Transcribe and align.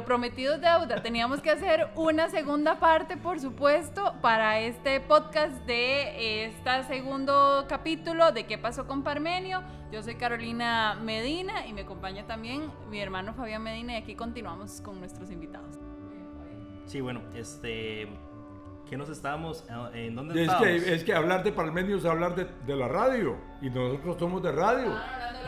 eh, 0.00 0.02
lo 0.02 0.04
prometido 0.06 0.54
es 0.54 0.60
deuda. 0.60 1.02
Teníamos 1.02 1.40
que 1.40 1.50
hacer 1.50 1.88
una 1.94 2.28
segunda 2.30 2.78
parte, 2.78 3.16
por 3.16 3.38
supuesto, 3.38 4.14
para 4.22 4.60
este 4.60 5.00
podcast 5.00 5.54
de 5.66 6.44
este 6.46 6.84
segundo 6.84 7.66
capítulo 7.68 8.32
de 8.32 8.44
qué 8.46 8.56
pasó 8.58 8.86
con 8.86 9.02
Parmenio. 9.02 9.62
Yo 9.92 10.02
soy 10.02 10.14
Carolina 10.14 10.94
Medina 11.02 11.66
y 11.66 11.72
me 11.72 11.82
acompaña 11.82 12.26
también 12.26 12.70
mi 12.90 13.00
hermano 13.00 13.34
Fabián 13.34 13.62
Medina 13.62 13.94
y 13.94 13.96
aquí 13.96 14.14
continuamos 14.14 14.80
con 14.80 14.98
nuestros 15.00 15.30
invitados. 15.30 15.78
Sí, 16.86 17.00
bueno, 17.00 17.20
este... 17.34 18.08
¿Qué 18.88 18.96
nos 18.96 19.08
estábamos? 19.08 19.64
¿En 19.94 20.16
dónde 20.16 20.34
Es 20.34 20.40
estábamos? 20.48 20.82
que, 20.82 20.94
es 20.94 21.04
que 21.04 21.14
hablar 21.14 21.44
de 21.44 21.52
Parmenio 21.52 21.96
es 21.98 22.04
hablar 22.04 22.34
de, 22.34 22.46
de 22.66 22.74
la 22.74 22.88
radio. 22.88 23.36
Y 23.62 23.70
nosotros 23.70 24.16
somos 24.18 24.42
de 24.42 24.50
radio. 24.50 24.92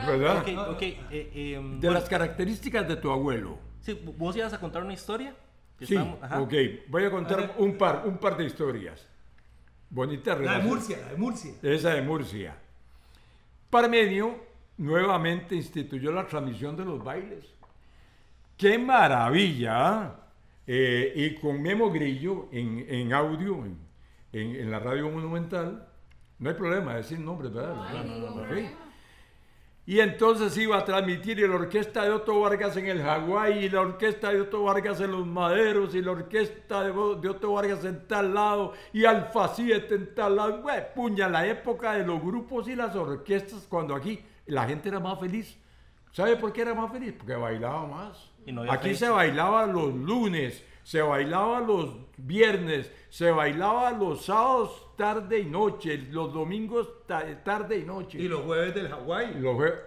¿Verdad? 0.06 0.38
Ok, 0.42 0.74
ok. 0.76 0.82
eh, 0.82 0.96
eh, 1.10 1.52
De 1.60 1.60
bueno, 1.60 1.92
las 1.94 2.08
características 2.08 2.86
de 2.86 2.94
tu 2.96 3.10
abuelo. 3.10 3.58
Sí, 3.82 4.00
vos 4.16 4.34
ibas 4.36 4.52
a 4.52 4.58
contar 4.60 4.82
una 4.82 4.94
historia. 4.94 5.34
que 5.78 5.86
Sí, 5.86 5.94
estábamos- 5.94 6.22
ajá. 6.22 6.40
ok. 6.40 6.54
Voy 6.88 7.04
a 7.04 7.10
contar 7.10 7.54
un 7.58 7.76
par, 7.76 8.04
un 8.06 8.16
par 8.18 8.36
de 8.36 8.44
historias. 8.44 9.06
Bonita 9.90 10.30
La 10.30 10.36
de 10.36 10.42
relación. 10.46 10.68
Murcia, 10.68 10.98
la 10.98 11.08
de 11.08 11.16
Murcia. 11.16 11.52
Esa 11.62 11.90
de 11.94 12.02
Murcia. 12.02 12.56
Parmenio 13.70 14.36
nuevamente 14.78 15.54
instituyó 15.54 16.12
la 16.12 16.26
transmisión 16.26 16.76
de 16.76 16.84
los 16.84 17.02
bailes. 17.02 17.46
¡Qué 18.56 18.78
maravilla! 18.78 19.72
¿ah? 20.02 20.16
Eh, 20.66 21.12
y 21.16 21.34
con 21.40 21.60
Memo 21.60 21.90
Grillo 21.90 22.48
en, 22.52 22.84
en 22.88 23.12
audio, 23.12 23.64
en, 23.64 23.76
en- 24.32 24.56
en 24.56 24.70
la 24.70 24.78
radio 24.78 25.10
monumental. 25.10 25.88
No 26.38 26.48
hay 26.50 26.54
problema, 26.56 26.94
decir 26.94 27.18
nombres, 27.18 27.52
¿verdad? 27.52 27.76
Ok. 28.38 28.81
Y 29.84 29.98
entonces 29.98 30.56
iba 30.58 30.78
a 30.78 30.84
transmitir 30.84 31.40
y 31.40 31.48
la 31.48 31.56
orquesta 31.56 32.04
de 32.04 32.10
Otto 32.10 32.38
Vargas 32.38 32.76
en 32.76 32.86
el 32.86 33.02
Hawái, 33.02 33.64
y 33.64 33.68
la 33.68 33.80
orquesta 33.80 34.30
de 34.30 34.42
Otto 34.42 34.62
Vargas 34.62 35.00
en 35.00 35.10
los 35.10 35.26
Maderos, 35.26 35.94
y 35.96 36.02
la 36.02 36.12
orquesta 36.12 36.84
de, 36.84 36.92
de 36.92 37.28
Otto 37.28 37.52
Vargas 37.52 37.84
en 37.84 38.06
tal 38.06 38.32
lado, 38.32 38.74
y 38.92 39.04
Alfa 39.04 39.48
7 39.48 39.92
en 39.92 40.14
tal 40.14 40.36
lado. 40.36 40.62
Güey, 40.62 40.94
puña, 40.94 41.28
la 41.28 41.46
época 41.48 41.94
de 41.94 42.06
los 42.06 42.22
grupos 42.22 42.68
y 42.68 42.76
las 42.76 42.94
orquestas, 42.94 43.66
cuando 43.68 43.96
aquí 43.96 44.24
la 44.46 44.66
gente 44.66 44.88
era 44.88 45.00
más 45.00 45.18
feliz. 45.18 45.58
¿Sabe 46.12 46.36
por 46.36 46.52
qué 46.52 46.62
era 46.62 46.74
más 46.74 46.92
feliz? 46.92 47.14
Porque 47.16 47.34
bailaba 47.34 47.86
más. 47.86 48.30
Y 48.46 48.52
no 48.52 48.60
había 48.60 48.74
aquí 48.74 48.88
fecha. 48.90 49.06
se 49.06 49.08
bailaba 49.08 49.66
los 49.66 49.92
lunes, 49.94 50.64
se 50.82 51.00
bailaba 51.02 51.60
los 51.60 51.96
viernes, 52.16 52.90
se 53.08 53.30
bailaba 53.30 53.90
los 53.92 54.24
sábados 54.26 54.88
tarde 54.96 55.40
y 55.40 55.44
noche, 55.46 55.96
los 56.10 56.32
domingos 56.32 56.88
ta- 57.06 57.42
tarde 57.44 57.78
y 57.78 57.84
noche. 57.84 58.18
Y 58.18 58.28
los 58.28 58.42
jueves 58.42 58.74
del 58.74 58.88
Hawái. 58.88 59.34
Los, 59.34 59.56
jue- 59.56 59.78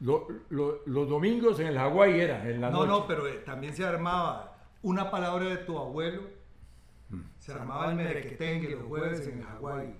lo- 0.00 0.28
lo- 0.50 0.80
los 0.86 1.08
domingos 1.08 1.58
en 1.60 1.68
el 1.68 1.78
Hawái 1.78 2.20
era, 2.20 2.48
en 2.48 2.60
la 2.60 2.70
No, 2.70 2.78
noche. 2.84 2.88
no, 2.90 3.06
pero 3.06 3.26
eh, 3.28 3.42
también 3.44 3.74
se 3.74 3.84
armaba 3.84 4.56
una 4.82 5.10
palabra 5.10 5.44
de 5.46 5.56
tu 5.58 5.78
abuelo. 5.78 6.22
Se 7.38 7.52
armaba 7.52 7.90
el 7.90 7.96
merequetengue 7.96 8.70
los 8.70 8.84
jueves 8.86 9.26
en 9.28 9.38
el 9.38 9.44
Hawái. 9.44 9.94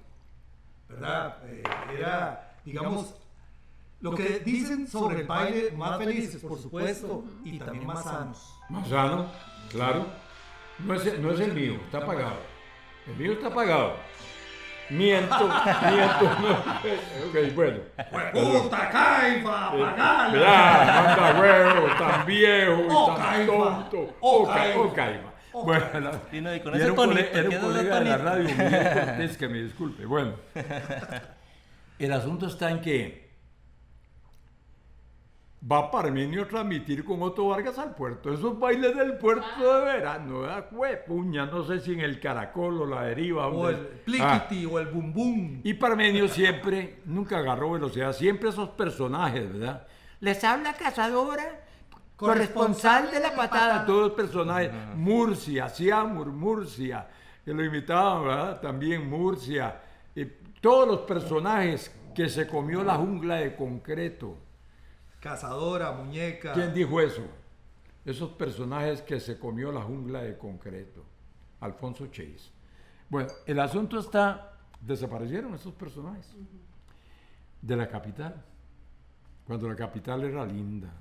¿Verdad? 0.89 1.39
Eh, 1.47 1.63
era, 1.99 2.57
digamos, 2.65 3.15
lo 4.01 4.13
que 4.13 4.41
dicen 4.41 4.87
sobre 4.89 5.21
el 5.21 5.27
baile, 5.27 5.71
más 5.73 5.99
felices, 5.99 6.43
por 6.43 6.59
supuesto, 6.59 7.25
y 7.45 7.59
también 7.59 7.87
más 7.87 8.05
sanos. 8.05 8.55
Más 8.69 8.89
sano, 8.89 9.27
claro. 9.71 10.07
No 10.79 10.95
es, 10.95 11.19
no 11.19 11.31
es 11.33 11.41
el 11.41 11.53
mío, 11.53 11.75
está 11.85 12.05
pagado. 12.05 12.37
El 13.07 13.17
mío 13.17 13.33
está 13.33 13.51
pagado. 13.53 13.95
Miento, 14.91 15.37
miento. 15.91 16.25
No. 16.41 16.51
Ok, 17.29 17.55
bueno. 17.55 17.79
¡Puta 18.33 18.89
caifa! 18.91 19.71
¡Pagala! 19.73 20.33
Ya, 20.33 21.03
manda 21.03 21.41
huevo, 21.41 21.87
tan 21.99 22.27
viejo 22.27 22.73
y 22.83 22.87
Oh, 22.91 23.15
tan 23.17 23.23
caifa. 23.23 23.47
tonto. 23.53 24.17
Oh, 24.21 24.43
Oh, 24.43 24.47
ca- 24.47 24.55
caifa. 24.55 24.79
oh, 24.81 24.93
caifa. 24.95 25.33
Bueno, 25.53 25.87
la- 26.01 26.21
Y 26.37 26.41
no, 26.41 26.55
y 26.55 26.61
con 26.61 26.75
y 26.75 26.77
ese 26.77 26.85
era 26.85 26.93
un, 26.93 26.97
tonito, 26.97 27.21
cole- 27.21 27.31
era 27.33 27.43
un 27.45 27.49
¿qué 27.49 27.57
es 27.57 27.63
colega 27.63 27.99
de 28.01 28.05
la 28.05 28.17
radio, 28.19 28.45
Cortés, 28.49 29.37
que 29.39 29.49
me 29.49 29.59
disculpe. 29.63 30.05
Bueno, 30.05 30.35
el 31.99 32.13
asunto 32.13 32.47
está 32.47 32.71
en 32.71 32.81
que 32.81 33.26
va 35.71 35.91
Parmenio 35.91 36.43
a 36.43 36.49
transmitir 36.49 37.05
con 37.05 37.22
Otto 37.22 37.49
Vargas 37.49 37.78
al 37.78 37.94
puerto. 37.94 38.33
Esos 38.33 38.59
bailes 38.59 38.94
del 38.97 39.17
puerto 39.19 39.75
de 39.75 39.84
verano, 39.84 40.41
¿verdad? 40.41 40.69
Puña, 41.06 41.47
no 41.47 41.65
sé 41.65 41.81
si 41.81 41.93
en 41.94 42.00
el 42.00 42.21
caracol 42.21 42.83
o 42.83 42.87
la 42.87 43.03
deriva. 43.03 43.49
O 43.49 43.69
el 43.69 43.77
Ah. 43.77 43.89
pliquiti 44.05 44.66
o 44.66 44.78
el 44.78 44.87
bum 44.87 45.12
bum. 45.12 45.61
Y 45.65 45.75
Parmenio 45.75 46.28
siempre, 46.28 47.00
nunca 47.06 47.39
agarró 47.39 47.72
velocidad, 47.72 48.12
siempre 48.12 48.50
esos 48.50 48.69
personajes, 48.71 49.53
¿verdad? 49.53 49.87
Les 50.21 50.43
habla 50.45 50.72
Cazadora, 50.75 51.61
corresponsal 52.16 53.11
de 53.11 53.21
la 53.21 53.34
patada, 53.34 53.84
todos 53.87 54.00
los 54.09 54.12
personajes. 54.12 54.71
Murcia, 54.95 55.69
Siamur, 55.69 56.28
Murcia, 56.28 57.06
que 57.45 57.53
lo 57.53 57.65
imitaban, 57.65 58.25
¿verdad? 58.25 58.61
También 58.61 59.09
Murcia. 59.09 59.81
todos 60.62 60.89
los 60.89 61.00
personajes 61.00 61.95
que 62.15 62.28
se 62.28 62.49
comió 62.49 62.83
la 62.83 62.95
jungla 62.97 63.37
de 63.37 63.55
concreto. 63.55 64.37
Cazadora, 65.21 65.93
muñeca. 65.93 66.53
¿Quién 66.53 66.72
dijo 66.75 67.00
eso? 67.00 67.22
Esos 68.04 68.31
personajes 68.31 69.03
que 69.03 69.19
se 69.19 69.38
comió 69.38 69.72
la 69.72 69.82
jungla 69.82 70.22
de 70.22 70.37
concreto. 70.38 71.04
Alfonso 71.60 72.06
Chase. 72.09 72.50
Bueno, 73.09 73.31
el 73.47 73.59
asunto 73.60 73.99
está, 73.99 74.53
desaparecieron 74.81 75.54
esos 75.54 75.72
personajes 75.75 76.34
de 77.62 77.77
la 77.77 77.88
capital, 77.88 78.43
cuando 79.47 79.69
la 79.69 79.75
capital 79.77 80.25
era 80.25 80.44
linda. 80.44 80.93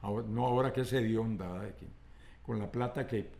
Ahora- 0.00 0.26
no 0.28 0.46
ahora 0.46 0.72
que 0.72 0.80
hedionda, 0.80 1.52
¿verdad? 1.52 1.74
Que- 1.76 1.86
con 2.42 2.58
la 2.58 2.70
plata 2.70 3.06
que, 3.06 3.30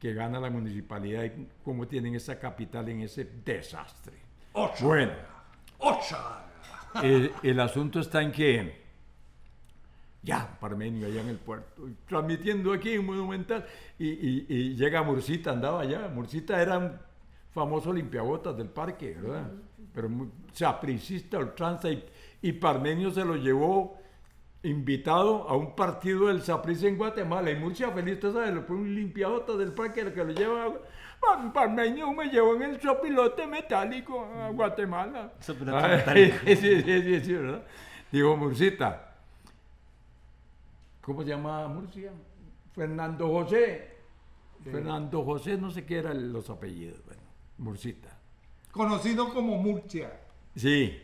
que 0.00 0.14
gana 0.14 0.40
la 0.40 0.50
municipalidad 0.50 1.24
y 1.24 1.46
cómo 1.64 1.86
tienen 1.86 2.14
esa 2.16 2.38
capital 2.40 2.88
en 2.88 3.02
ese 3.02 3.24
desastre. 3.44 4.16
Ocha. 4.54 4.84
Bueno, 4.84 5.12
¡Ocha! 5.78 6.44
el, 7.04 7.32
el 7.44 7.60
asunto 7.60 8.00
está 8.00 8.22
en 8.22 8.32
que 8.32 8.87
ya, 10.28 10.58
Parmenio 10.60 11.06
allá 11.06 11.22
en 11.22 11.28
el 11.28 11.38
puerto, 11.38 11.88
transmitiendo 12.06 12.72
aquí 12.72 12.92
en 12.92 13.04
Monumental, 13.06 13.64
y, 13.98 14.08
y- 14.08 14.46
y 14.48 14.76
llega 14.76 15.02
Murcita, 15.02 15.50
andaba 15.52 15.80
allá. 15.80 16.08
Murcita 16.08 16.60
era 16.60 16.78
un 16.78 16.92
famoso 17.52 17.92
limpiabotas 17.92 18.56
del 18.56 18.68
parque, 18.68 19.16
¿verdad? 19.20 19.50
Pero 19.94 20.08
muy 20.08 20.28
sapricista, 20.52 21.38
ultranza, 21.38 21.90
y, 21.90 22.04
y 22.42 22.52
Parmenio 22.52 23.10
se 23.10 23.24
lo 23.24 23.36
llevó 23.36 23.96
invitado 24.62 25.48
a 25.48 25.56
un 25.56 25.74
partido 25.74 26.26
del 26.26 26.42
Saprissa 26.42 26.88
en 26.88 26.96
Guatemala. 26.98 27.50
Y 27.50 27.56
Murcia 27.56 27.90
feliz, 27.90 28.14
usted 28.14 28.32
sabe, 28.32 28.52
le 28.52 28.60
fue 28.62 28.76
un 28.76 28.94
limpiabotas 28.94 29.56
del 29.58 29.72
parque 29.72 30.00
el 30.00 30.12
que 30.12 30.24
lo 30.24 30.32
lleva. 30.32 30.72
"Pa- 31.20 31.52
Parmenio 31.52 32.12
me 32.12 32.26
llevó 32.28 32.54
en 32.56 32.62
el 32.62 32.80
sopilote 32.80 33.46
metálico 33.46 34.24
a 34.24 34.50
Guatemala. 34.50 35.32
Sopilote 35.40 35.88
metálico. 35.88 36.36
sí, 36.46 36.56
sí, 36.56 37.02
sí, 37.02 37.20
sí, 37.20 37.32
¿verdad? 37.34 37.62
Digo, 38.12 38.36
Murcita. 38.36 39.07
¿Cómo 41.08 41.22
se 41.22 41.30
llama 41.30 41.66
Murcia? 41.68 42.12
Fernando 42.74 43.28
José. 43.28 43.96
Fernando 44.62 45.24
José, 45.24 45.56
no 45.56 45.70
sé 45.70 45.86
qué 45.86 46.00
eran 46.00 46.30
los 46.34 46.50
apellidos. 46.50 47.02
Bueno, 47.06 47.22
Murcita. 47.56 48.14
Conocido 48.70 49.32
como 49.32 49.56
Murcia. 49.56 50.20
Sí. 50.54 51.00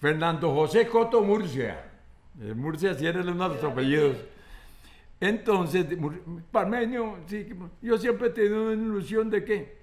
Fernando 0.00 0.54
José 0.54 0.86
Coto 0.88 1.20
Murcia. 1.20 1.84
Eh, 2.40 2.54
Murcia 2.54 2.94
sí 2.94 3.06
era 3.06 3.20
uno 3.20 3.48
de 3.50 3.54
los 3.56 3.64
apellidos. 3.64 4.16
Entonces, 5.20 5.84
Parmenio, 6.50 7.18
sí, 7.26 7.46
yo 7.82 7.98
siempre 7.98 8.28
he 8.28 8.30
tenido 8.30 8.62
una 8.72 8.72
ilusión 8.72 9.28
de 9.28 9.44
que, 9.44 9.78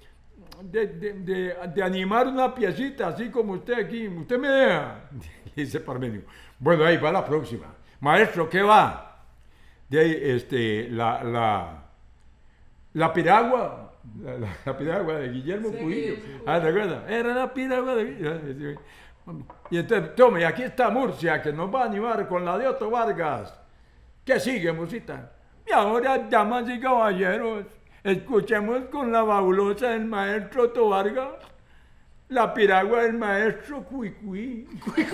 de, 0.64 0.88
de- 0.88 1.14
de- 1.14 1.56
de 1.76 1.84
animar 1.84 2.28
una 2.28 2.56
piecita, 2.56 3.10
así 3.10 3.30
como 3.30 3.54
usted 3.54 3.74
aquí. 3.76 4.08
Usted 4.08 4.40
me 4.40 4.48
deja, 4.48 5.10
dice 5.56 5.80
Parmenio. 5.80 6.24
Bueno, 6.58 6.86
ahí 6.86 6.98
va 6.98 7.12
la 7.12 7.24
próxima. 7.24 7.68
Maestro, 8.10 8.48
¿qué 8.48 8.62
va? 8.62 9.18
De 9.90 10.00
ahí, 10.00 10.20
este, 10.22 10.88
la, 10.92 11.24
la, 11.24 11.84
la 12.94 13.12
piragua, 13.12 13.94
la, 14.22 14.38
la- 14.38 14.58
la 14.64 14.78
piragua 14.78 15.16
de 15.16 15.30
Guillermo 15.30 15.72
Cubillo. 15.72 16.14
Ah, 16.46 16.62
¿te 16.62 16.68
acuerdas? 16.68 17.10
Era 17.10 17.34
la 17.34 17.52
piragua 17.52 17.96
de 17.96 18.06
Guillermo. 18.06 18.82
Y 19.72 19.80
entonces, 19.80 20.14
tome, 20.14 20.42
y 20.42 20.44
aquí 20.44 20.62
está 20.62 20.92
Murcia, 20.92 21.42
que 21.42 21.52
nos 21.52 21.74
va 21.74 21.82
a 21.82 21.86
animar 21.86 22.28
con 22.28 22.46
la 22.46 22.60
de 22.60 22.68
Otto 22.68 22.92
Vargas. 22.92 23.52
¿Qué 24.24 24.40
sigue, 24.40 24.72
Murcita? 24.72 25.32
Y 25.68 25.72
ahora, 25.72 26.20
damas 26.30 26.70
y 26.70 26.80
caballeros, 26.80 27.66
escuchemos 28.04 28.82
con 28.92 29.12
la 29.12 29.26
fabulosa 29.26 29.90
del 29.90 30.06
maestro 30.06 30.66
Otto 30.66 30.90
Vargas, 30.90 31.30
la 32.30 32.54
piragua 32.54 33.02
del 33.02 33.14
maestro 33.14 33.82
Cuicuí. 33.84 34.68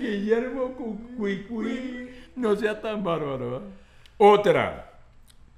Guillermo 0.00 0.74
Cuicuí. 1.16 2.10
No 2.36 2.56
sea 2.56 2.80
tan 2.80 3.02
bárbaro. 3.04 3.58
¿eh? 3.58 3.60
Otra. 4.18 4.90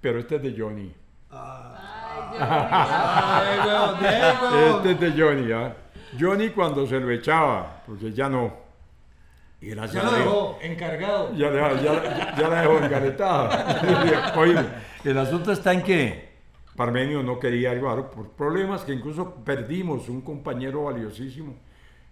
Pero 0.01 0.19
este 0.19 0.37
es 0.37 0.43
de 0.43 0.55
Johnny. 0.59 0.93
Ay. 1.31 3.59
Este 4.77 4.91
es 4.93 5.01
de 5.01 5.13
Johnny, 5.23 5.53
¿ah? 5.53 5.75
Johnny 6.19 6.51
cuando 6.51 6.87
se 6.87 6.99
lo 7.01 7.11
echaba, 7.11 7.83
porque 7.87 8.13
ya 8.13 8.29
no. 8.29 8.53
Y 9.61 9.69
Ya 9.71 9.75
lo 9.77 9.83
a 9.83 9.87
Dios. 9.87 10.13
dejó 10.19 10.59
encargado. 10.61 11.35
Ya, 11.37 11.51
la- 11.51 11.81
ya, 11.81 12.35
ya 12.37 12.49
la 12.49 12.63
dejó 12.63 12.79
engaretada. 12.85 14.33
Oye, 14.37 14.57
el 15.05 15.19
asunto 15.19 15.53
está 15.53 15.73
en 15.73 15.83
que 15.83 16.33
Parmenio 16.77 17.23
no 17.23 17.39
quería 17.39 17.73
llevar 17.75 18.11
por 18.11 18.31
problemas 18.31 18.83
que 18.83 18.93
incluso 18.93 19.37
perdimos 19.45 20.09
un 20.09 20.21
compañero 20.23 20.85
valiosísimo 20.85 21.55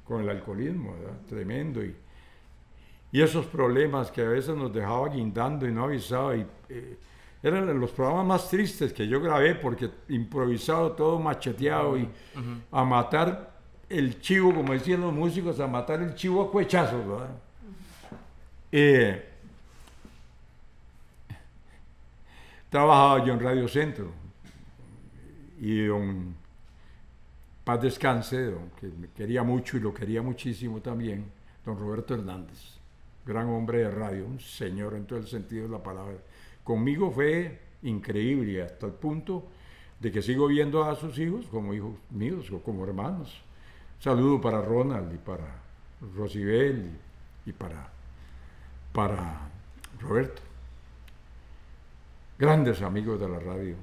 con 0.05 0.23
el 0.23 0.29
alcoholismo, 0.29 0.95
¿verdad? 0.95 1.17
tremendo. 1.29 1.83
Y, 1.83 1.97
y 3.13 3.21
esos 3.21 3.47
problemas 3.47 4.11
que 4.11 4.23
a 4.23 4.29
veces 4.29 4.57
nos 4.57 4.73
dejaba 4.73 5.09
guindando 5.09 5.67
y 5.67 5.73
no 5.73 5.85
avisaba. 5.85 6.37
Y, 6.37 6.47
eh, 6.69 6.97
eran 7.43 7.81
los 7.81 7.91
programas 7.91 8.27
más 8.27 8.51
tristes 8.51 8.93
que 8.93 9.09
yo 9.09 9.21
grabé 9.21 9.55
porque 9.55 9.91
improvisado, 10.09 10.93
todo 10.93 11.19
macheteado 11.19 11.97
y 11.97 12.09
a 12.71 12.85
matar 12.85 13.51
el 13.89 14.21
chivo, 14.21 14.55
como 14.55 14.73
decían 14.73 15.01
los 15.01 15.13
músicos, 15.13 15.59
a 15.59 15.67
matar 15.67 16.03
el 16.03 16.15
chivo 16.15 16.43
a 16.43 16.51
cuechazos. 16.51 17.07
¿verdad? 17.07 17.31
Eh, 18.71 19.27
trabajaba 22.69 23.25
yo 23.25 23.33
en 23.33 23.41
Radio 23.41 23.69
Centro 23.69 24.13
y 25.61 25.87
don 25.87 26.35
Paz 27.65 27.83
Descanse, 27.83 28.51
don, 28.51 28.71
que 28.79 28.87
me 28.87 29.09
quería 29.09 29.43
mucho 29.43 29.77
y 29.77 29.81
lo 29.81 29.93
quería 29.93 30.23
muchísimo 30.23 30.81
también, 30.81 31.25
don 31.65 31.79
Roberto 31.79 32.15
Hernández, 32.15 32.80
gran 33.25 33.49
hombre 33.49 33.79
de 33.79 33.91
radio, 33.91 34.27
un 34.27 34.41
señor 34.41 34.95
en 34.95 35.07
todo 35.07 35.19
el 35.19 35.27
sentido 35.27 35.65
de 35.65 35.71
la 35.71 35.83
palabra. 35.83 36.17
Conmigo 36.65 37.11
fue 37.11 37.59
increíble 37.83 38.63
hasta 38.63 38.87
el 38.87 38.93
punto 38.93 39.45
de 39.99 40.11
que 40.11 40.23
sigo 40.23 40.47
viendo 40.47 40.85
a 40.85 40.95
sus 40.97 41.19
hijos 41.19 41.47
como 41.47 41.75
hijos 41.75 41.93
míos 42.11 42.51
o 42.51 42.61
como 42.63 42.85
hermanos. 42.85 43.43
Saludo 43.99 44.41
para 44.41 44.63
Ronald 44.63 45.13
y 45.15 45.19
para 45.19 45.61
Rosibel 46.17 46.91
y, 47.47 47.51
y 47.51 47.53
para, 47.53 47.91
para 48.93 49.51
Roberto. 50.01 50.43
Grandes 52.39 52.81
amigos 52.81 53.21
de 53.21 53.29
la 53.29 53.39
radio. 53.39 53.77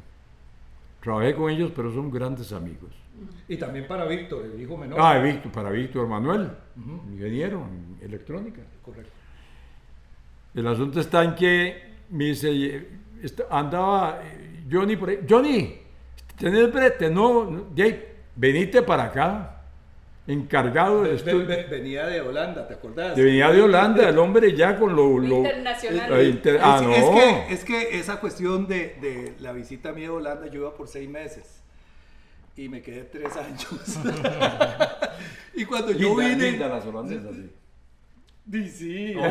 Trabajé 1.02 1.36
con 1.36 1.52
ellos, 1.52 1.72
pero 1.76 1.94
son 1.94 2.10
grandes 2.10 2.52
amigos. 2.52 2.92
Y 3.48 3.58
también 3.58 3.88
para 3.88 4.06
Víctor, 4.06 4.46
el 4.46 4.60
hijo 4.60 4.76
menor. 4.78 5.00
Ah, 5.00 5.20
Víctor, 5.20 5.52
para 5.52 5.70
Víctor 5.70 6.08
Manuel, 6.08 6.52
ingeniero 7.12 7.66
en 7.66 7.98
electrónica. 8.02 8.62
Correcto. 8.84 9.17
El 10.58 10.68
asunto 10.68 11.00
está 11.00 11.24
en 11.24 11.36
que 11.36 11.84
me 12.10 12.26
dice, 12.26 12.88
andaba 13.50 14.22
Johnny 14.72 14.96
por 14.96 15.10
ahí. 15.10 15.20
Johnny, 15.30 15.78
tenés 16.38 16.74
brete, 16.74 17.10
no, 17.12 17.68
ahí, 17.78 18.04
venite 18.36 18.82
para 18.82 19.06
acá. 19.06 19.54
Encargado 20.26 21.04
de 21.04 21.14
ve- 21.14 21.68
venía 21.70 22.06
de 22.06 22.20
Holanda, 22.20 22.68
¿te 22.68 22.74
acordás? 22.74 23.16
Venía 23.16 23.50
de 23.50 23.62
Holanda, 23.62 24.10
el 24.10 24.18
hombre 24.18 24.54
ya 24.54 24.76
con 24.78 24.94
lo. 24.94 25.20
lo- 25.20 25.38
Internacional. 25.38 26.12
eh, 26.20 26.24
inter- 26.30 26.60
ah, 26.62 26.82
es, 26.82 26.84
no. 26.84 26.92
es 26.94 27.10
que, 27.48 27.54
es 27.54 27.64
que 27.64 28.00
esa 28.00 28.20
cuestión 28.20 28.68
de, 28.68 28.98
de 29.00 29.36
la 29.40 29.54
visita 29.54 29.94
mía 29.94 30.10
a 30.10 30.14
Holanda, 30.14 30.48
yo 30.48 30.62
iba 30.62 30.74
por 30.76 30.90
seis 30.90 31.08
meses 31.08 31.62
y 32.58 32.68
me 32.68 32.82
quedé 32.82 33.04
tres 33.04 33.38
años. 33.38 33.68
y 35.54 35.64
cuando 35.64 35.92
yo 35.94 36.10
Linda, 36.20 36.28
vine. 36.36 36.52
linda 36.52 36.68
las 36.68 36.86
holandesas, 36.86 37.34
sí. 37.34 37.50
Sí, 38.50 39.14
Oh, 39.18 39.24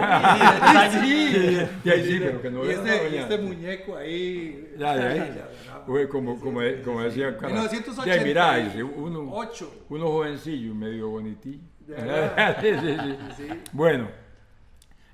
sí, 0.90 1.66
sí, 1.84 1.90
sí, 2.04 2.18
pero 2.20 2.42
que 2.42 2.50
no 2.50 2.64
y 2.66 2.70
este, 2.70 3.10
y 3.10 3.16
este 3.16 3.38
muñeco 3.38 3.96
ahí. 3.96 4.74
Ya, 4.78 4.94
ya, 4.96 5.14
ya. 5.34 5.48
Güey, 5.86 6.08
como, 6.08 6.38
como, 6.40 6.60
como 6.84 7.00
decía 7.02 7.36
Cara- 7.36 7.48
1988. 7.54 8.04
Ya, 8.18 8.22
mira, 8.24 8.56
dice, 8.56 8.82
uno, 8.82 9.30
Ocho. 9.32 9.72
uno 9.88 10.06
jovencillo, 10.08 10.74
medio 10.74 11.08
bonitillo. 11.10 11.60
Sí, 12.60 12.68
sí, 12.80 12.96
sí. 13.00 13.18
Sí. 13.36 13.48
Bueno, 13.72 14.08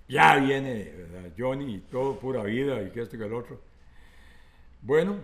ya 0.09 0.37
viene 0.37 0.93
¿verdad? 0.97 1.31
Johnny 1.39 1.75
y 1.75 1.79
todo, 1.81 2.19
pura 2.19 2.43
vida 2.43 2.83
y 2.83 2.91
que 2.91 3.03
esto 3.03 3.17
y 3.17 3.19
que 3.19 3.27
el 3.27 3.35
otro. 3.35 3.61
Bueno, 4.81 5.17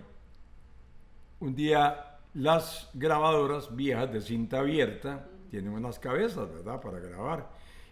un 1.41 1.55
día 1.55 2.19
las 2.35 2.91
grabadoras 2.95 3.75
viejas 3.75 4.13
de 4.13 4.21
cinta 4.21 4.59
abierta 4.61 5.27
tienen 5.51 5.73
unas 5.73 5.99
cabezas, 5.99 6.49
¿verdad? 6.53 6.81
Para 6.81 6.99
grabar. 7.01 7.49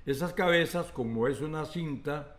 Esas 0.07 0.33
cabezas, 0.33 0.93
como 0.93 1.27
es 1.27 1.41
una 1.41 1.65
cinta, 1.65 2.37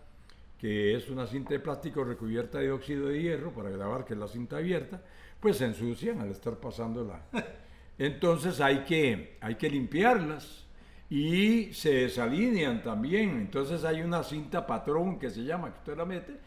que 0.58 0.96
es 0.96 1.10
una 1.10 1.28
cinta 1.28 1.50
de 1.50 1.60
plástico 1.60 2.06
recubierta 2.06 2.60
de 2.60 2.72
óxido 2.72 3.10
de 3.10 3.22
hierro 3.22 3.52
para 3.52 3.70
grabar, 3.70 4.06
que 4.06 4.14
es 4.14 4.20
la 4.20 4.30
cinta 4.30 4.56
abierta, 4.56 5.02
pues 5.42 5.58
se 5.58 5.66
ensucian 5.66 6.22
al 6.22 6.32
estar 6.32 6.56
pasándola. 6.56 7.24
Entonces 8.00 8.62
hay 8.62 8.86
que, 8.86 9.38
hay 9.42 9.56
que 9.56 9.70
limpiarlas 9.70 10.66
y 11.10 11.74
se 11.74 11.94
desalinean 11.94 12.82
también. 12.82 13.32
Entonces 13.32 13.84
hay 13.84 14.02
una 14.02 14.24
cinta 14.24 14.66
patrón 14.66 15.20
que 15.20 15.30
se 15.30 15.44
llama, 15.44 15.74
que 15.74 15.80
usted 15.80 15.98
la 15.98 16.06
mete, 16.06 16.38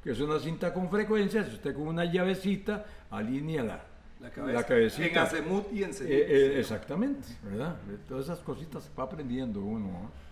que 0.00 0.12
es 0.12 0.20
una 0.20 0.38
cinta 0.38 0.72
con 0.72 0.88
frecuencias. 0.88 1.52
Usted 1.52 1.74
con 1.74 1.88
una 1.88 2.04
llavecita 2.04 2.86
alinea 3.10 3.64
la, 3.64 3.84
La, 4.20 4.30
cabeza. 4.30 4.60
la 4.60 4.64
cabecita. 4.64 5.38
En 5.38 5.76
y 5.76 5.82
en 5.82 5.90
Eh, 5.90 5.96
eh, 6.06 6.60
exactamente, 6.60 7.26
¿verdad? 7.42 7.76
Todas 8.08 8.26
esas 8.26 8.38
cositas 8.38 8.88
va 8.96 9.02
aprendiendo 9.02 9.60
uno. 9.60 9.88
¿no? 9.88 10.27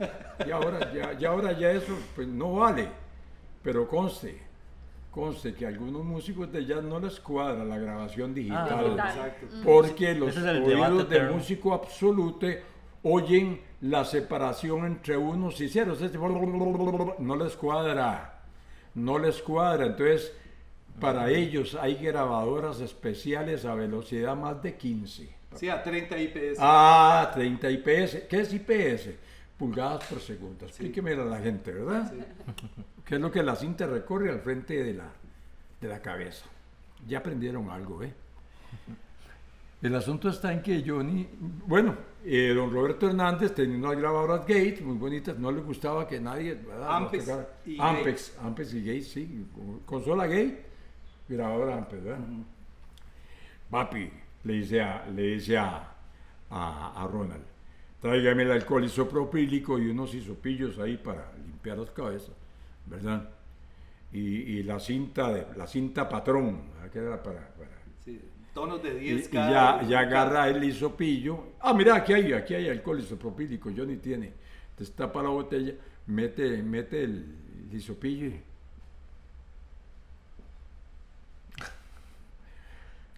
Y 0.46 0.50
ahora 0.50 0.92
ya, 0.92 1.16
y 1.18 1.24
ahora 1.24 1.52
ya 1.52 1.72
eso 1.72 1.96
pues, 2.14 2.26
no 2.26 2.54
vale, 2.54 2.88
pero 3.62 3.86
conste, 3.86 4.40
conste 5.10 5.54
que 5.54 5.66
a 5.66 5.68
algunos 5.68 6.04
músicos 6.04 6.50
de 6.50 6.64
jazz 6.64 6.82
no 6.82 6.98
les 6.98 7.20
cuadra 7.20 7.64
la 7.64 7.78
grabación 7.78 8.32
digital. 8.34 8.96
digital. 8.96 9.34
Porque 9.64 10.14
los 10.14 10.36
es 10.36 10.44
oídos 10.44 11.08
de 11.08 11.22
músico 11.24 11.74
absoluto 11.74 12.46
oyen 13.02 13.60
la 13.80 14.04
separación 14.04 14.86
entre 14.86 15.16
unos 15.16 15.60
y 15.60 15.68
ceros. 15.68 16.00
Este 16.02 16.18
no 16.18 17.36
les 17.36 17.56
cuadra, 17.56 18.42
no 18.94 19.18
les 19.18 19.42
cuadra. 19.42 19.86
Entonces, 19.86 20.32
para 20.98 21.30
ellos 21.30 21.76
hay 21.80 21.94
grabadoras 21.96 22.80
especiales 22.80 23.64
a 23.64 23.74
velocidad 23.74 24.36
más 24.36 24.62
de 24.62 24.76
15. 24.76 25.40
Sí, 25.54 25.68
a 25.68 25.82
30 25.82 26.18
IPS. 26.18 26.58
Ah, 26.60 27.30
30 27.34 27.70
IPS. 27.70 28.22
¿Qué 28.28 28.40
es 28.40 28.52
IPS? 28.52 29.10
Pulgadas 29.60 30.04
por 30.04 30.20
segundo. 30.20 30.64
Explíqueme 30.64 31.12
a 31.12 31.16
la 31.16 31.38
gente, 31.38 31.70
¿verdad? 31.70 32.10
¿Qué 33.04 33.16
es 33.16 33.20
lo 33.20 33.30
que 33.30 33.42
la 33.42 33.54
cinta 33.54 33.86
recorre 33.86 34.30
al 34.30 34.40
frente 34.40 34.82
de 34.82 34.94
la, 34.94 35.12
de 35.78 35.86
la 35.86 36.00
cabeza? 36.00 36.46
Ya 37.06 37.18
aprendieron 37.18 37.68
algo, 37.68 38.02
¿eh? 38.02 38.10
El 39.82 39.94
asunto 39.94 40.30
está 40.30 40.50
en 40.50 40.62
que 40.62 40.82
Johnny, 40.86 41.28
bueno, 41.66 41.94
eh, 42.24 42.54
don 42.54 42.72
Roberto 42.72 43.06
Hernández 43.06 43.54
tenía 43.54 43.76
unas 43.76 43.98
grabadoras 43.98 44.40
Gates 44.40 44.80
muy 44.80 44.96
bonitas, 44.96 45.38
no 45.38 45.52
le 45.52 45.60
gustaba 45.60 46.08
que 46.08 46.18
nadie, 46.18 46.54
¿verdad? 46.54 46.96
Ampex 46.96 47.30
y 47.66 47.76
Ampex, 47.78 48.38
Ampex 48.40 48.74
y 48.74 48.80
Gates, 48.82 49.08
sí, 49.08 49.46
consola 49.84 50.26
Gate, 50.26 50.64
grabadora 51.28 51.76
Ampex, 51.76 52.02
¿verdad? 52.02 52.24
Papi, 53.70 54.10
le 54.44 54.52
dice 54.54 54.80
a, 54.80 55.06
le 55.06 55.22
dice 55.22 55.58
a, 55.58 55.94
a, 56.50 57.02
a 57.02 57.06
Ronald, 57.06 57.44
tráigame 58.00 58.42
el 58.44 58.52
alcohol 58.52 58.84
isopropílico 58.84 59.78
y 59.78 59.88
unos 59.88 60.14
hisopillos 60.14 60.78
ahí 60.78 60.96
para 60.96 61.32
limpiar 61.36 61.78
las 61.78 61.90
cabezas, 61.90 62.30
¿verdad? 62.86 63.28
Y, 64.12 64.18
y 64.18 64.62
la 64.62 64.80
cinta 64.80 65.32
de, 65.32 65.46
la 65.56 65.66
cinta 65.66 66.08
patrón, 66.08 66.62
que 66.92 66.98
era 66.98 67.22
para, 67.22 67.46
para- 67.48 67.70
Sí, 68.04 68.20
tonos 68.54 68.82
de 68.82 68.96
y, 68.96 69.12
10 69.14 69.26
y 69.26 69.30
cada- 69.30 69.82
ya, 69.82 69.88
ya 69.88 70.00
agarra 70.00 70.48
el 70.48 70.64
hisopillo. 70.64 71.44
Ah, 71.60 71.74
mira, 71.74 71.94
aquí 71.96 72.12
hay, 72.14 72.32
aquí 72.32 72.54
hay 72.54 72.68
alcohol 72.68 72.98
isopropílico, 73.00 73.70
Johnny 73.76 73.96
tiene. 73.98 74.32
Destapa 74.78 75.22
la 75.22 75.28
botella, 75.28 75.74
mete, 76.06 76.62
mete 76.62 77.04
el 77.04 77.26
hisopillo 77.72 78.26
y... 78.28 78.40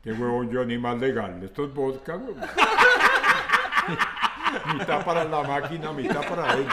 Qué 0.02 0.12
huevón 0.12 0.52
Johnny 0.52 0.76
más 0.78 0.98
legal. 0.98 1.40
Esto 1.44 1.64
es 1.66 1.72
vodka, 1.72 2.16
huevón. 2.16 2.42
mitad 4.75 5.04
para 5.04 5.25
la 5.25 5.42
máquina, 5.42 5.92
mitad 5.92 6.21
para 6.28 6.54
él. 6.54 6.66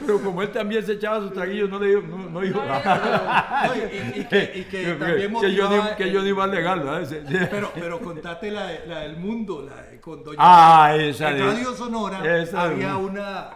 Pero 0.00 0.20
como 0.20 0.42
él 0.42 0.50
también 0.50 0.84
se 0.84 0.92
echaba 0.92 1.20
sus 1.20 1.32
traguillos, 1.32 1.68
no 1.70 1.78
le 1.78 1.88
dijo, 1.88 2.02
no, 2.02 2.18
no 2.30 2.40
dijo 2.40 2.62
nada. 2.64 3.66
No, 3.66 3.74
y, 3.74 3.78
y- 3.78 4.20
y 4.20 4.24
que, 4.24 4.52
y 4.54 4.64
que 4.64 4.84
también 4.98 5.18
que 5.20 5.28
motivaba 5.28 5.96
que 5.96 6.02
el- 6.04 6.16
Johnny 6.16 6.32
más 6.32 6.48
legal, 6.50 6.80
¿verdad? 6.80 7.04
Sí, 7.08 7.16
sí. 7.26 7.36
Pero, 7.50 7.72
pero 7.74 8.00
contate 8.00 8.50
la, 8.50 8.66
de- 8.66 8.86
la 8.86 9.00
del 9.00 9.16
mundo, 9.16 9.62
la 9.68 9.82
de- 9.82 10.00
con 10.00 10.22
Doña 10.24 10.38
Ah, 10.40 10.94
esa 10.96 11.30
En 11.30 11.38
Radio 11.46 11.74
Sonora 11.74 12.36
esa 12.38 12.62
había 12.64 12.96
una. 12.96 13.50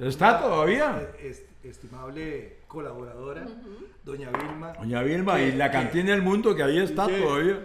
eh, 0.00 0.08
¿Está 0.08 0.30
una, 0.30 0.40
todavía? 0.40 1.08
eh, 1.18 1.28
est- 1.30 1.64
estimable 1.64 2.58
colaboradora, 2.68 3.44
Doña 4.04 4.30
Vilma. 4.30 4.72
Doña 4.72 5.02
Vilma, 5.02 5.36
que- 5.36 5.48
y 5.48 5.52
la 5.52 5.70
cantina 5.70 6.10
del 6.10 6.22
mundo 6.22 6.54
que 6.54 6.62
ahí 6.62 6.78
está 6.78 7.06
que- 7.06 7.20
todavía. 7.20 7.58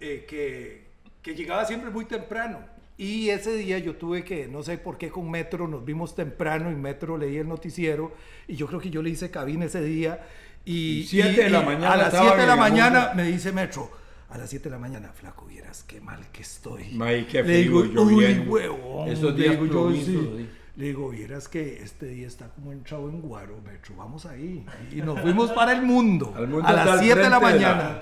eh, 0.00 0.24
que, 0.28 0.86
que 1.22 1.34
llegaba 1.34 1.64
siempre 1.64 1.90
muy 1.90 2.06
temprano 2.06 2.58
Y 3.02 3.30
ese 3.30 3.56
día 3.56 3.78
yo 3.78 3.96
tuve 3.96 4.24
que, 4.24 4.46
no 4.46 4.62
sé 4.62 4.76
por 4.76 4.98
qué 4.98 5.08
con 5.08 5.30
Metro, 5.30 5.66
nos 5.66 5.82
vimos 5.86 6.14
temprano 6.14 6.70
y 6.70 6.74
Metro 6.74 7.16
leí 7.16 7.38
el 7.38 7.48
noticiero 7.48 8.12
y 8.46 8.56
yo 8.56 8.66
creo 8.66 8.78
que 8.78 8.90
yo 8.90 9.00
le 9.00 9.08
hice 9.08 9.30
cabina 9.30 9.64
ese 9.64 9.80
día. 9.82 10.20
Y 10.66 11.04
Siete 11.08 11.32
y- 11.32 11.36
de 11.44 11.48
la 11.48 11.62
mañana 11.62 11.92
A 11.92 11.96
las 11.96 12.06
estaba 12.08 12.26
7 12.28 12.40
de 12.42 12.46
la 12.46 12.56
mañana 12.56 13.12
me 13.16 13.24
dice 13.24 13.52
Metro, 13.52 13.90
a 14.28 14.36
las 14.36 14.50
7 14.50 14.64
de 14.64 14.70
la 14.70 14.78
mañana, 14.78 15.12
flaco, 15.14 15.46
vieras 15.46 15.82
qué 15.88 15.98
mal 16.02 16.20
que 16.30 16.42
estoy. 16.42 16.90
May, 16.92 17.26
qué 17.26 17.42
le 17.42 17.56
digo, 17.62 17.82
frío, 17.84 18.02
uy, 18.02 18.38
huevón. 18.46 19.08
Esos 19.08 19.34
días 19.34 19.58
digo 19.58 19.90
yo, 19.90 19.92
sí. 19.96 20.48
Le 20.76 20.86
digo, 20.86 21.10
vieras 21.10 21.48
que 21.48 21.82
este 21.82 22.06
día 22.06 22.26
está 22.26 22.46
como 22.48 22.72
entrado 22.72 23.08
en 23.10 23.20
guaro, 23.20 23.60
Metro, 23.66 23.94
vamos 23.96 24.24
ahí. 24.24 24.64
Y 24.92 25.02
nos 25.02 25.20
fuimos 25.20 25.50
para 25.50 25.72
el 25.72 25.82
mundo, 25.82 26.32
Al 26.36 26.46
mundo 26.48 26.66
a 26.66 26.72
las 26.72 26.88
al 26.88 27.00
7 27.00 27.20
de 27.20 27.28
la 27.30 27.40
frente 27.40 27.58
de 27.58 27.60
la- 27.60 27.74
mañana. 27.74 27.98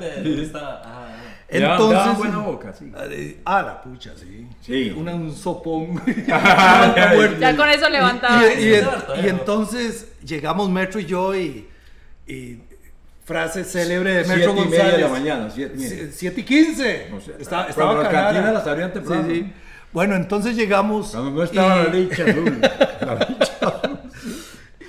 Ah, 0.84 1.08
Ya, 1.50 1.72
Entonces, 1.72 1.98
daban 1.98 2.16
buena 2.18 2.38
boca, 2.38 2.72
sí. 2.75 2.92
Ah, 3.46 3.62
la 3.62 3.80
pucha, 3.80 4.12
sí. 4.16 4.46
Sí. 4.60 4.90
Una- 4.96 5.14
un 5.14 5.32
sopón. 5.34 6.00
Ya 6.26 7.56
con 7.56 7.68
eso 7.70 7.88
levantaba. 7.88 8.42
Y, 8.52 8.62
y- 8.64 8.68
y- 8.70 8.75
Harto, 8.76 9.14
y 9.16 9.20
¿eh? 9.20 9.28
entonces 9.30 10.08
llegamos 10.25 10.68
Metro 10.70 11.00
y 11.00 11.06
yo 11.06 11.34
y, 11.34 11.66
y 12.26 12.58
frase 13.25 13.64
célebre 13.64 14.12
de 14.12 14.25
Siete 14.25 14.38
Metro 14.38 14.52
y 14.52 14.56
González. 14.56 14.82
media 14.84 14.96
de 14.96 15.02
la 15.02 15.08
mañana, 15.08 15.50
siete 15.50 15.75
y 15.75 15.80
media. 15.80 15.96
Sie- 16.04 16.10
Siete 16.12 16.40
y 16.40 16.44
quince. 16.44 17.06
No 17.10 17.20
sé. 17.20 17.32
Está- 17.38 17.48
Cuando 17.56 17.70
estaba 17.70 17.94
las 17.94 18.02
cagada. 18.04 18.32
cantinas 18.32 18.52
las 18.54 18.66
abrían 18.66 18.92
temprano. 18.92 19.25
Sí, 19.28 19.34
sí. 19.34 19.52
Bueno, 19.92 20.16
entonces 20.16 20.57
llegamos. 20.57 21.11
Cuando 21.12 21.30
no 21.30 21.42
estaba 21.42 21.85
y- 21.97 22.07
la 22.09 22.25
azul. 22.25 22.61
La 22.61 23.12
azul. 23.12 23.99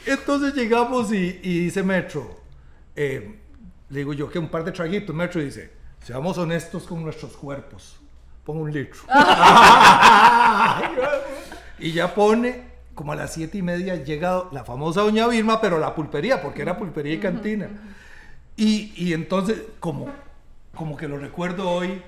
Entonces 0.06 0.53
llegamos 0.56 1.12
y, 1.13 1.39
y 1.44 1.60
dice 1.60 1.84
Metro, 1.84 2.39
eh, 2.96 3.39
le 3.89 4.00
digo 4.00 4.13
yo 4.13 4.29
que 4.29 4.39
un 4.39 4.50
par 4.50 4.63
de 4.63 4.72
traguitos, 4.72 5.15
Metro 5.15 5.41
dice, 5.41 5.72
seamos 6.01 6.38
honestos 6.38 6.86
con 6.88 7.03
nuestros 7.03 7.38
cuerpos, 7.38 7.98
pongo 8.44 8.62
un 8.63 8.74
litro. 8.74 9.00
y 11.79 11.91
ya 11.91 12.13
pone, 12.15 12.63
como 12.96 13.13
a 13.13 13.15
las 13.15 13.34
siete 13.34 13.58
y 13.60 13.62
media 13.62 13.96
llega 14.03 14.44
la 14.51 14.63
famosa 14.63 15.01
Doña 15.01 15.27
Vilma, 15.27 15.62
pero 15.62 15.79
la 15.79 15.94
pulpería, 15.96 16.41
porque 16.41 16.62
era 16.63 16.77
pulpería 16.77 17.13
y 17.13 17.20
cantina. 17.20 17.70
Y, 18.58 18.91
y 18.96 19.13
entonces, 19.13 19.62
como, 19.79 20.08
como 20.75 20.98
que 20.98 21.08
lo 21.08 21.18
recuerdo 21.18 21.70
hoy, 21.70 22.01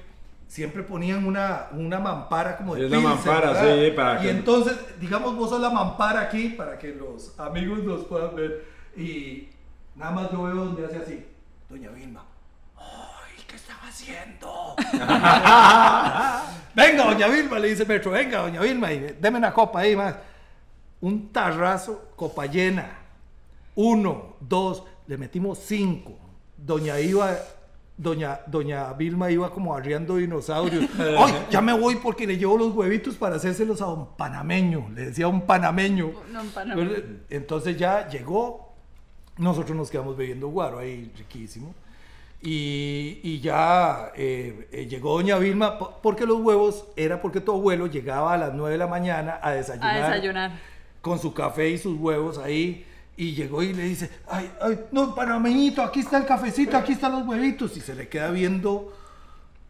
siempre 0.51 0.83
ponían 0.83 1.25
una, 1.25 1.67
una 1.71 1.97
mampara 1.97 2.57
como 2.57 2.75
de 2.75 2.81
pilsen, 2.81 3.03
mampara, 3.03 3.53
¿verdad? 3.53 3.85
sí, 3.85 3.91
para 3.95 4.19
Y 4.19 4.23
que- 4.23 4.29
entonces, 4.31 4.77
digamos, 4.99 5.33
vos 5.37 5.49
sos 5.49 5.61
la 5.61 5.69
mampara 5.69 6.19
aquí 6.19 6.49
para 6.49 6.77
que 6.77 6.89
los 6.93 7.39
amigos 7.39 7.81
nos 7.85 8.03
puedan 8.03 8.35
ver. 8.35 8.65
Y 8.97 9.47
nada 9.95 10.11
más 10.11 10.29
yo 10.29 10.43
veo 10.43 10.55
donde 10.55 10.85
hace 10.85 10.97
así, 10.97 11.25
Doña 11.69 11.89
Vilma. 11.91 12.25
¡Ay, 12.77 13.41
qué 13.47 13.55
estaba 13.55 13.87
haciendo! 13.87 14.75
venga, 16.75 17.05
Doña 17.05 17.27
Vilma, 17.29 17.57
le 17.59 17.69
dice 17.69 17.85
Metro, 17.85 18.11
venga, 18.11 18.39
Doña 18.39 18.59
Vilma, 18.61 18.91
y 18.91 19.15
deme 19.21 19.37
una 19.37 19.53
copa 19.53 19.79
ahí 19.79 19.95
más. 19.95 20.15
Un 20.99 21.31
tarrazo, 21.31 22.09
copa 22.17 22.45
llena. 22.45 22.89
Uno, 23.75 24.35
dos, 24.41 24.83
le 25.07 25.17
metimos 25.17 25.59
cinco. 25.59 26.17
Doña 26.57 26.99
iba, 26.99 27.37
doña, 27.97 28.39
doña 28.47 28.93
Vilma 28.93 29.29
iba 29.31 29.51
como 29.51 29.75
arriando 29.75 30.15
dinosaurios. 30.17 30.85
¡Ay, 30.99 31.33
ya 31.49 31.61
me 31.61 31.73
voy 31.73 31.95
porque 31.97 32.25
le 32.25 32.37
llevo 32.37 32.57
los 32.57 32.73
huevitos 32.73 33.15
para 33.15 33.35
hacérselos 33.35 33.81
a 33.81 33.87
un 33.87 34.15
panameño! 34.15 34.89
Le 34.93 35.05
decía 35.07 35.25
a 35.25 35.27
un 35.29 35.41
panameño. 35.41 36.11
No, 36.31 36.41
un 36.41 36.49
panameño. 36.49 36.91
Entonces 37.29 37.77
ya 37.77 38.07
llegó, 38.09 38.73
nosotros 39.37 39.75
nos 39.77 39.89
quedamos 39.91 40.17
bebiendo 40.17 40.47
guaro 40.49 40.79
ahí, 40.79 41.11
riquísimo. 41.17 41.73
Y, 42.43 43.19
y 43.21 43.39
ya 43.39 44.11
eh, 44.15 44.67
eh, 44.71 44.87
llegó 44.87 45.13
doña 45.13 45.37
Vilma, 45.37 45.77
po- 45.77 45.99
porque 46.01 46.25
los 46.25 46.39
huevos 46.41 46.85
era 46.95 47.21
porque 47.21 47.39
tu 47.39 47.51
abuelo 47.51 47.85
llegaba 47.85 48.33
a 48.33 48.37
las 48.37 48.53
9 48.55 48.71
de 48.71 48.77
la 48.79 48.87
mañana 48.87 49.39
a 49.43 49.51
desayunar. 49.51 49.95
A 50.03 50.09
desayunar. 50.09 50.51
Con 51.01 51.19
su 51.19 51.35
café 51.35 51.69
y 51.69 51.77
sus 51.77 51.99
huevos 51.99 52.39
ahí. 52.39 52.85
Y 53.21 53.35
llegó 53.35 53.61
y 53.61 53.71
le 53.71 53.83
dice, 53.83 54.09
ay, 54.27 54.51
ay, 54.59 54.79
no, 54.91 55.13
panameñito, 55.13 55.83
aquí 55.83 55.99
está 55.99 56.17
el 56.17 56.25
cafecito, 56.25 56.75
aquí 56.75 56.93
están 56.93 57.11
los 57.11 57.27
huevitos. 57.27 57.77
Y 57.77 57.79
se 57.79 57.93
le 57.93 58.07
queda 58.07 58.31
viendo 58.31 58.97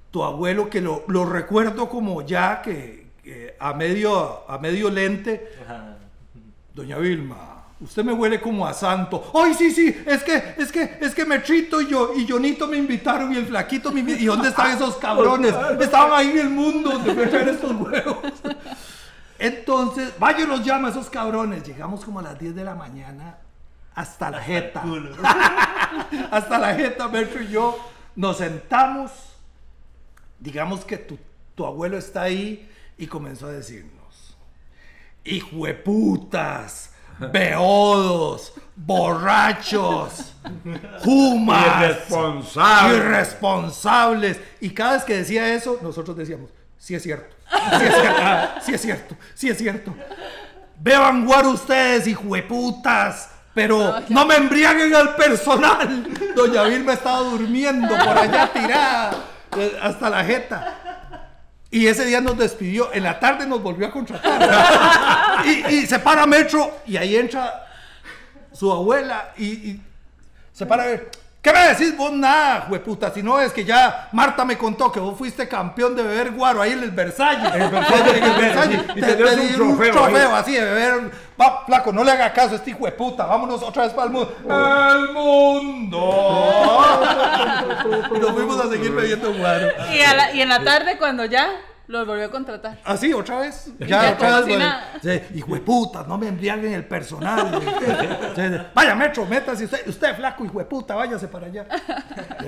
tu 0.10 0.24
abuelo, 0.24 0.70
que 0.70 0.80
lo, 0.80 1.04
lo 1.10 1.26
recuerdo 1.26 1.90
como 1.90 2.22
ya 2.22 2.62
que, 2.62 3.08
que 3.22 3.58
a, 3.60 3.74
medio, 3.74 4.50
a 4.50 4.58
medio 4.58 4.90
lente, 4.90 5.50
ajá. 5.66 5.98
Doña 6.74 6.98
Vilma, 6.98 7.66
usted 7.82 8.06
me 8.06 8.14
huele 8.14 8.40
como 8.40 8.66
a 8.66 8.74
santo. 8.74 9.30
Ay, 9.36 9.54
sí, 9.54 9.72
sí, 9.72 10.02
es 10.06 10.24
que, 10.24 10.54
es 10.58 10.72
que, 10.72 11.00
es 11.02 11.14
que 11.14 11.26
Metrito 11.26 11.82
y 11.82 11.88
yo 11.88 12.14
y 12.16 12.26
Jonito 12.26 12.70
me 12.70 12.78
invitaron 12.78 13.34
y 13.34 13.36
el 13.36 13.48
flaquito 13.48 13.92
me 13.92 14.00
¿Y 14.00 14.28
dónde 14.28 14.48
están 14.48 14.78
esos 14.78 14.96
cabrones? 14.96 15.54
Estaban 15.82 16.18
ahí 16.18 16.30
en 16.30 16.40
el 16.40 16.50
mundo 16.52 16.92
donde 16.92 17.28
traer 17.28 17.50
estos 17.50 17.72
huevos. 17.74 18.18
Entonces, 19.42 20.14
vaya 20.20 20.44
y 20.44 20.48
los 20.48 20.64
llama 20.64 20.90
esos 20.90 21.10
cabrones. 21.10 21.64
Llegamos 21.64 22.06
como 22.06 22.20
a 22.20 22.24
las 22.24 22.40
10 22.40 22.56
de 22.56 22.64
la 22.64 22.76
mañana 22.76 23.38
hasta 23.96 24.30
la 24.30 24.40
jeta. 24.42 24.84
hasta 26.32 26.58
la 26.60 26.76
jeta, 26.76 27.08
Metro 27.08 27.42
y 27.42 27.48
yo 27.50 27.78
nos 28.16 28.38
sentamos. 28.38 29.12
Digamos 30.40 30.86
que 30.86 30.98
tu, 30.98 31.18
tu 31.56 31.66
abuelo 31.66 31.98
está 31.98 32.22
ahí 32.24 32.70
y 32.98 33.08
comenzó 33.08 33.48
a 33.48 33.52
decirnos 33.52 34.02
hijueputas, 35.24 36.92
beodos, 37.32 38.54
borrachos, 38.76 40.34
jumas, 41.04 41.82
Irresponsable. 41.84 42.98
irresponsables. 42.98 44.40
Y 44.60 44.72
cada 44.72 44.94
vez 44.94 45.04
que 45.04 45.18
decía 45.18 45.54
eso, 45.54 45.80
nosotros 45.82 46.18
decíamos, 46.18 46.50
sí 46.82 46.96
es 46.96 47.04
cierto, 47.04 47.36
sí 47.78 47.86
es 47.86 47.94
cierto, 47.94 48.22
sí 48.66 48.74
es 48.74 48.82
cierto, 48.82 49.18
sí 49.36 49.50
es 49.50 49.58
cierto. 49.58 49.96
Beban 50.80 51.26
guaro 51.26 51.52
ustedes, 51.52 52.08
hijueputas. 52.08 53.30
Pero 53.54 54.02
no 54.08 54.26
me 54.26 54.36
embriaguen 54.36 54.96
al 54.96 55.16
personal. 55.16 56.08
Doña 56.36 56.64
Vilma 56.64 56.94
estaba 56.94 57.20
durmiendo 57.20 57.90
por 57.90 58.18
allá 58.18 58.50
tirada 58.52 59.12
eh, 59.58 59.78
hasta 59.82 60.10
la 60.10 60.24
jeta. 60.24 60.78
Y 61.70 61.86
ese 61.88 62.06
día 62.06 62.22
nos 62.22 62.38
despidió. 62.38 62.94
En 62.94 63.04
la 63.04 63.20
tarde 63.20 63.46
nos 63.46 63.62
volvió 63.62 63.88
a 63.88 63.92
contratar. 63.92 65.46
y, 65.46 65.76
y 65.76 65.86
se 65.86 66.00
para 66.00 66.26
Metro 66.26 66.80
y 66.88 66.96
ahí 66.96 67.18
entra 67.18 67.68
su 68.54 68.72
abuela 68.72 69.34
y, 69.38 69.46
y 69.46 69.82
se 70.54 70.66
para 70.66 70.84
a 70.84 70.88
ver. 70.88 71.12
¿Qué 71.42 71.52
me 71.52 71.70
decís 71.70 71.98
vos? 71.98 72.12
Nada, 72.12 72.68
hueputa. 72.70 73.12
Si 73.12 73.24
no 73.24 73.40
es 73.40 73.52
que 73.52 73.66
ya 73.66 74.10
Marta 74.12 74.46
me 74.46 74.60
contó 74.60 74.92
que 74.92 75.00
vos 75.00 75.18
fuiste 75.18 75.48
campeón 75.48 75.96
de 75.96 76.04
beber 76.04 76.32
guaro 76.34 76.62
ahí 76.62 76.74
en 76.74 76.84
el 76.84 76.92
Versalles. 76.92 77.52
En 77.56 77.62
el 77.64 77.70
Versalles. 77.72 78.16
en 78.18 78.24
el 78.24 78.34
Versalles. 78.34 78.82
sí. 78.82 78.92
Y 78.96 79.02
Te- 79.02 79.14
te 79.16 79.24
un 79.24 79.40
dieron 79.40 79.78
trofeo 79.78 80.06
ahí. 80.06 80.16
así 80.36 80.52
de 80.54 80.64
beber. 80.64 81.12
Va, 81.42 81.64
flaco, 81.66 81.92
no 81.92 82.04
le 82.04 82.12
haga 82.12 82.32
caso 82.32 82.52
a 82.52 82.56
este 82.58 82.70
hijo 82.70 82.86
de 82.86 82.92
puta. 82.92 83.26
Vámonos 83.26 83.64
otra 83.64 83.84
vez 83.86 83.94
para 83.94 84.06
el 84.06 84.14
mundo. 84.14 84.36
¡El 84.48 85.14
mundo! 85.14 86.86
y 88.16 88.20
nos 88.20 88.32
fuimos 88.34 88.64
a 88.64 88.70
seguir 88.70 88.92
bebiendo 88.92 89.34
guaro. 89.34 89.68
Y, 89.92 90.02
a 90.02 90.14
la- 90.14 90.32
y 90.34 90.42
en 90.44 90.50
la 90.50 90.64
tarde, 90.64 90.98
cuando 91.00 91.26
ya 91.26 91.48
los 91.92 92.08
volvió 92.08 92.26
a 92.26 92.32
contratar. 92.32 92.80
Así, 92.86 93.14
otra 93.14 93.40
vez. 93.40 93.72
Ya 93.80 94.14
otra 94.14 94.38
vez. 94.40 94.48
bueno. 94.48 94.66
Sí, 95.02 95.22
hijo 95.36 95.54
de 95.54 95.62
puta, 95.62 96.06
no 96.08 96.18
me 96.18 96.28
embriaguen 96.28 96.74
el 96.74 96.86
personal. 96.86 97.60
Sí, 98.36 98.42
vaya, 98.74 98.96
Metro, 98.96 99.26
métase 99.26 99.66
usted, 99.66 99.88
usted 99.88 100.16
flaco, 100.16 100.46
hijo 100.46 100.60
de 100.60 100.66
puta, 100.66 100.96
váyase 100.96 101.28
para 101.28 101.48
allá. 101.48 101.68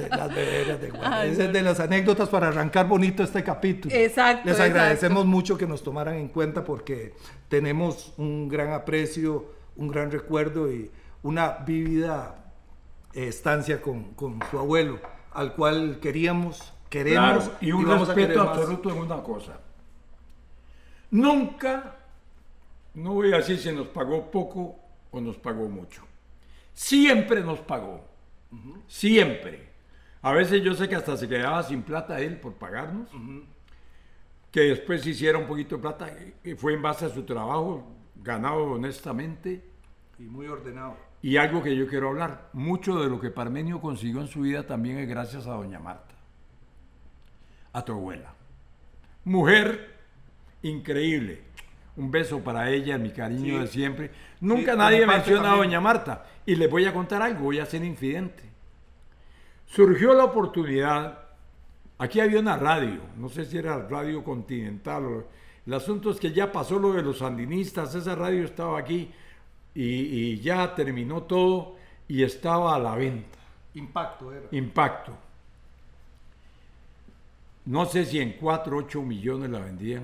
Las 0.10 0.34
beberas 0.34 0.80
de 0.80 0.88
Esa 0.88 1.44
es 1.44 1.54
de 1.54 1.62
las 1.62 1.80
anécdotas 1.80 2.30
para 2.30 2.48
arrancar 2.48 2.88
bonito 2.88 3.24
este 3.24 3.44
capítulo. 3.44 3.94
Exacto, 3.94 4.44
Les 4.46 4.56
exacto. 4.56 4.80
agradecemos 4.80 5.26
mucho 5.26 5.58
que 5.58 5.68
nos 5.68 5.84
tomaran 5.84 6.16
en 6.16 6.30
cuenta 6.30 6.64
porque 6.64 7.14
tenemos 7.50 8.14
un 8.18 8.48
gran 8.48 8.72
aprecio, 8.72 9.52
un 9.76 9.90
gran 9.90 10.10
recuerdo 10.12 10.72
y 10.72 10.90
una 11.22 11.58
vívida 11.66 12.46
eh, 13.14 13.28
estancia 13.28 13.82
con, 13.82 14.14
con 14.14 14.40
su 14.50 14.58
abuelo, 14.58 15.00
al 15.34 15.54
cual 15.54 16.00
queríamos, 16.02 16.73
queremos 16.94 17.46
Claro, 17.46 17.58
y 17.60 17.72
un 17.72 17.86
vamos 17.86 18.08
respeto 18.08 18.42
absoluto 18.42 18.92
en 18.92 18.98
una 19.00 19.24
cosa. 19.24 19.60
Nunca, 21.10 21.96
no 22.94 23.14
voy 23.14 23.34
a 23.34 23.38
decir 23.38 23.58
si 23.58 23.72
nos 23.72 23.88
pagó 23.88 24.30
poco 24.30 24.80
o 25.10 25.20
nos 25.20 25.38
pagó 25.38 25.68
mucho. 25.68 26.04
Siempre 26.74 27.42
nos 27.42 27.60
pagó. 27.60 28.06
Siempre. 28.88 29.74
A 30.22 30.34
veces 30.34 30.62
yo 30.62 30.76
sé 30.76 30.88
que 30.88 30.96
hasta 30.96 31.18
se 31.18 31.28
quedaba 31.28 31.64
sin 31.64 31.82
plata 31.82 32.20
él 32.20 32.40
por 32.40 32.54
pagarnos. 32.54 33.10
Que 34.52 34.62
después 34.62 35.06
hiciera 35.08 35.40
un 35.40 35.48
poquito 35.48 35.78
de 35.78 35.82
plata. 35.82 36.12
y 36.44 36.54
fue 36.54 36.74
en 36.74 36.82
base 36.84 37.06
a 37.06 37.10
su 37.10 37.24
trabajo, 37.24 37.88
ganado 38.16 38.66
honestamente. 38.74 39.64
Y 40.20 40.24
muy 40.24 40.48
ordenado. 40.48 40.96
Y 41.24 41.38
algo 41.38 41.64
que 41.64 41.76
yo 41.76 41.88
quiero 41.88 42.10
hablar, 42.10 42.50
mucho 42.54 43.02
de 43.02 43.10
lo 43.10 43.20
que 43.20 43.32
Parmenio 43.32 43.80
consiguió 43.80 44.22
en 44.22 44.28
su 44.28 44.42
vida 44.42 44.68
también 44.68 44.98
es 44.98 45.08
gracias 45.08 45.48
a 45.48 45.54
doña 45.54 45.80
Marta, 45.80 46.13
a 47.74 47.84
tu 47.84 47.92
abuela. 47.94 48.34
Mujer 49.26 49.96
increíble. 50.62 51.42
Un 51.96 52.10
beso 52.10 52.40
para 52.40 52.72
ella, 52.72 52.98
mi 52.98 53.12
cariño 53.12 53.56
Sí. 53.56 53.60
de 53.62 53.68
siempre. 53.68 54.12
Nunca 54.40 54.76
nadie 54.76 55.06
menciona 55.06 55.54
a 55.54 55.58
doña 55.58 55.80
Marta. 55.80 56.26
Y 56.46 56.56
les 56.56 56.70
voy 56.70 56.86
a 56.86 56.94
contar 56.94 57.22
algo, 57.22 57.44
voy 57.46 57.60
a 57.60 57.66
ser 57.66 57.84
infidente. 57.84 58.44
Surgió 59.66 60.14
la 60.14 60.26
oportunidad, 60.26 61.20
aquí 61.98 62.20
había 62.20 62.40
una 62.40 62.58
radio, 62.58 63.00
no 63.18 63.30
sé 63.30 63.46
si 63.46 63.58
era 63.58 63.88
Radio 63.88 64.24
Continental, 64.24 65.06
o- 65.06 65.28
El 65.66 65.74
asunto 65.76 66.12
es 66.12 66.20
que 66.20 66.34
ya 66.34 66.52
pasó 66.52 66.78
lo 66.78 66.92
de 66.92 67.02
los 67.02 67.20
sandinistas, 67.20 67.96
esa 67.96 68.16
radio 68.16 68.44
estaba 68.44 68.78
aquí 68.78 69.10
y, 69.74 69.84
y 69.84 70.40
ya 70.42 70.76
terminó 70.76 71.24
todo 71.24 71.78
y 72.08 72.22
estaba 72.24 72.76
a 72.76 72.80
la 72.80 72.96
venta. 72.96 73.38
Impacto 73.76 74.34
era. 74.34 74.48
Impacto. 74.52 75.18
No 77.66 77.86
sé 77.86 78.06
si 78.06 78.20
en 78.20 78.34
4 78.34 78.76
o 78.78 78.80
8 78.82 79.02
millones 79.02 79.50
la 79.50 79.60
vendían. 79.60 80.04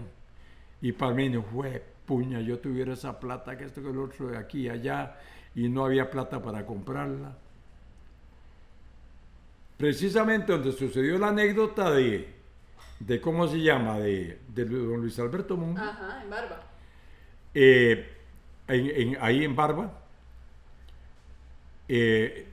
Y 0.82 0.92
Parmenio 0.94 1.44
fue, 1.44 1.84
puña, 2.06 2.42
yo 2.42 2.60
tuviera 2.60 2.94
esa 2.94 3.20
plata, 3.20 3.58
que 3.58 3.66
esto 3.66 3.82
que 3.82 3.90
el 3.90 4.00
otro 4.00 4.28
de 4.30 4.38
aquí 4.38 4.62
y 4.62 4.70
allá, 4.70 5.18
y 5.56 5.70
no 5.70 5.86
había 5.86 6.10
plata 6.12 6.42
para 6.42 6.66
comprarla. 6.66 7.36
Precisamente 9.78 10.52
donde 10.52 10.72
sucedió 10.74 11.18
la 11.18 11.30
anécdota 11.30 11.90
de, 11.92 12.28
de 13.00 13.22
¿cómo 13.22 13.48
se 13.48 13.62
llama? 13.62 14.00
De, 14.00 14.40
de 14.50 14.66
don 14.66 15.02
Luis 15.02 15.18
Alberto 15.20 15.56
Mundo. 15.58 15.82
Ajá, 15.82 16.22
en 16.24 16.30
barba. 16.30 16.64
Eh, 17.54 18.10
en- 18.68 18.88
en- 19.16 19.18
ahí 19.22 19.44
en 19.44 19.56
Barba, 19.56 19.92
eh, 21.88 22.46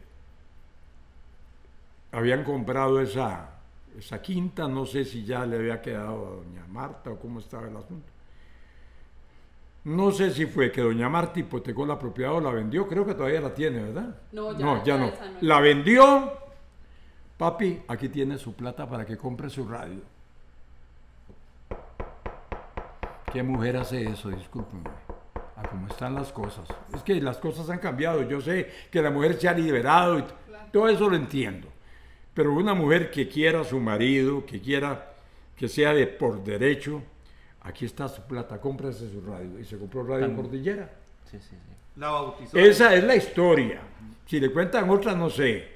habían 2.13 2.45
comprado 2.45 3.01
esa, 3.01 3.56
esa 3.99 4.21
quinta, 4.21 4.69
no 4.69 4.85
sé 4.87 5.05
si 5.05 5.25
ya 5.25 5.45
le 5.47 5.57
había 5.57 5.81
quedado 5.81 6.27
a 6.27 6.31
doña 6.45 6.67
Marta 6.69 7.11
o 7.11 7.19
cómo 7.19 7.41
estaba 7.41 7.67
el 7.69 7.77
asunto. 7.77 8.13
No 9.85 10.11
sé 10.11 10.31
si 10.33 10.47
fue 10.47 10.73
que 10.73 10.81
doña 10.81 11.09
Marta 11.09 11.39
hipotecó 11.41 11.87
la 11.87 11.99
propiedad 11.99 12.33
o 12.35 12.41
la 12.41 12.51
vendió, 12.51 12.87
creo 12.89 13.07
que 13.07 13.15
todavía 13.15 13.41
la 13.41 13.55
tiene, 13.55 13.83
¿verdad? 13.83 14.17
No, 14.33 14.53
ya- 14.53 14.65
no, 14.65 14.85
ya 14.85 14.99
no. 14.99 15.13
La 15.43 15.61
vendió. 15.61 16.33
Papi, 17.39 17.83
aquí 17.89 18.09
tiene 18.09 18.39
su 18.39 18.55
plata 18.55 18.89
para 18.89 19.05
que 19.07 19.17
compre 19.17 19.49
su 19.51 19.67
radio. 19.69 20.01
¿Qué 23.33 23.43
mujer 23.43 23.77
hace 23.77 24.03
eso? 24.05 24.31
Discúlpenme. 24.31 24.89
A 25.57 25.63
cómo 25.69 25.87
están 25.89 26.15
las 26.15 26.33
cosas. 26.33 26.69
Es 26.95 27.03
que 27.03 27.21
las 27.21 27.39
cosas 27.39 27.69
han 27.71 27.79
cambiado. 27.79 28.23
Yo 28.23 28.41
sé 28.41 28.71
que 28.91 29.01
la 29.03 29.11
mujer 29.11 29.39
se 29.41 29.49
ha 29.49 29.53
liberado 29.53 30.19
y 30.19 30.25
todo 30.73 30.89
eso 30.89 31.09
lo 31.09 31.17
entiendo. 31.17 31.69
Pero 32.37 32.53
una 32.53 32.75
mujer 32.75 33.11
que 33.11 33.27
quiera 33.29 33.63
a 33.63 33.65
su 33.65 33.81
marido, 33.81 34.45
que 34.45 34.61
quiera 34.61 35.15
que 35.57 35.69
sea 35.69 35.95
de 35.95 36.07
por 36.07 36.45
derecho, 36.45 37.03
aquí 37.63 37.87
está 37.87 38.09
su 38.09 38.21
plata, 38.25 38.61
cómprese 38.61 39.11
su 39.11 39.23
radio. 39.23 39.59
Y 39.59 39.65
se 39.65 39.79
compró 39.79 40.05
Radio 40.05 40.37
Cordillera. 40.37 40.91
Sí, 41.31 41.39
sí, 41.39 41.49
sí. 41.49 41.73
La 41.97 42.11
bautizó. 42.11 42.59
Esa 42.59 42.95
es 42.95 43.03
la 43.05 43.17
historia. 43.17 43.81
Si 44.27 44.39
le 44.39 44.53
cuentan 44.53 44.91
otras, 44.91 45.17
no 45.17 45.31
sé. 45.31 45.67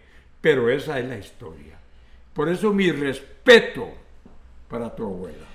Pero 0.42 0.68
esa 0.68 0.98
es 0.98 1.08
la 1.08 1.16
historia. 1.16 1.78
Por 2.34 2.50
eso 2.50 2.74
mi 2.74 2.92
respeto 2.92 3.88
para 4.68 4.94
tu 4.94 5.04
abuela. 5.06 5.46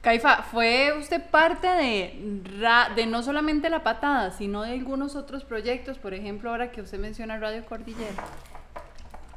Caifa, 0.00 0.42
¿fue 0.42 0.92
usted 0.98 1.22
parte 1.30 1.68
de 1.68 3.06
no 3.06 3.22
solamente 3.22 3.70
La 3.70 3.84
Patada, 3.84 4.32
sino 4.32 4.62
de 4.62 4.72
algunos 4.72 5.14
otros 5.14 5.44
proyectos? 5.44 5.98
Por 5.98 6.14
ejemplo, 6.14 6.50
ahora 6.50 6.72
que 6.72 6.80
usted 6.80 6.98
menciona 6.98 7.38
Radio 7.38 7.64
Cordillera. 7.64 8.24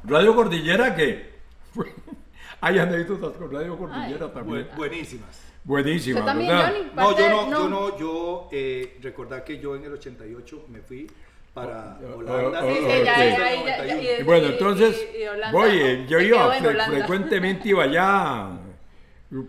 Radio 0.06 0.34
Cordillera 0.34 0.94
que 0.94 1.30
hay 2.60 2.78
anécdotas 2.78 3.32
con 3.36 3.52
Radio 3.52 3.76
Cordillera 3.76 4.26
Ay. 4.26 4.32
también. 4.34 4.68
Bu- 4.72 4.76
buenísimas. 4.76 5.42
Buenísima, 5.64 6.20
¿Usted 6.20 6.26
también, 6.30 6.50
¿verdad? 6.50 6.72
Johnny? 6.72 6.90
No, 6.94 7.18
yo 7.18 7.28
no, 7.28 7.50
yo 7.50 7.68
no, 7.68 7.98
yo 7.98 8.48
eh, 8.52 8.98
recordar 9.02 9.42
que 9.42 9.58
yo 9.58 9.74
en 9.74 9.82
el 9.84 9.92
88 9.94 10.66
me 10.68 10.80
fui 10.80 11.10
para 11.52 11.98
Holanda. 12.14 12.60
oh, 12.62 12.68
oh, 12.68 14.24
bueno, 14.24 14.46
entonces, 14.46 15.08
voy, 15.50 16.06
yo 16.06 16.20
iba, 16.20 16.36
quedó 16.38 16.52
en 16.54 16.64
fre- 16.64 16.68
Holanda. 16.68 16.96
frecuentemente 16.98 17.68
iba 17.70 17.82
allá, 17.82 18.50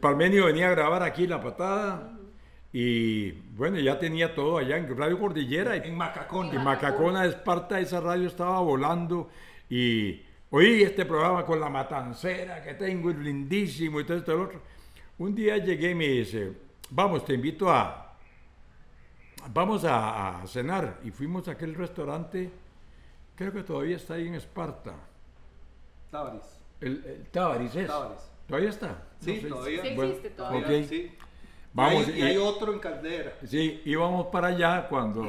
Parmenio 0.02 0.46
venía 0.46 0.70
a 0.70 0.72
grabar 0.72 1.04
aquí 1.04 1.28
La 1.28 1.40
Patada, 1.40 2.14
y 2.74 3.32
bueno, 3.56 3.78
ya 3.80 4.00
tenía 4.00 4.34
todo 4.34 4.58
allá 4.58 4.78
en 4.78 4.98
Radio 4.98 5.20
Cordillera, 5.20 5.76
y 5.78 5.88
En 5.88 5.96
Macacón. 5.96 6.48
Y 6.52 6.58
Macacona 6.58 7.24
de 7.24 7.30
Esparta, 7.30 7.80
esa 7.80 8.00
radio 8.02 8.28
estaba 8.28 8.60
volando 8.62 9.30
y 9.70 10.22
oí 10.52 10.84
este 10.84 11.06
programa 11.06 11.46
con 11.46 11.60
la 11.60 11.70
matancera 11.70 12.62
que 12.64 12.74
tengo, 12.76 13.10
es 13.12 13.18
lindísimo 13.18 14.00
y 14.00 14.06
todo 14.06 14.18
esto 14.18 14.34
y 14.34 14.38
lo 14.38 14.44
otro. 14.44 14.62
Un 15.20 15.34
día 15.36 15.58
llegué 15.58 15.92
y 15.92 15.96
me 15.96 16.08
dice, 16.08 16.54
vamos, 16.92 17.26
te 17.26 17.34
invito 17.34 17.70
a, 17.72 18.16
vamos 19.50 19.84
a, 19.84 20.42
a 20.42 20.48
cenar. 20.48 21.00
Y 21.04 21.12
fuimos 21.12 21.48
a 21.48 21.52
aquel 21.52 21.74
restaurante, 21.76 22.50
creo 23.36 23.52
que 23.52 23.64
todavía 23.64 23.96
está 23.98 24.16
ahí 24.16 24.28
en 24.28 24.36
Esparta, 24.36 24.94
Tábaris. 26.12 26.44
el, 26.82 27.04
el 27.06 27.24
Tabaris 27.32 27.76
es. 27.76 27.88
Tabaris. 27.88 28.22
¿Todavía 28.48 28.70
está? 28.70 29.04
Sí, 29.20 29.34
No 29.36 29.42
sé. 29.42 29.48
todavía. 29.50 29.82
Sí 29.84 29.96
Bueno, 29.96 30.12
existe 30.12 30.30
todavía. 30.30 30.84
Sí. 30.88 31.12
Vamos, 31.74 32.08
y, 32.08 32.12
hay, 32.12 32.18
y 32.18 32.22
y- 32.22 32.24
hay 32.28 32.38
otro 32.38 32.72
en 32.74 32.80
Caldera. 32.80 33.34
Sí, 33.46 33.82
íbamos 33.86 34.28
para 34.28 34.48
allá 34.48 34.88
cuando 34.88 35.28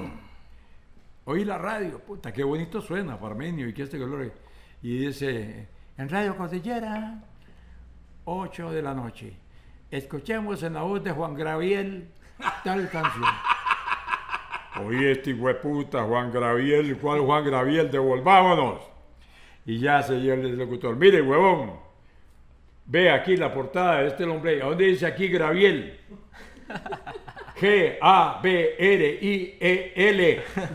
oí 1.24 1.44
la 1.44 1.58
radio, 1.58 1.98
puta, 1.98 2.32
qué 2.32 2.44
bonito 2.44 2.80
suena, 2.80 3.18
Parmenio, 3.18 3.68
y 3.68 3.74
que 3.74 3.82
este 3.82 3.98
color. 3.98 4.32
Y 4.82 4.98
dice, 5.06 5.66
en 5.96 6.08
Radio 6.08 6.36
Cordillera, 6.36 7.20
8 8.24 8.70
de 8.70 8.82
la 8.82 8.94
noche, 8.94 9.32
escuchemos 9.90 10.62
en 10.62 10.74
la 10.74 10.82
voz 10.82 11.02
de 11.02 11.10
Juan 11.10 11.34
Graviel 11.34 12.08
tal 12.62 12.88
canción. 12.88 13.24
Oye, 14.86 15.12
este 15.12 15.34
puta, 15.34 16.04
Juan 16.04 16.30
Graviel, 16.30 16.96
¿cuál 16.98 17.20
Juan 17.20 17.44
Graviel? 17.44 17.90
Devolvámonos. 17.90 18.80
Y 19.66 19.80
ya 19.80 20.02
se 20.02 20.20
dio 20.20 20.34
el 20.34 20.56
locutor, 20.56 20.94
mire, 20.94 21.20
huevón, 21.20 21.72
ve 22.86 23.10
aquí 23.10 23.36
la 23.36 23.52
portada 23.52 24.02
de 24.02 24.08
este 24.08 24.24
hombre, 24.24 24.62
¿a 24.62 24.66
dónde 24.66 24.84
dice 24.86 25.06
aquí 25.06 25.26
Graviel? 25.28 25.98
G-A-B-R-I-E-L. 27.60 28.42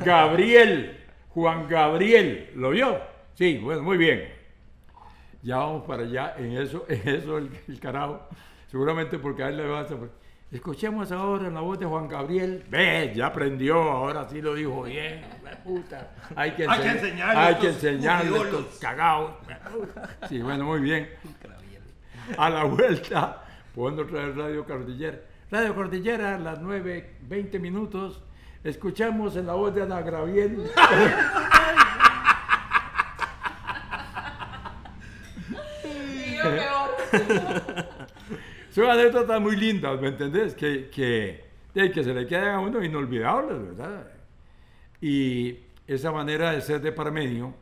Gabriel. 0.03 0.99
Juan 1.29 1.67
Gabriel. 1.67 2.51
¿Lo 2.55 2.71
vio? 2.71 3.12
Sí, 3.35 3.57
bueno, 3.57 3.81
muy 3.83 3.97
bien. 3.97 4.29
Ya 5.41 5.57
vamos 5.57 5.83
para 5.85 6.03
allá. 6.03 6.35
En 6.37 6.53
eso, 6.57 6.85
en 6.89 7.07
eso 7.07 7.37
el, 7.37 7.49
el 7.67 7.79
carajo. 7.79 8.21
Seguramente 8.67 9.19
porque 9.19 9.43
a 9.43 9.49
él 9.49 9.57
le 9.57 9.67
va 9.67 9.79
a 9.79 9.81
hacer- 9.83 10.09
Escuchemos 10.51 11.11
ahora 11.11 11.49
la 11.49 11.61
voz 11.61 11.79
de 11.79 11.85
Juan 11.87 12.07
Gabriel. 12.07 12.63
Ve, 12.69 13.11
ya 13.15 13.25
aprendió, 13.27 13.75
ahora 13.81 14.27
sí 14.29 14.39
lo 14.39 14.53
dijo 14.53 14.83
bien. 14.83 15.21
Puta. 15.63 16.11
Hay 16.35 16.51
que, 16.51 16.67
Hay 16.67 16.79
que 16.79 16.87
enseñ- 16.89 16.91
enseñarle 16.97 17.39
Hay 17.41 17.55
que 17.55 17.69
estos 17.69 17.83
enseñarle 17.85 18.39
cagados. 18.79 19.31
Sí, 20.29 20.39
bueno, 20.43 20.65
muy 20.65 20.79
bien. 20.81 21.09
A 22.37 22.49
la 22.51 22.65
vuelta, 22.65 23.43
poniendo 23.73 24.03
otra 24.03 24.27
vez 24.27 24.35
Radio 24.35 24.63
Cordillera. 24.63 25.19
Radio 25.49 25.73
Cordillera, 25.75 26.35
a 26.35 26.39
las 26.39 26.59
9, 26.61 27.15
20 27.23 27.57
minutos. 27.59 28.21
Escuchamos 28.63 29.35
en 29.35 29.47
la 29.47 29.53
voz 29.53 29.73
de 29.73 29.81
Ana 29.81 30.01
Graviel. 30.01 30.69
Sí, 35.81 36.37
lo 36.37 36.49
peor. 36.49 37.02
Son 38.71 38.89
anécdotas 38.89 39.39
muy 39.39 39.55
lindas, 39.55 40.01
¿me 40.01 40.07
entendés? 40.07 40.55
Que, 40.55 40.89
que, 40.89 41.43
que 41.73 42.03
se 42.03 42.13
le 42.13 42.25
quedan 42.25 42.55
a 42.55 42.59
uno 42.59 42.83
inolvidables, 42.83 43.61
¿verdad? 43.61 44.07
Y 44.99 45.59
esa 45.85 46.11
manera 46.11 46.51
de 46.51 46.61
ser 46.61 46.81
de 46.81 46.91
Parmenio, 46.91 47.53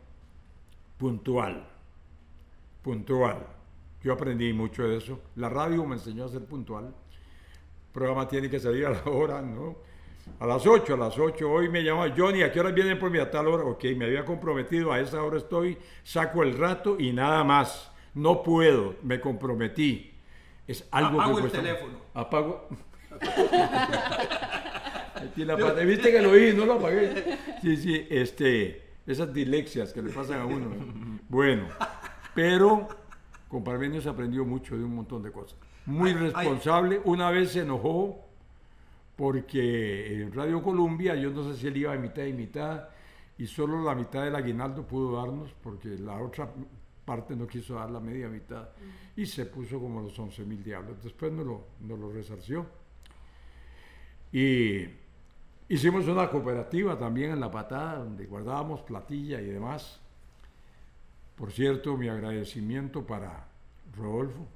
puntual, 0.98 1.68
puntual. 2.82 3.46
Yo 4.04 4.14
aprendí 4.14 4.54
mucho 4.54 4.84
de 4.88 4.98
eso. 4.98 5.20
La 5.36 5.50
radio 5.50 5.86
me 5.86 5.96
enseñó 5.96 6.26
a 6.26 6.30
ser 6.30 6.46
puntual. 6.46 6.86
El 6.86 7.92
programa 7.92 8.28
tiene 8.28 8.50
que 8.50 8.60
salir 8.60 8.86
a 8.86 8.92
la 8.92 9.04
hora, 9.06 9.42
¿no? 9.42 9.76
A 10.40 10.46
las 10.46 10.66
8, 10.66 10.94
a 10.94 10.98
las 10.98 11.18
8. 11.18 11.52
Hoy 11.52 11.70
me 11.70 11.84
llama 11.84 12.14
Johnny, 12.16 12.42
¿a 12.42 12.52
qué 12.52 12.60
hora 12.60 12.72
vienen 12.72 12.98
por 12.98 13.12
mí? 13.12 13.20
A 13.20 13.30
tal 13.30 13.48
hora. 13.48 13.64
Ok, 13.66 13.84
me 13.98 14.06
había 14.06 14.24
comprometido, 14.24 14.92
a 14.92 15.00
esa 15.00 15.22
hora 15.24 15.38
estoy, 15.38 15.78
saco 16.04 16.44
el 16.44 16.58
rato 16.58 16.98
y 17.00 17.12
nada 17.12 17.44
más. 17.44 17.91
No 18.14 18.44
puedo, 18.44 18.96
me 19.04 19.20
comprometí. 19.20 20.12
Es 20.68 20.88
algo 20.92 21.20
Apago 21.22 21.38
que 21.38 21.44
el 21.44 21.50
cuesta- 21.50 21.58
teléfono. 21.62 21.98
Apago. 22.14 22.68
La. 25.36 25.56
¿Viste 25.56 26.12
que 26.12 26.22
lo 26.22 26.32
vi? 26.32 26.54
No 26.54 26.66
lo 26.66 26.74
apagué. 26.74 27.38
Sí, 27.62 27.78
sí, 27.78 28.08
este, 28.10 28.82
esas 29.06 29.32
dilexias 29.34 29.94
que 29.94 30.02
le 30.02 30.10
pasan 30.12 30.42
a 30.42 30.46
uno. 30.46 30.68
Bueno, 31.30 31.68
pero 32.34 32.88
con 33.48 33.64
Parmenio 33.64 34.02
se 34.02 34.10
aprendió 34.10 34.46
mucho 34.46 34.76
de 34.78 34.84
un 34.84 34.96
montón 34.96 35.22
de 35.24 35.32
cosas. 35.32 35.58
Muy 35.86 36.10
Ay, 36.12 36.16
ay. 36.18 36.24
responsable. 36.24 37.02
Una 37.06 37.30
vez 37.30 37.52
se 37.52 37.62
enojó 37.62 38.26
porque 39.16 40.22
en 40.24 40.34
Radio 40.34 40.62
Colombia, 40.64 41.16
yo 41.16 41.30
no 41.30 41.44
sé 41.52 41.60
si 41.60 41.68
él 41.68 41.78
iba 41.78 41.94
a 41.94 41.98
mitad 41.98 42.24
y 42.24 42.34
mitad, 42.34 42.86
y 43.38 43.46
solo 43.46 43.84
la 43.84 43.94
mitad 43.94 44.24
del 44.24 44.36
aguinaldo 44.36 44.88
pudo 44.88 45.18
darnos, 45.18 45.54
porque 45.62 45.90
la 46.00 46.16
otra 46.20 46.50
parte 47.12 47.36
no 47.36 47.46
quiso 47.48 47.76
dar 47.76 47.90
la 47.90 48.00
media 48.00 48.28
mitad, 48.30 48.70
y 49.16 49.26
se 49.26 49.46
puso 49.46 49.80
como 49.80 50.02
los 50.02 50.18
11 50.18 50.44
mil 50.46 50.64
diablos. 50.64 51.04
Después 51.04 51.32
nos 51.32 51.46
lo, 51.46 51.66
lo 51.88 52.12
resarció. 52.12 52.66
Y 54.32 54.86
hicimos 55.68 56.08
una 56.08 56.30
cooperativa 56.30 56.98
también 56.98 57.32
en 57.32 57.40
La 57.40 57.52
Patada, 57.52 57.98
donde 58.00 58.26
guardábamos 58.26 58.82
platilla 58.82 59.42
y 59.42 59.48
demás. 59.48 60.00
Por 61.36 61.52
cierto, 61.52 61.98
mi 61.98 62.08
agradecimiento 62.08 63.06
para 63.06 63.46
Rodolfo, 63.98 64.48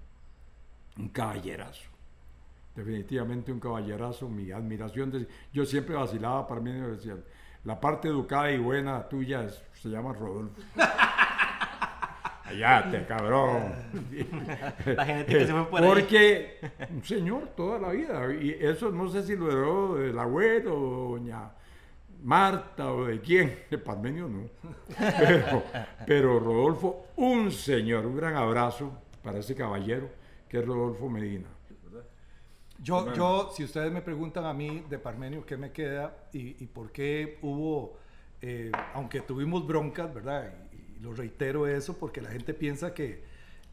un 0.98 1.10
caballerazo 1.10 1.89
definitivamente 2.76 3.54
un 3.54 3.60
caballerazo, 3.62 4.28
mi 4.28 4.52
admiración. 4.52 5.10
de- 5.10 5.28
yo 5.54 5.65
siempre 5.65 5.96
vacilaba 5.96 6.46
para 6.46 6.60
mí, 6.60 6.72
decía, 6.74 7.15
la 7.63 7.80
parte 7.80 8.10
educada 8.10 8.52
y 8.52 8.58
buena 8.60 9.08
tuya 9.08 9.48
se 9.74 9.88
llama 9.89 10.12
Rodolfo. 10.12 10.62
Cállate, 12.46 13.06
cabrón. 13.06 13.74
La 14.86 15.06
genética 15.06 15.40
se 15.40 15.52
fue 15.52 15.68
por 15.68 15.82
ahí. 15.82 15.90
Porque 15.90 16.60
un 16.92 17.04
señor 17.04 17.48
toda 17.56 17.80
la 17.80 17.90
vida, 17.90 18.34
y 18.34 18.52
eso 18.52 18.92
no 18.92 19.10
sé 19.10 19.24
si 19.24 19.36
lo 19.36 19.48
heredó 19.48 19.96
del 19.96 20.20
abuelo, 20.20 20.76
doña 21.10 21.52
Marta 22.24 22.92
o 22.92 23.06
de 23.06 23.20
quién, 23.20 23.60
de 23.70 23.78
Parmenio 23.78 24.28
no. 24.28 24.50
Pero, 24.98 25.64
pero 26.06 26.40
Rodolfo, 26.40 27.08
un 27.18 27.52
señor, 27.52 28.06
un 28.06 28.16
gran 28.16 28.36
abrazo 28.36 28.92
para 29.24 29.40
ese 29.40 29.56
caballero 29.56 30.10
que 30.48 30.60
es 30.60 30.66
Rodolfo 30.66 31.10
Medina. 31.10 31.48
Yo, 32.80 33.14
yo, 33.14 33.52
si 33.56 33.64
ustedes 33.64 33.92
me 33.92 34.02
preguntan 34.02 34.46
a 34.46 34.54
mí 34.54 34.84
de 34.90 35.00
Parmenio 35.00 35.46
qué 35.46 35.58
me 35.58 35.72
queda 35.72 36.16
y, 36.32 36.64
y 36.64 36.68
por 36.68 36.92
qué 36.92 37.40
hubo, 37.42 37.98
eh, 38.42 38.72
aunque 38.94 39.22
tuvimos 39.22 39.66
broncas, 39.66 40.14
¿verdad? 40.14 40.54
Lo 41.06 41.13
reitero 41.13 41.68
eso 41.68 41.98
porque 41.98 42.20
la 42.22 42.30
gente 42.32 42.54
piensa 42.56 42.94
que, 42.96 43.22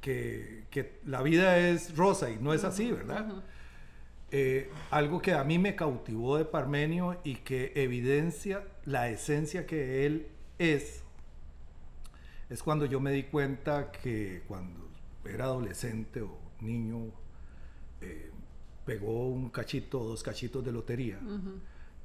que, 0.02 0.64
que 0.70 1.00
la 1.06 1.22
vida 1.22 1.58
es 1.58 1.96
rosa 1.96 2.30
y 2.30 2.36
no 2.36 2.52
es 2.52 2.62
así, 2.64 2.92
¿verdad? 2.92 3.42
Eh, 4.30 4.70
algo 4.90 5.20
que 5.22 5.32
a 5.32 5.42
mí 5.44 5.58
me 5.58 5.74
cautivó 5.74 6.36
de 6.38 6.44
Parmenio 6.44 7.18
y 7.24 7.36
que 7.36 7.72
evidencia 7.74 8.64
la 8.84 9.08
esencia 9.08 9.66
que 9.66 10.04
él 10.06 10.26
es, 10.58 11.02
es 12.50 12.62
cuando 12.62 12.84
yo 12.86 13.00
me 13.00 13.12
di 13.12 13.24
cuenta 13.24 13.90
que 13.90 14.42
cuando 14.46 14.88
era 15.24 15.44
adolescente 15.46 16.20
o 16.22 16.38
niño, 16.60 17.06
eh, 18.00 18.30
pegó 18.84 19.28
un 19.28 19.48
cachito 19.50 20.00
o 20.00 20.04
dos 20.08 20.22
cachitos 20.22 20.64
de 20.64 20.72
lotería 20.72 21.18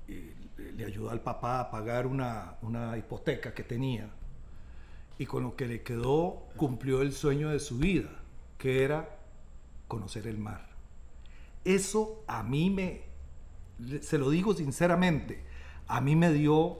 y 0.07 0.13
le- 0.61 0.71
le 0.73 0.85
ayudó 0.85 1.09
al 1.09 1.21
papá 1.21 1.59
a 1.59 1.71
pagar 1.71 2.07
una, 2.07 2.55
una 2.61 2.97
hipoteca 2.97 3.53
que 3.53 3.63
tenía 3.63 4.09
y 5.17 5.25
con 5.25 5.43
lo 5.43 5.55
que 5.55 5.67
le 5.67 5.81
quedó 5.81 6.47
cumplió 6.55 7.01
el 7.01 7.13
sueño 7.13 7.49
de 7.49 7.59
su 7.59 7.77
vida, 7.77 8.09
que 8.57 8.83
era 8.83 9.17
conocer 9.87 10.27
el 10.27 10.37
mar. 10.37 10.67
Eso 11.65 12.23
a 12.27 12.43
mí 12.43 12.69
me, 12.69 13.01
se 14.01 14.17
lo 14.17 14.29
digo 14.29 14.53
sinceramente, 14.53 15.43
a 15.87 16.01
mí 16.01 16.15
me 16.15 16.31
dio 16.31 16.79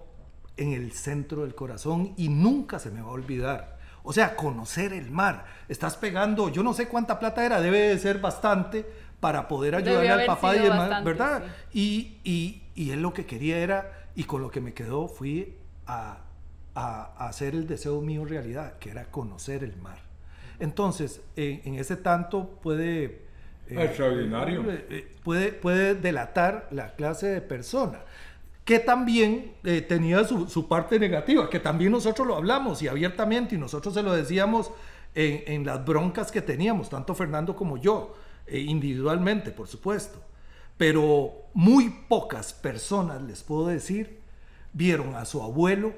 en 0.56 0.74
el 0.74 0.92
centro 0.92 1.44
del 1.44 1.56
corazón 1.56 2.14
y 2.18 2.30
nunca 2.30 2.80
se 2.80 2.92
me 2.92 3.02
va 3.02 3.10
a 3.10 3.12
olvidar. 3.12 3.78
O 4.04 4.14
sea, 4.14 4.36
conocer 4.36 4.94
el 4.94 5.12
mar. 5.12 5.46
Estás 5.68 5.98
pegando, 5.98 6.50
yo 6.50 6.64
no 6.64 6.74
sé 6.74 6.88
cuánta 6.88 7.20
plata 7.20 7.46
era, 7.46 7.60
debe 7.60 7.80
de 7.80 8.00
ser 8.00 8.20
bastante 8.20 8.86
para 9.20 9.48
poder 9.48 9.76
ayudarle 9.76 10.10
al 10.10 10.26
papá 10.26 10.56
y 10.56 10.60
demás, 10.60 10.80
bastante, 10.90 11.10
¿verdad? 11.10 11.44
Y, 11.74 12.18
y, 12.24 12.64
y 12.76 12.92
él 12.92 13.02
lo 13.02 13.14
que 13.14 13.26
quería 13.26 13.58
era, 13.58 14.08
y 14.16 14.24
con 14.24 14.42
lo 14.42 14.50
que 14.50 14.62
me 14.62 14.74
quedó 14.74 15.08
fui 15.08 15.58
a, 15.88 16.20
a- 16.78 17.14
a 17.18 17.28
hacer 17.30 17.56
el 17.56 17.66
deseo 17.68 18.02
mío 18.02 18.24
realidad, 18.26 18.78
que 18.80 18.92
era 18.92 19.06
conocer 19.06 19.64
el 19.64 19.76
mar. 19.78 20.00
Entonces, 20.60 21.22
en, 21.36 21.62
en 21.66 21.76
ese 21.76 21.96
tanto 21.98 22.60
puede... 22.62 23.04
eh, 23.70 23.84
Extraordinario. 23.86 24.62
eh, 24.72 24.86
eh, 24.90 25.16
puede, 25.24 25.52
puede 25.54 25.96
delatar 25.96 26.68
la 26.72 26.96
clase 26.96 27.28
de 27.28 27.42
persona 27.42 28.00
que 28.64 28.80
también 28.80 29.54
eh, 29.64 29.82
tenía 29.82 30.26
su, 30.26 30.48
su 30.50 30.68
parte 30.68 31.00
negativa, 31.00 31.50
que 31.50 31.60
también 31.60 31.90
nosotros 31.92 32.28
lo 32.28 32.36
hablamos 32.36 32.82
y 32.82 32.90
abiertamente 32.90 33.56
y 33.56 33.58
nosotros 33.58 33.94
se 33.94 34.04
lo 34.04 34.12
decíamos 34.14 34.72
en, 35.16 35.42
en 35.48 35.66
las 35.66 35.86
broncas 35.86 36.32
que 36.34 36.42
teníamos, 36.42 36.90
tanto 36.90 37.16
Fernando 37.16 37.56
como 37.56 37.78
yo, 37.78 38.14
eh, 38.46 38.60
individualmente, 38.60 39.52
por 39.52 39.68
supuesto. 39.70 40.20
Pero 40.76 41.32
muy 41.54 41.90
pocas 42.10 42.52
personas, 42.52 43.22
les 43.22 43.42
puedo 43.42 43.68
decir, 43.68 44.20
vieron 44.74 45.16
a 45.16 45.24
su 45.24 45.42
abuelo 45.42 45.94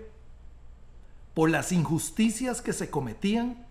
por 1.33 1.49
las 1.49 1.71
injusticias 1.71 2.61
que 2.61 2.73
se 2.73 2.89
cometían 2.89 3.65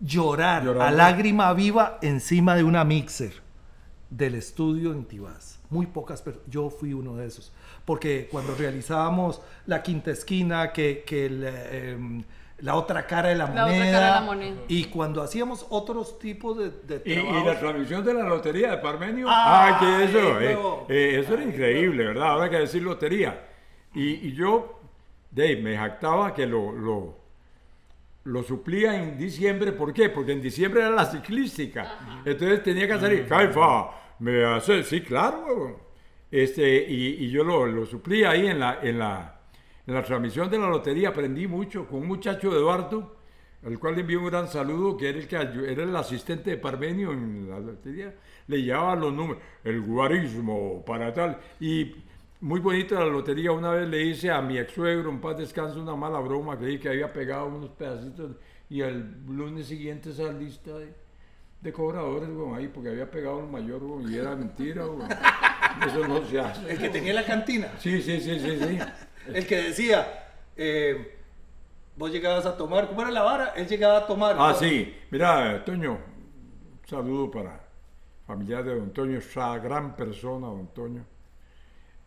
llorar 0.00 0.68
a 0.80 0.90
lágrima 0.90 1.52
viva 1.54 1.98
encima 2.02 2.54
de 2.54 2.64
una 2.64 2.84
mixer 2.84 3.32
del 4.10 4.34
estudio 4.34 4.92
en 4.92 5.04
Tibás. 5.04 5.58
Muy 5.70 5.86
pocas 5.86 6.22
personas, 6.22 6.48
yo 6.48 6.70
fui 6.70 6.92
uno 6.92 7.16
de 7.16 7.26
esos. 7.26 7.52
Porque 7.84 8.28
cuando 8.30 8.54
realizábamos 8.54 9.40
la 9.66 9.82
quinta 9.82 10.10
esquina, 10.10 10.72
que, 10.72 11.02
que 11.06 11.26
el, 11.26 11.44
eh, 11.44 11.92
em, 11.92 12.22
la 12.58 12.74
otra 12.76 13.06
cara 13.06 13.30
de 13.30 13.34
la, 13.34 13.46
La 13.46 13.64
otra 13.64 13.66
moneda, 13.66 13.92
cara 13.92 14.06
de 14.06 14.12
la 14.12 14.20
moneda. 14.20 14.56
y 14.68 14.84
cuando 14.84 15.22
hacíamos 15.22 15.66
otros 15.70 16.18
tipos 16.18 16.56
de, 16.56 16.70
de 16.70 17.02
Y, 17.10 17.44
la 17.44 17.58
transmisión 17.58 18.04
de 18.04 18.14
la 18.14 18.22
lotería 18.24 18.70
de 18.72 18.78
Parmenio. 18.78 19.26
Ah, 19.28 19.76
Ah, 19.76 19.78
que 19.80 20.04
eso, 20.04 20.40
eh, 20.40 20.58
eh, 20.88 21.20
eso 21.20 21.34
era 21.34 21.42
increíble, 21.44 22.04
¿verdad? 22.06 22.28
Ahora 22.28 22.48
que 22.50 22.58
decir 22.58 22.82
lotería. 22.82 23.44
Y, 23.94 24.28
y 24.28 24.32
yo, 24.34 24.80
Dave, 25.36 25.56
me 25.56 25.76
jactaba 25.76 26.32
que 26.32 26.46
lo, 26.46 26.72
lo, 26.72 27.18
lo 28.24 28.42
suplía 28.42 28.96
en 29.02 29.18
diciembre. 29.18 29.72
¿Por 29.72 29.92
qué? 29.92 30.08
Porque 30.08 30.32
en 30.32 30.40
diciembre 30.40 30.80
era 30.80 30.90
la 30.90 31.04
ciclística. 31.04 32.22
Entonces 32.24 32.62
tenía 32.62 32.88
que 32.88 32.98
salir, 32.98 33.26
Caifa, 33.26 33.90
me 34.20 34.42
hace, 34.46 34.82
sí, 34.82 35.02
claro, 35.02 35.44
huevón. 35.46 35.76
Este, 36.30 36.90
y, 36.90 37.26
y 37.26 37.30
yo 37.30 37.44
lo, 37.44 37.66
lo 37.66 37.84
suplía 37.84 38.30
ahí 38.30 38.46
en 38.46 38.58
la, 38.58 38.80
en, 38.82 38.98
la, 38.98 39.40
en 39.86 39.92
la 39.92 40.02
transmisión 40.02 40.48
de 40.50 40.58
la 40.58 40.70
lotería. 40.70 41.10
Aprendí 41.10 41.46
mucho 41.46 41.86
con 41.86 42.00
un 42.00 42.06
muchacho 42.08 42.50
Eduardo, 42.50 43.16
al 43.62 43.78
cual 43.78 43.94
le 43.94 44.00
envío 44.00 44.20
un 44.20 44.26
gran 44.28 44.48
saludo, 44.48 44.96
que 44.96 45.10
era 45.10 45.18
el, 45.18 45.28
que 45.28 45.36
era 45.36 45.82
el 45.82 45.94
asistente 45.94 46.48
de 46.48 46.56
Parmenio 46.56 47.12
en 47.12 47.50
la 47.50 47.60
lotería. 47.60 48.14
Le 48.46 48.62
llevaba 48.62 48.96
los 48.96 49.12
números, 49.12 49.42
el 49.64 49.82
guarismo 49.82 50.82
para 50.82 51.12
tal. 51.12 51.38
Y 51.60 51.94
muy 52.40 52.60
bonita 52.60 52.96
la 52.96 53.06
lotería. 53.06 53.52
Una 53.52 53.70
vez 53.70 53.88
le 53.88 54.02
hice 54.02 54.30
a 54.30 54.40
mi 54.40 54.58
ex 54.58 54.72
suegro, 54.72 55.10
en 55.10 55.20
paz 55.20 55.36
descanse, 55.38 55.78
una 55.78 55.96
mala 55.96 56.20
broma, 56.20 56.58
que, 56.58 56.78
que 56.78 56.88
había 56.88 57.12
pegado 57.12 57.46
unos 57.46 57.70
pedacitos. 57.70 58.32
Y 58.68 58.80
el 58.80 59.24
lunes 59.26 59.66
siguiente 59.66 60.10
esa 60.10 60.32
lista 60.32 60.76
de, 60.78 60.92
de 61.60 61.72
cobradores, 61.72 62.28
güey, 62.30 62.54
ahí, 62.54 62.68
porque 62.68 62.90
había 62.90 63.10
pegado 63.10 63.40
el 63.40 63.46
mayor, 63.46 63.82
y 64.08 64.16
era 64.16 64.34
mentira, 64.34 64.84
güey. 64.84 65.08
Eso 65.86 66.06
no 66.08 66.24
se 66.26 66.40
hace. 66.40 66.70
el 66.72 66.78
que 66.78 66.88
tenía 66.88 67.12
la 67.14 67.24
cantina, 67.24 67.68
Sí, 67.78 68.00
sí, 68.00 68.20
sí, 68.20 68.40
sí, 68.40 68.58
sí. 68.58 68.78
el 69.32 69.46
que 69.46 69.56
decía, 69.56 70.06
eh, 70.56 71.18
vos 71.96 72.10
llegabas 72.10 72.46
a 72.46 72.56
tomar, 72.56 72.88
¿cómo 72.88 73.02
era 73.02 73.10
la 73.10 73.22
vara? 73.22 73.52
Él 73.56 73.66
llegaba 73.68 73.98
a 73.98 74.06
tomar. 74.06 74.36
Ah, 74.38 74.54
sí. 74.58 74.94
Mira, 75.10 75.64
Toño, 75.64 75.92
un 75.92 76.88
saludo 76.88 77.30
para 77.30 77.60
familiar 78.26 78.64
de 78.64 78.74
Don 78.74 78.90
Toño, 78.92 79.18
esa 79.18 79.58
gran 79.58 79.94
persona, 79.96 80.46
Don 80.46 80.66
Toño, 80.74 81.04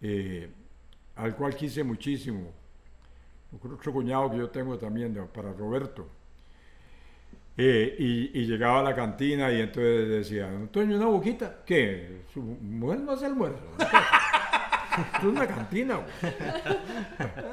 eh, 0.01 0.49
al 1.15 1.35
cual 1.35 1.55
quise 1.55 1.83
muchísimo. 1.83 2.51
Otro 3.61 3.91
cuñado 3.93 4.29
que 4.31 4.37
yo 4.37 4.49
tengo 4.49 4.77
también, 4.77 5.13
de- 5.13 5.23
para 5.23 5.51
Roberto. 5.53 6.07
Eh, 7.57 7.95
y, 7.99 8.39
y 8.39 8.45
llegaba 8.45 8.79
a 8.79 8.83
la 8.83 8.95
cantina 8.95 9.51
y 9.51 9.59
entonces 9.59 10.07
decía, 10.07 10.49
Toño, 10.71 10.95
una 10.95 11.07
boquita. 11.07 11.57
¿Qué? 11.65 12.21
Su 12.33 12.41
mujer 12.41 12.99
no 13.01 13.11
hace 13.11 13.25
almuerzo. 13.25 13.59
Es 15.17 15.23
una 15.23 15.45
cantina, 15.47 15.95
güey. 15.95 16.33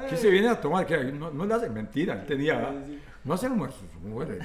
¿Qué 0.09 0.17
se 0.17 0.29
viene 0.29 0.49
a 0.49 0.59
tomar? 0.61 0.85
que 0.85 0.97
No, 1.11 1.29
no 1.31 1.45
le 1.45 1.53
hace 1.53 1.69
mentira, 1.69 2.13
él 2.21 2.25
tenía. 2.25 2.73
No 3.23 3.33
hace 3.33 3.47
almuerzo, 3.47 3.79
su 3.91 4.07
mujer. 4.07 4.39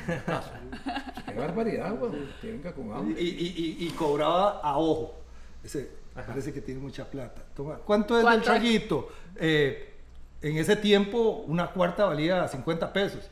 Qué 1.26 1.34
barbaridad, 1.34 1.94
güey. 1.96 2.12
Que 2.40 2.52
venga 2.52 2.72
con 2.72 2.92
hambre. 2.92 3.20
Y, 3.22 3.26
y- 3.28 3.54
y- 3.82 3.86
y 3.86 3.90
cobraba 3.90 4.60
a 4.60 4.76
ojo. 4.78 5.20
Ese 5.62 5.90
parece 6.14 6.52
que 6.52 6.60
tiene 6.60 6.80
mucha 6.80 7.08
plata. 7.10 7.42
Toma, 7.54 7.76
¿Cuánto 7.76 8.14
es 8.14 8.20
el 8.20 8.24
¿Cuánto 8.24 8.40
es? 8.40 8.46
traguito? 8.46 9.08
Eh, 9.36 9.94
en 10.42 10.56
ese 10.58 10.76
tiempo, 10.76 11.44
una 11.46 11.68
cuarta 11.70 12.04
valía 12.06 12.46
50 12.48 12.92
pesos. 12.92 13.30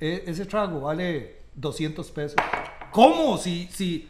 E- 0.00 0.24
ese 0.26 0.46
trago 0.46 0.80
vale 0.80 1.36
200 1.54 2.10
pesos. 2.10 2.36
¿Cómo? 2.90 3.36
Si, 3.38 3.66
si 3.68 4.08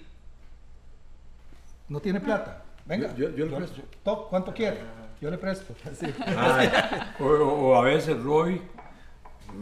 no 1.89 2.01
tiene 2.01 2.21
plata. 2.21 2.63
Venga. 2.87 3.15
Yo- 3.15 3.31
yo 3.31 3.47
le 3.47 3.57
presto. 3.57 3.83
to- 4.05 4.27
¿Cuánto 4.29 4.53
quiere? 4.53 4.79
Yo 5.21 5.31
le 5.31 5.39
presto. 5.39 5.75
Sí. 5.99 6.07
Ay, 6.37 6.69
o, 7.21 7.25
o- 7.25 7.71
o 7.71 7.77
a 7.77 7.83
veces 7.83 8.21
Roy, 8.23 8.61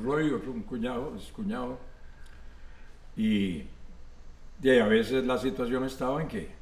Roy, 0.05 0.31
otro 0.33 0.53
un 0.53 0.63
cuñado, 0.63 1.15
es 1.17 1.25
cuñado, 1.33 1.79
y, 3.17 3.65
y 4.63 4.79
a 4.79 4.87
veces 4.87 5.25
la 5.27 5.37
situación 5.39 5.85
estaba 5.85 6.23
en 6.23 6.29
que 6.29 6.60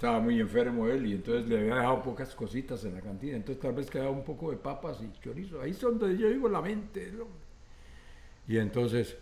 estaba 0.00 0.18
muy 0.18 0.40
enfermo 0.40 0.88
él 0.88 1.08
y 1.08 1.12
entonces 1.12 1.46
le 1.46 1.58
había 1.58 1.74
dejado 1.74 2.02
pocas 2.02 2.34
cositas 2.34 2.82
en 2.86 2.94
la 2.94 3.02
cantina, 3.02 3.36
entonces 3.36 3.60
tal 3.60 3.74
vez 3.74 3.90
quedaba 3.90 4.08
un 4.08 4.24
poco 4.24 4.50
de 4.50 4.56
papas 4.56 4.98
y 5.02 5.12
chorizo, 5.20 5.60
ahí 5.60 5.72
es 5.72 5.80
donde 5.82 6.16
yo 6.16 6.30
digo 6.30 6.48
la 6.48 6.62
mente 6.62 7.00
del 7.04 7.20
hombre. 7.20 7.44
Y 8.48 8.56
entonces, 8.56 9.14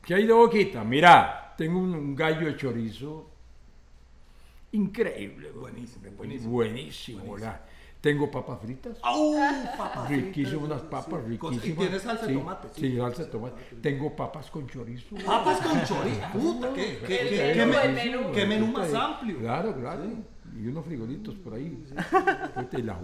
¿qué 0.00 0.14
hay 0.14 0.28
de 0.28 0.32
boquita? 0.32 0.84
Mira, 0.84 1.52
tengo 1.58 1.80
un, 1.80 1.92
un 1.92 2.14
gallo 2.14 2.46
de 2.46 2.56
chorizo 2.56 3.30
increíble, 4.70 5.50
buenísimo, 5.50 6.08
buenísimo, 6.16 6.52
buenísimo. 6.52 7.36
Tengo 8.02 8.30
papas 8.30 8.58
fritas. 8.60 8.98
¡Au! 9.02 9.32
Papas 9.78 10.08
Riquísimas 10.10 10.64
unas 10.64 10.82
papas, 10.82 11.22
sí. 11.24 11.30
Riquísimas. 11.30 11.64
Y 11.66 11.72
tiene 11.72 11.98
salsa 12.00 12.26
de 12.26 12.32
Sí, 12.32 12.38
tomate. 12.38 12.68
Sí, 12.74 12.96
salsa 12.96 13.22
de 13.24 13.28
tomate. 13.30 13.62
Tengo 13.80 14.14
papas 14.16 14.50
con 14.50 14.66
chorizo. 14.66 15.16
Papas 15.24 15.58
con 15.60 15.82
chorizo. 15.84 16.20
Puta, 16.32 16.72
qué, 16.74 16.98
qué, 17.06 17.20
El 17.20 17.28
qué- 17.54 17.64
menú, 17.66 17.72
qué 17.72 17.86
el 17.86 17.94
men- 17.94 18.10
menú. 18.12 18.32
qué 18.34 18.46
menú 18.46 18.66
más 18.66 18.92
amplio. 18.92 19.38
Claro, 19.38 19.74
claro. 19.80 20.02
y 20.60 20.66
unos 20.66 20.84
frijolitos 20.84 21.34
por 21.36 21.54
ahí. 21.54 21.82
Y 22.72 22.82
la 22.82 22.94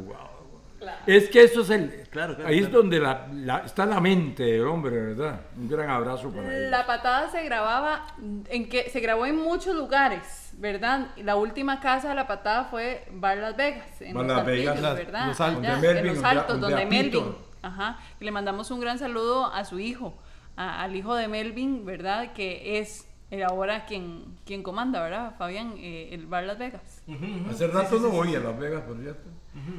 Es 1.06 1.28
que 1.28 1.42
eso 1.42 1.62
es 1.62 1.70
el. 1.70 1.90
Claro, 2.10 2.34
claro, 2.36 2.48
ahí 2.48 2.58
es 2.60 2.70
donde 2.70 3.00
la, 3.00 3.26
la- 3.32 3.58
está 3.58 3.84
la 3.86 4.00
mente 4.00 4.44
del 4.44 4.66
hombre, 4.66 5.14
¿verdad? 5.14 5.40
Un 5.56 5.68
gran 5.68 5.90
abrazo 5.90 6.30
para 6.30 6.54
él. 6.56 6.70
La 6.70 6.86
patada 6.86 7.28
se 7.30 7.42
grababa 7.44 8.06
en 8.48 8.68
que 8.68 8.88
se 8.90 9.00
grabó 9.00 9.26
en 9.26 9.36
muchos 9.36 9.74
lugares, 9.74 10.52
¿verdad? 10.58 11.08
Y 11.16 11.22
La 11.24 11.36
última 11.36 11.80
casa 11.80 12.10
de 12.10 12.14
la 12.14 12.26
patada 12.26 12.64
fue 12.66 13.04
Bar 13.10 13.38
Las 13.38 13.56
Vegas, 13.56 14.00
en 14.00 14.14
Bar 14.14 14.24
los 14.26 14.36
Las 14.36 14.46
Vegas. 14.46 14.80
Las- 14.80 14.96
¿verdad? 14.96 15.26
Los 15.26 15.40
Altos. 15.40 15.62
Allá, 15.64 15.72
Donde 15.72 15.88
Melvin, 15.88 16.06
en 16.10 16.14
los 16.14 16.24
altos, 16.24 16.60
donde. 16.60 16.86
Melvin. 16.86 17.34
Ajá. 17.62 17.98
Y 18.20 18.24
le 18.24 18.30
mandamos 18.30 18.70
un 18.70 18.80
gran 18.80 18.98
saludo 19.00 19.46
a 19.52 19.64
su 19.64 19.80
hijo, 19.80 20.14
a- 20.56 20.82
al 20.82 20.94
hijo 20.94 21.14
de 21.16 21.26
Melvin, 21.26 21.84
¿verdad? 21.84 22.32
Que 22.34 22.78
es 22.78 23.07
ahora 23.46 23.84
quien, 23.86 24.24
quien 24.46 24.62
comanda, 24.62 25.02
¿verdad? 25.02 25.34
Fabián, 25.38 25.74
eh, 25.78 26.08
el 26.12 26.26
Bar 26.26 26.44
Las 26.44 26.58
Vegas. 26.58 27.02
Hace 27.50 27.66
rato 27.66 27.98
no 27.98 28.08
voy 28.08 28.34
a 28.34 28.40
Las 28.40 28.58
Vegas, 28.58 28.82
por 28.82 28.98
cierto. 29.00 29.28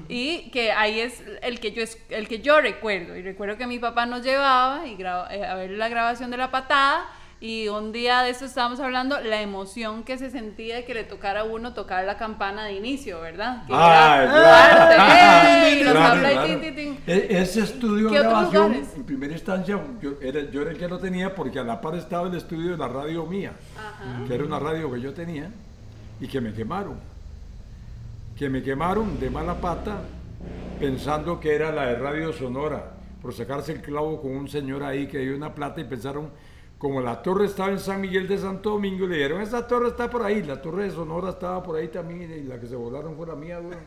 Y 0.09 0.49
que 0.51 0.71
ahí 0.71 0.99
es 0.99 1.23
el 1.41 1.59
que 1.59 1.71
yo 1.71 1.81
es- 1.81 1.97
el 2.09 2.27
que 2.27 2.39
yo 2.41 2.59
recuerdo. 2.61 3.15
Y 3.15 3.21
recuerdo 3.21 3.57
que 3.57 3.65
mi 3.65 3.79
papá 3.79 4.05
nos 4.05 4.23
llevaba 4.23 4.85
y 4.85 4.95
graba- 4.95 5.33
eh, 5.33 5.45
a 5.45 5.55
ver 5.55 5.71
la 5.71 5.87
grabación 5.89 6.29
de 6.31 6.37
la 6.37 6.51
patada. 6.51 7.05
Y 7.41 7.69
un 7.69 7.93
día 7.93 8.21
de 8.23 8.31
eso 8.31 8.43
estábamos 8.43 8.81
hablando, 8.81 9.21
la 9.21 9.41
emoción 9.41 10.03
que 10.03 10.17
se 10.17 10.29
sentía 10.29 10.75
de 10.75 10.83
que 10.83 10.93
le 10.93 11.05
tocara 11.05 11.41
a 11.41 11.43
uno 11.45 11.73
tocar 11.73 12.03
la 12.03 12.17
campana 12.17 12.65
de 12.65 12.73
inicio, 12.73 13.21
¿verdad? 13.21 13.65
Que 13.65 13.71
era 13.71 14.27
claro. 15.79 16.99
Ese 17.07 17.61
estudio 17.61 18.09
de 18.09 18.11
¿Qué 18.11 18.19
otros 18.19 18.33
grabación, 18.33 18.63
lugares? 18.73 18.93
en 18.95 19.03
primera 19.05 19.33
instancia, 19.33 19.79
yo 20.01 20.13
era, 20.21 20.41
yo 20.51 20.61
era 20.63 20.71
el 20.71 20.77
que 20.77 20.87
lo 20.89 20.99
tenía 20.99 21.33
porque 21.33 21.59
a 21.59 21.63
la 21.63 21.79
par 21.79 21.95
estaba 21.95 22.27
el 22.27 22.35
estudio 22.35 22.71
de 22.71 22.77
la 22.77 22.89
radio 22.89 23.25
mía, 23.25 23.53
que 24.27 24.35
era 24.35 24.43
una 24.43 24.59
radio 24.59 24.91
que 24.91 24.99
yo 24.99 25.13
tenía 25.13 25.49
y 26.19 26.27
que 26.27 26.41
me 26.41 26.53
quemaron. 26.53 26.97
Que 28.37 28.49
me 28.49 28.61
quemaron 28.61 29.17
de 29.19 29.29
mala 29.29 29.55
pata 29.55 30.01
pensando 30.79 31.39
que 31.39 31.55
era 31.55 31.71
la 31.71 31.87
de 31.87 31.95
Radio 31.95 32.33
Sonora, 32.33 32.91
por 33.21 33.33
sacarse 33.33 33.71
el 33.73 33.81
clavo 33.81 34.21
con 34.21 34.31
un 34.31 34.47
señor 34.49 34.83
ahí 34.83 35.07
que 35.07 35.19
dio 35.19 35.35
una 35.35 35.53
plata 35.53 35.81
y 35.81 35.83
pensaron, 35.85 36.29
como 36.79 37.01
la 37.01 37.21
torre 37.21 37.45
estaba 37.45 37.69
en 37.69 37.77
San 37.79 37.99
Miguel 38.01 38.27
de 38.27 38.37
Santo 38.37 38.71
Domingo, 38.71 39.05
le 39.05 39.17
dijeron, 39.17 39.41
esa 39.41 39.67
torre 39.67 39.89
está 39.89 40.09
por 40.09 40.23
ahí, 40.23 40.41
la 40.41 40.59
torre 40.61 40.85
de 40.85 40.91
Sonora 40.91 41.29
estaba 41.29 41.61
por 41.61 41.75
ahí 41.75 41.89
también 41.89 42.21
y 42.31 42.43
la 42.43 42.59
que 42.59 42.65
se 42.67 42.75
volaron 42.75 43.15
fue 43.15 43.27
la 43.27 43.35
mía, 43.35 43.59
güey. 43.59 43.77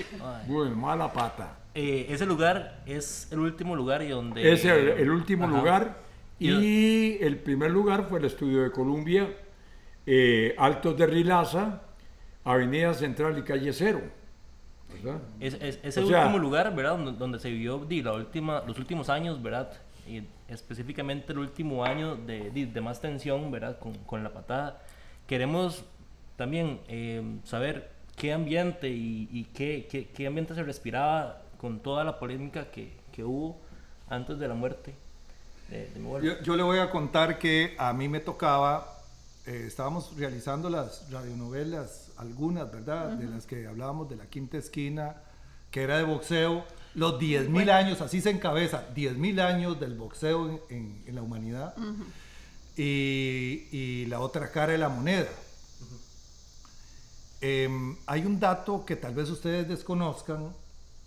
Bueno, 0.46 0.76
mala 0.76 1.12
pata. 1.12 1.56
Eh, 1.74 2.06
ese 2.10 2.26
lugar 2.26 2.82
es 2.86 3.26
el 3.32 3.38
último 3.40 3.74
lugar 3.74 4.02
y 4.02 4.08
donde... 4.10 4.52
Es 4.52 4.64
el, 4.66 4.88
el 4.90 5.10
último 5.10 5.46
Ajá. 5.46 5.56
lugar. 5.56 5.96
Y 6.38 7.22
el 7.24 7.38
primer 7.38 7.70
lugar 7.70 8.06
fue 8.08 8.18
el 8.18 8.26
estudio 8.26 8.62
de 8.62 8.70
Columbia, 8.70 9.28
eh, 10.04 10.54
Altos 10.58 10.96
de 10.98 11.06
Rilaza, 11.06 11.82
Avenida 12.44 12.92
Central 12.94 13.38
y 13.38 13.42
Calle 13.42 13.72
Cero. 13.72 14.00
¿verdad? 14.92 15.20
Es, 15.40 15.54
es, 15.54 15.78
es 15.82 15.96
el 15.96 16.04
O 16.04 16.08
sea- 16.08 16.22
último 16.22 16.38
lugar, 16.38 16.74
¿verdad? 16.74 16.96
Donde, 16.98 17.12
donde 17.12 17.38
se 17.38 17.48
vivió 17.48 17.78
di, 17.78 18.02
la 18.02 18.12
última, 18.12 18.62
los 18.66 18.78
últimos 18.78 19.08
años, 19.08 19.42
¿verdad? 19.42 19.72
Y 20.06 20.24
específicamente 20.48 21.32
el 21.32 21.38
último 21.38 21.84
año 21.84 22.16
de, 22.16 22.50
di, 22.50 22.64
de 22.64 22.80
más 22.80 23.00
tensión, 23.00 23.50
¿verdad? 23.50 23.78
Con, 23.78 23.94
con 23.98 24.24
la 24.24 24.32
patada. 24.32 24.82
Queremos 25.26 25.84
también 26.36 26.80
eh, 26.88 27.22
saber 27.44 27.90
qué 28.16 28.32
ambiente 28.32 28.88
y, 28.88 29.28
y 29.32 29.44
qué, 29.54 29.86
qué, 29.90 30.08
qué 30.08 30.26
ambiente 30.26 30.54
se 30.54 30.62
respiraba 30.62 31.42
con 31.58 31.80
toda 31.80 32.02
la 32.04 32.18
polémica 32.18 32.70
que, 32.70 32.92
que 33.12 33.22
hubo 33.22 33.56
antes 34.08 34.38
de 34.38 34.48
la 34.48 34.54
muerte 34.54 34.94
de, 35.70 35.88
de 35.88 36.00
mi 36.00 36.06
abuelo. 36.06 36.26
Yo, 36.26 36.42
yo 36.42 36.56
le 36.56 36.62
voy 36.62 36.78
a 36.78 36.90
contar 36.90 37.38
que 37.38 37.74
a 37.78 37.92
mí 37.92 38.08
me 38.08 38.20
tocaba, 38.20 38.98
eh, 39.46 39.64
estábamos 39.66 40.16
realizando 40.18 40.68
las 40.68 41.10
radionovelas, 41.10 42.10
algunas, 42.18 42.70
¿verdad? 42.72 43.10
De 43.10 43.26
las 43.26 43.46
que 43.46 43.66
hablábamos 43.66 44.08
de 44.10 44.16
la 44.16 44.26
quinta 44.26 44.58
esquina, 44.58 45.16
que 45.70 45.82
era 45.82 45.96
de 45.96 46.04
boxeo, 46.04 46.64
los 46.94 47.18
10.000 47.20 47.70
años, 47.70 48.00
así 48.00 48.20
se 48.20 48.30
encabeza, 48.30 48.86
10.000 48.94 49.40
años 49.40 49.80
del 49.80 49.94
boxeo 49.94 50.48
en, 50.48 50.60
en- 50.70 51.02
en 51.06 51.14
la 51.14 51.22
humanidad. 51.22 51.74
y, 52.76 53.68
y 53.70 54.06
la 54.06 54.20
otra 54.20 54.50
cara 54.50 54.72
de 54.72 54.78
la 54.78 54.88
moneda. 54.88 55.28
Em, 57.40 57.96
hay 58.06 58.24
un 58.24 58.38
dato 58.38 58.84
que 58.86 58.94
tal 58.96 59.14
vez 59.14 59.28
ustedes 59.28 59.68
desconozcan, 59.68 60.54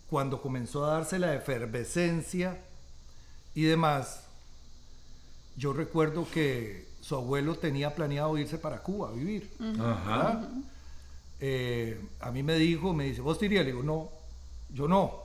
cuando 0.10 0.42
comenzó 0.42 0.86
a 0.86 0.92
darse 0.96 1.18
la 1.18 1.34
efervescencia 1.34 2.58
y 3.56 3.64
demás, 3.64 4.22
yo 5.58 5.72
recuerdo 5.74 6.28
que 6.30 6.88
su 7.02 7.16
abuelo 7.16 7.56
tenía 7.56 7.96
planeado 7.96 8.38
irse 8.38 8.58
para 8.58 8.84
Cuba 8.84 9.10
a 9.10 9.14
vivir. 9.14 9.50
Ajá. 9.80 10.48
Eh, 11.40 12.00
a 12.20 12.32
mí 12.32 12.44
me 12.44 12.56
dijo, 12.56 12.94
me 12.94 13.06
dice, 13.06 13.22
¿vos 13.22 13.40
te 13.40 13.46
irías? 13.46 13.66
Le 13.66 13.72
digo, 13.72 13.84
no, 13.84 14.10
yo 14.74 14.88
no. 14.88 15.24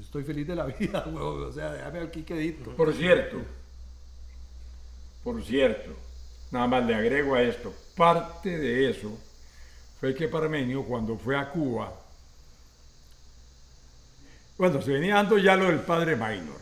Estoy 0.00 0.24
feliz 0.24 0.46
de 0.46 0.56
la 0.56 0.64
vida, 0.78 1.04
huevón. 1.06 1.44
O 1.44 1.52
sea, 1.52 1.72
déjame 1.72 2.00
aquí 2.00 2.22
quedito. 2.22 2.70
Por 2.76 2.92
cierto, 2.94 3.38
por 5.22 5.42
cierto, 5.42 5.90
nada 6.50 6.66
más 6.66 6.84
le 6.84 6.94
agrego 6.94 7.34
a 7.34 7.42
esto, 7.42 7.74
parte 7.96 8.58
de 8.58 8.90
eso 8.90 9.18
fue 10.00 10.14
que 10.14 10.28
Parmenio 10.28 10.84
cuando 10.84 11.16
fue 11.16 11.36
a 11.36 11.50
Cuba, 11.50 11.92
bueno, 14.56 14.80
se 14.82 14.92
venía 14.92 15.14
dando 15.16 15.38
ya 15.38 15.56
lo 15.56 15.66
del 15.66 15.80
padre 15.80 16.14
Minor. 16.14 16.60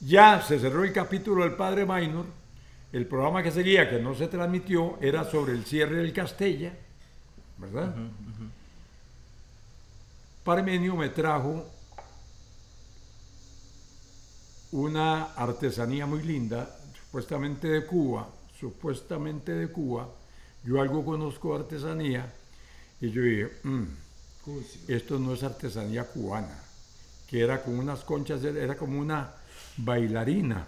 Ya 0.00 0.40
se 0.40 0.58
cerró 0.58 0.82
el 0.84 0.92
capítulo 0.92 1.44
del 1.44 1.54
padre 1.54 1.84
Minor, 1.84 2.24
el 2.92 3.06
programa 3.06 3.42
que 3.42 3.50
seguía, 3.50 3.90
que 3.90 3.98
no 3.98 4.14
se 4.14 4.28
transmitió, 4.28 4.96
era 5.00 5.24
sobre 5.24 5.52
el 5.52 5.64
cierre 5.66 5.96
del 5.96 6.12
Castella, 6.12 6.72
¿verdad? 7.58 7.94
Parmenio 10.42 10.96
me 10.96 11.10
trajo 11.10 11.66
una 14.72 15.34
artesanía 15.34 16.06
muy 16.06 16.22
linda, 16.22 16.78
supuestamente 16.94 17.68
de 17.68 17.86
Cuba, 17.86 18.28
supuestamente 18.58 19.52
de 19.52 19.68
Cuba. 19.68 20.08
Yo 20.64 20.80
algo 20.80 21.04
conozco 21.04 21.54
de 21.54 21.64
artesanía 21.64 22.32
y 23.00 23.10
yo 23.10 23.22
dije, 23.22 23.50
"Mm, 23.64 23.84
esto 24.88 25.18
no 25.18 25.34
es 25.34 25.42
artesanía 25.42 26.04
cubana, 26.04 26.62
que 27.26 27.40
era 27.40 27.62
con 27.62 27.78
unas 27.78 28.00
conchas, 28.00 28.42
era 28.44 28.76
como 28.76 28.98
una 28.98 29.32
bailarina, 29.76 30.66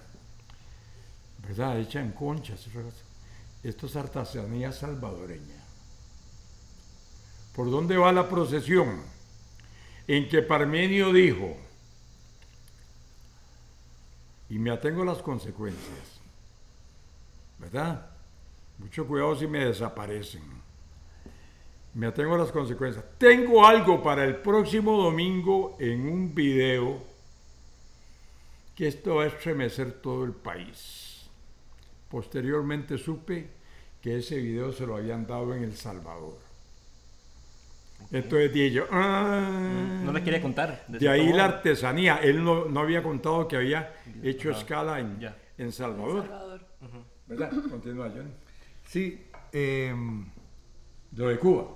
¿verdad? 1.46 1.78
Hecha 1.78 2.00
en 2.00 2.12
conchas. 2.12 2.66
Esto 3.62 3.86
es 3.86 3.96
artesanía 3.96 4.72
salvadoreña. 4.72 5.62
¿Por 7.54 7.70
dónde 7.70 7.96
va 7.96 8.12
la 8.12 8.28
procesión? 8.28 9.02
En 10.06 10.28
que 10.28 10.42
Parmenio 10.42 11.12
dijo, 11.12 11.56
y 14.52 14.58
me 14.58 14.70
atengo 14.70 15.00
a 15.00 15.06
las 15.06 15.22
consecuencias, 15.22 16.20
¿verdad? 17.58 18.10
Mucho 18.76 19.06
cuidado 19.06 19.34
si 19.34 19.46
me 19.46 19.64
desaparecen. 19.64 20.42
Me 21.94 22.08
atengo 22.08 22.34
a 22.34 22.38
las 22.38 22.52
consecuencias. 22.52 23.02
Tengo 23.16 23.64
algo 23.64 24.02
para 24.02 24.24
el 24.24 24.36
próximo 24.36 25.04
domingo 25.04 25.78
en 25.80 26.06
un 26.06 26.34
video 26.34 27.02
que 28.74 28.88
esto 28.88 29.14
va 29.14 29.24
a 29.24 29.28
estremecer 29.28 30.02
todo 30.02 30.22
el 30.26 30.32
país. 30.32 31.30
Posteriormente 32.10 32.98
supe 32.98 33.48
que 34.02 34.18
ese 34.18 34.36
video 34.36 34.70
se 34.70 34.86
lo 34.86 34.96
habían 34.96 35.26
dado 35.26 35.54
en 35.54 35.64
El 35.64 35.78
Salvador. 35.78 36.51
Entonces 38.10 38.52
dije 38.52 38.70
yo, 38.72 38.84
"Ah". 38.90 40.00
No 40.04 40.12
le 40.12 40.22
quería 40.22 40.40
contar. 40.42 40.84
De 40.88 41.08
ahí 41.08 41.32
la 41.32 41.44
artesanía. 41.46 42.16
Él 42.22 42.42
no, 42.44 42.64
no 42.66 42.80
había 42.80 43.02
contado 43.02 43.46
que 43.48 43.56
había 43.56 43.92
hecho 44.22 44.50
escala 44.50 44.98
en, 45.00 45.72
Salvador. 45.72 46.22
Salvador. 46.26 46.60
¿Verdad? 47.26 47.50
Continúa, 47.70 48.08
Johnny. 48.10 48.30
Sí, 48.84 49.24
em, 49.52 50.26
Lo 51.16 51.28
de 51.28 51.38
Cuba. 51.38 51.66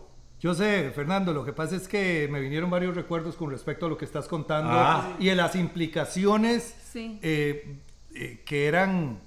Yo 0.40 0.54
sé, 0.54 0.90
Fernando, 0.94 1.32
lo 1.32 1.44
que 1.44 1.52
pasa 1.52 1.76
es 1.76 1.88
que 1.88 2.28
me 2.30 2.40
vinieron 2.40 2.68
varios 2.70 2.94
recuerdos 2.94 3.36
con 3.36 3.50
respecto 3.50 3.86
a 3.86 3.88
lo 3.88 3.96
que 3.96 4.04
estás 4.04 4.28
contando 4.28 4.70
Ah. 4.72 5.16
y 5.18 5.28
en 5.30 5.36
las 5.38 5.54
implicaciones 5.56 6.74
Sí. 6.92 7.18
eh, 7.22 7.76
eh, 8.14 8.42
que 8.44 8.66
eran 8.66 9.18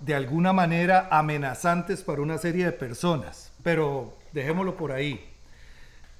de 0.00 0.14
alguna 0.14 0.52
manera 0.52 1.08
amenazantes 1.10 2.02
para 2.02 2.20
una 2.20 2.36
serie 2.38 2.66
de 2.66 2.72
personas. 2.72 3.50
Pero 3.62 4.14
dejémoslo 4.32 4.76
por 4.76 4.92
ahí. 4.92 5.24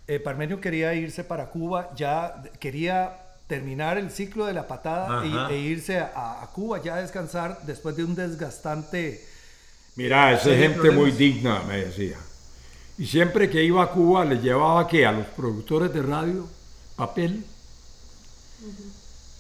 Eh, 0.08 0.20
Parmenio 0.20 0.60
quería 0.60 0.94
irse 0.94 1.24
para 1.24 1.46
Cuba, 1.50 1.90
ya 1.96 2.42
quería 2.60 3.16
terminar 3.48 3.98
el 3.98 4.10
ciclo 4.10 4.46
de 4.46 4.52
la 4.52 4.66
patada 4.68 5.24
y- 5.26 5.32
Ajá. 5.32 5.50
e 5.50 5.58
irse 5.58 5.98
a, 5.98 6.42
a 6.42 6.46
Cuba 6.52 6.82
ya 6.82 6.94
a 6.96 7.02
descansar 7.02 7.60
después 7.66 7.96
de 7.96 8.04
un 8.04 8.14
desgastante... 8.14 9.24
Mira, 9.96 10.32
esa 10.32 10.50
es 10.52 10.58
gente 10.60 10.74
problemas. 10.78 11.00
muy 11.00 11.10
digna, 11.12 11.62
me 11.66 11.78
decía. 11.86 12.16
Y 12.98 13.06
siempre 13.06 13.48
que 13.50 13.62
iba 13.64 13.82
a 13.82 13.90
Cuba 13.90 14.24
le 14.24 14.36
llevaba 14.40 14.86
que 14.86 15.06
a 15.06 15.12
los 15.12 15.26
productores 15.28 15.92
de 15.92 16.02
radio 16.02 16.46
papel, 16.96 17.44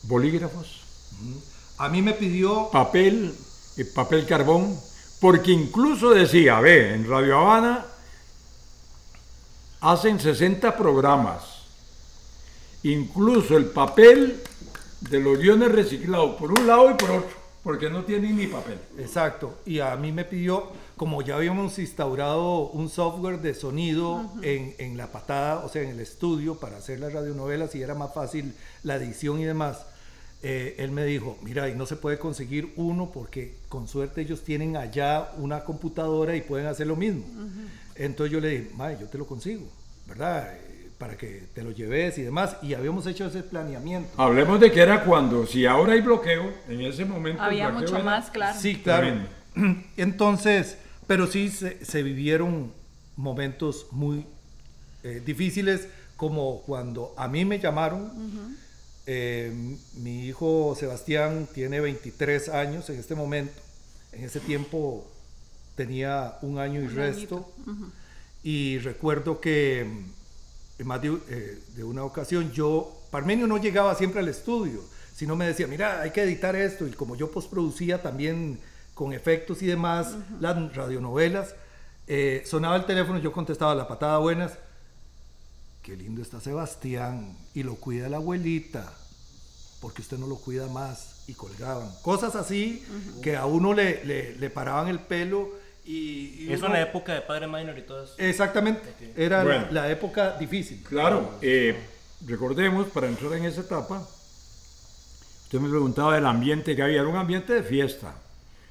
bolígrafos, 0.02 0.82
A 1.78 1.88
mí 1.90 2.00
me 2.02 2.12
pidió 2.14 2.70
papel, 2.70 3.34
eh, 3.76 3.84
papel 3.94 4.26
carbón, 4.26 4.74
porque 5.20 5.52
incluso 5.52 6.10
decía, 6.10 6.58
ve, 6.60 6.94
en 6.94 7.08
Radio 7.08 7.38
Habana 7.38 7.84
hacen 9.80 10.20
60 10.20 10.76
programas. 10.76 11.42
Incluso 12.82 13.56
el 13.56 13.66
papel 13.66 14.42
de 15.00 15.20
los 15.20 15.38
guiones 15.38 15.72
reciclados 15.72 16.36
por 16.36 16.52
un 16.52 16.66
lado 16.66 16.90
y 16.90 16.94
por 16.94 17.10
otro, 17.10 17.30
porque 17.62 17.90
no 17.90 18.04
tienen 18.04 18.36
ni 18.36 18.46
papel. 18.46 18.78
Exacto. 18.98 19.58
Y 19.66 19.80
a 19.80 19.96
mí 19.96 20.12
me 20.12 20.24
pidió, 20.24 20.70
como 20.96 21.22
ya 21.22 21.36
habíamos 21.36 21.78
instaurado 21.78 22.68
un 22.68 22.88
software 22.88 23.40
de 23.40 23.54
sonido 23.54 24.30
en, 24.42 24.74
en 24.78 24.96
la 24.96 25.10
patada, 25.10 25.64
o 25.64 25.68
sea, 25.68 25.82
en 25.82 25.90
el 25.90 26.00
estudio 26.00 26.56
para 26.56 26.76
hacer 26.78 27.00
las 27.00 27.12
radionovelas 27.12 27.74
y 27.74 27.82
era 27.82 27.94
más 27.94 28.14
fácil 28.14 28.54
la 28.82 28.96
edición 28.96 29.40
y 29.40 29.44
demás. 29.44 29.78
Eh, 30.42 30.76
él 30.78 30.90
me 30.90 31.04
dijo, 31.04 31.38
mira, 31.42 31.68
y 31.68 31.74
no 31.74 31.86
se 31.86 31.96
puede 31.96 32.18
conseguir 32.18 32.72
uno 32.76 33.10
porque 33.12 33.54
con 33.68 33.88
suerte 33.88 34.20
ellos 34.20 34.42
tienen 34.42 34.76
allá 34.76 35.30
una 35.38 35.64
computadora 35.64 36.36
y 36.36 36.42
pueden 36.42 36.66
hacer 36.66 36.86
lo 36.86 36.96
mismo. 36.96 37.24
Entonces 37.94 38.32
yo 38.32 38.40
le 38.40 38.48
dije, 38.50 38.70
mae, 38.76 38.96
yo 39.00 39.06
te 39.08 39.18
lo 39.18 39.26
consigo, 39.26 39.66
¿verdad? 40.06 40.54
Eh, 40.54 40.90
Para 40.98 41.16
que 41.16 41.44
te 41.54 41.62
lo 41.62 41.72
lleves 41.72 42.16
y 42.18 42.22
demás. 42.22 42.56
Y 42.62 42.74
habíamos 42.74 43.06
hecho 43.06 43.26
ese 43.26 43.42
planeamiento. 43.42 44.08
Hablemos 44.16 44.60
de 44.60 44.70
que 44.70 44.80
era 44.80 45.04
cuando, 45.04 45.46
si 45.46 45.66
ahora 45.66 45.92
hay 45.94 46.00
bloqueo, 46.00 46.52
en 46.68 46.80
ese 46.82 47.04
momento. 47.04 47.42
Había 47.42 47.70
mucho 47.70 47.96
era- 47.96 48.04
más, 48.04 48.30
claro. 48.30 48.58
Sí, 48.58 48.76
claro. 48.76 49.06
Tremendo. 49.54 49.82
Entonces, 49.96 50.78
pero 51.06 51.26
sí 51.26 51.48
se, 51.50 51.84
se 51.84 52.02
vivieron 52.02 52.72
momentos 53.16 53.86
muy 53.90 54.26
eh, 55.02 55.22
difíciles, 55.24 55.88
como 56.16 56.62
cuando 56.62 57.14
a 57.16 57.28
mí 57.28 57.44
me 57.44 57.58
llamaron. 57.58 58.56
Eh, 59.06 59.52
mi 59.94 60.26
hijo 60.26 60.76
Sebastián 60.78 61.48
tiene 61.54 61.80
23 61.80 62.48
años 62.48 62.90
en 62.90 62.98
este 62.98 63.14
momento. 63.14 63.60
En 64.12 64.24
ese 64.24 64.40
tiempo 64.40 65.06
tenía 65.76 66.38
un 66.42 66.58
año 66.58 66.80
y 66.80 66.86
Un 66.86 66.94
resto. 66.94 67.52
Y 68.42 68.78
recuerdo 68.78 69.40
que 69.40 69.80
en 69.80 70.86
más 70.86 71.00
de, 71.00 71.18
eh, 71.28 71.58
de 71.74 71.84
una 71.84 72.04
ocasión 72.04 72.52
yo, 72.52 72.92
Parmenio 73.10 73.46
no 73.46 73.58
llegaba 73.58 73.94
siempre 73.94 74.20
al 74.20 74.28
estudio, 74.28 74.82
sino 75.14 75.36
me 75.36 75.46
decía, 75.46 75.66
mira, 75.66 76.02
hay 76.02 76.10
que 76.10 76.22
editar 76.22 76.54
esto. 76.56 76.86
Y 76.86 76.90
como 76.90 77.16
yo 77.16 77.30
postproducía 77.30 78.02
también 78.02 78.58
con 78.94 79.12
efectos 79.12 79.62
y 79.62 79.66
demás, 79.66 80.14
las 80.40 80.74
radionovelas, 80.74 81.54
eh, 82.08 82.42
sonaba 82.46 82.76
el 82.76 82.86
teléfono, 82.86 83.18
yo 83.18 83.32
contestaba 83.32 83.74
la 83.74 83.88
patada 83.88 84.18
buenas. 84.18 84.52
Qué 85.86 85.96
lindo 85.96 86.20
está 86.20 86.40
Sebastián 86.40 87.36
y 87.54 87.62
lo 87.62 87.76
cuida 87.76 88.08
la 88.08 88.16
abuelita, 88.16 88.92
porque 89.80 90.02
usted 90.02 90.18
no 90.18 90.26
lo 90.26 90.34
cuida 90.34 90.66
más 90.66 91.22
y 91.28 91.34
colgaban. 91.34 91.88
Cosas 92.02 92.34
así 92.34 92.84
que 93.22 93.36
a 93.36 93.46
uno 93.46 93.72
le, 93.72 94.04
le- 94.04 94.34
le 94.34 94.50
paraban 94.50 94.88
el 94.88 94.98
pelo 94.98 95.48
y... 95.84 96.46
y 96.46 96.52
Es 96.52 96.58
uno- 96.58 96.70
una 96.70 96.80
época 96.80 97.14
de 97.14 97.20
padre 97.20 97.46
minor 97.46 97.78
y 97.78 97.82
todo 97.82 98.02
eso. 98.02 98.14
Exactamente, 98.18 98.82
era 99.16 99.38
la- 99.38 99.44
Bueno. 99.44 99.66
la, 99.70 99.88
época 99.88 100.36
difícil. 100.36 100.82
Claro, 100.82 101.38
eh, 101.40 101.76
recordemos, 102.26 102.88
para 102.88 103.06
entrar 103.06 103.32
en 103.34 103.44
esa 103.44 103.60
etapa, 103.60 104.04
usted 105.44 105.60
me 105.60 105.68
preguntaba 105.68 106.16
del 106.16 106.26
ambiente 106.26 106.74
que 106.74 106.82
había, 106.82 106.98
era 107.02 107.08
un 107.08 107.14
ambiente 107.16 107.52
de 107.52 107.62
fiesta. 107.62 108.12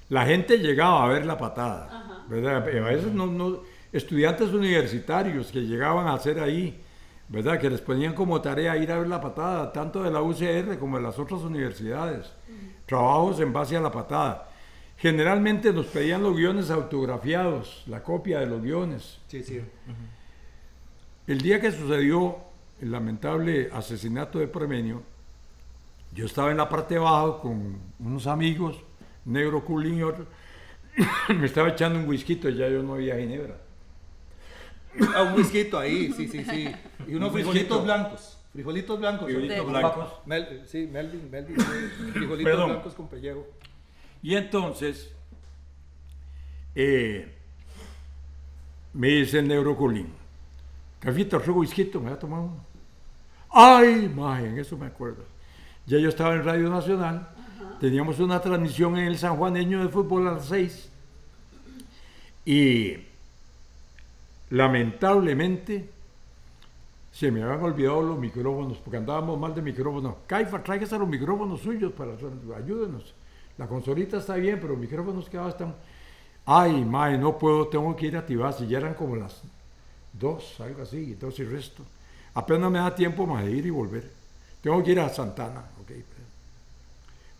La 0.09 0.25
gente 0.25 0.57
llegaba 0.57 1.05
a 1.05 1.07
ver 1.07 1.25
la 1.25 1.37
patada, 1.37 2.25
¿verdad? 2.27 2.57
A 2.57 2.59
veces 2.89 3.13
no, 3.13 3.27
no- 3.27 3.61
estudiantes 3.93 4.49
universitarios 4.49 5.47
que 5.47 5.61
llegaban 5.61 6.07
a 6.07 6.13
hacer 6.15 6.41
ahí, 6.41 6.81
¿verdad? 7.27 7.59
Que 7.59 7.69
les 7.69 7.81
ponían 7.81 8.13
como 8.13 8.41
tarea 8.41 8.77
ir 8.77 8.91
a 8.91 8.99
ver 8.99 9.07
la 9.07 9.21
patada, 9.21 9.71
tanto 9.71 10.03
de 10.03 10.11
la 10.11 10.21
UCR 10.21 10.77
como 10.79 10.97
de 10.97 11.03
las 11.03 11.17
otras 11.17 11.41
universidades. 11.41 12.31
Trabajos 12.85 13.39
en 13.39 13.51
base 13.51 13.75
a 13.75 13.81
la 13.81 13.91
patada. 13.91 14.49
Generalmente 14.97 15.73
nos 15.73 15.87
pedían 15.87 16.23
los 16.23 16.35
guiones 16.35 16.69
autografiados, 16.69 17.83
la 17.87 18.01
copia 18.03 18.39
de 18.39 18.45
los 18.45 18.61
guiones. 18.61 19.19
Sí, 19.27 19.43
sí. 19.43 19.61
El 21.27 21.41
día 21.41 21.59
que 21.59 21.71
sucedió 21.71 22.37
el 22.81 22.91
lamentable 22.91 23.69
asesinato 23.73 24.39
de 24.39 24.47
Premenio, 24.47 25.01
yo 26.13 26.25
estaba 26.25 26.51
en 26.51 26.57
la 26.57 26.69
parte 26.69 26.97
baja 26.97 27.39
con 27.41 27.77
unos 27.99 28.27
amigos, 28.27 28.81
Negro 29.25 29.65
Culín 29.65 29.97
y 29.97 30.03
otro. 30.03 30.27
Me 31.29 31.47
estaba 31.47 31.69
echando 31.69 31.99
un 31.99 32.07
whisky, 32.07 32.39
ya 32.39 32.69
yo 32.69 32.81
no 32.81 32.93
había 32.93 33.17
ginebra. 33.17 33.57
Ah, 35.13 35.23
un 35.23 35.33
whisky 35.33 35.67
ahí, 35.73 36.13
sí, 36.13 36.27
sí, 36.29 36.45
sí. 36.45 36.73
Y 37.07 37.15
unos 37.15 37.29
Un 37.29 37.33
frijolitos 37.35 37.83
blancos. 37.83 38.37
Frijolitos 38.53 38.99
blancos. 38.99 39.25
Frijolitos 39.25 39.67
blancos. 39.67 40.13
Mel- 40.25 40.61
sí, 40.65 40.87
Melvin, 40.91 41.29
Melvin. 41.29 41.59
sí. 41.59 41.65
Frijolitos 42.13 42.43
Perdón. 42.51 42.69
blancos 42.71 42.93
con 42.93 43.07
pellejo. 43.07 43.45
Y 44.21 44.35
entonces 44.35 45.11
eh, 46.73 47.33
me 48.93 49.07
dice 49.09 49.39
el 49.39 49.47
Negro 49.47 49.75
Culín, 49.75 50.07
Cafita, 50.99 51.37
otro 51.37 51.53
whisky, 51.53 51.85
me 51.95 51.99
voy 51.99 52.11
a 52.13 52.19
tomar 52.19 52.39
uno. 52.39 52.65
Ay, 53.51 54.11
en 54.43 54.57
eso 54.59 54.77
me 54.77 54.87
acuerdo. 54.87 55.23
Ya 55.85 55.99
yo 55.99 56.09
estaba 56.09 56.33
en 56.33 56.43
Radio 56.43 56.69
Nacional, 56.69 57.29
teníamos 57.79 58.19
una 58.19 58.41
transmisión 58.41 58.97
en 58.97 59.05
el 59.05 59.17
San 59.17 59.37
Juaneño 59.37 59.81
de 59.83 59.89
fútbol 59.89 60.27
a 60.27 60.31
las 60.33 60.47
seis. 60.47 60.89
Y 62.43 62.97
lamentablemente 64.49 65.89
se 67.15 67.31
me 67.31 67.41
habían 67.41 67.63
olvidado 67.63 68.01
los 68.01 68.19
micrófonos, 68.19 68.77
porque 68.79 68.97
andábamos 68.97 69.39
mal 69.39 69.55
de 69.55 69.61
micrófonos. 69.61 70.15
Caifa, 70.27 70.61
tráigase 70.61 70.99
los 70.99 71.07
micrófonos 71.07 71.61
suyos 71.61 71.93
para 71.93 72.11
ayúdenos. 72.57 73.13
La 73.57 73.67
consolita 73.67 74.17
está 74.17 74.35
bien, 74.35 74.59
pero 74.59 74.73
los 74.73 74.79
micrófonos 74.79 75.29
que 75.29 75.37
están. 75.47 75.73
Ay, 76.45 76.83
mae, 76.83 77.17
no 77.17 77.37
puedo, 77.37 77.69
tengo 77.69 77.95
que 77.95 78.07
ir 78.07 78.17
a 78.17 78.25
Tibás. 78.25 78.59
Y 78.59 78.67
ya 78.67 78.79
eran 78.79 78.95
como 78.95 79.15
las 79.15 79.41
dos, 80.11 80.59
algo 80.59 80.81
así, 80.81 80.97
y 80.97 81.13
dos 81.13 81.39
y 81.39 81.45
resto. 81.45 81.83
Apenas 82.33 82.69
me 82.69 82.79
da 82.79 82.93
tiempo 82.93 83.25
más 83.25 83.45
de 83.45 83.51
ir 83.51 83.65
y 83.65 83.69
volver. 83.69 84.11
Tengo 84.61 84.83
que 84.83 84.91
ir 84.91 84.99
a 84.99 85.07
Santana. 85.07 85.63
ok. 85.81 85.91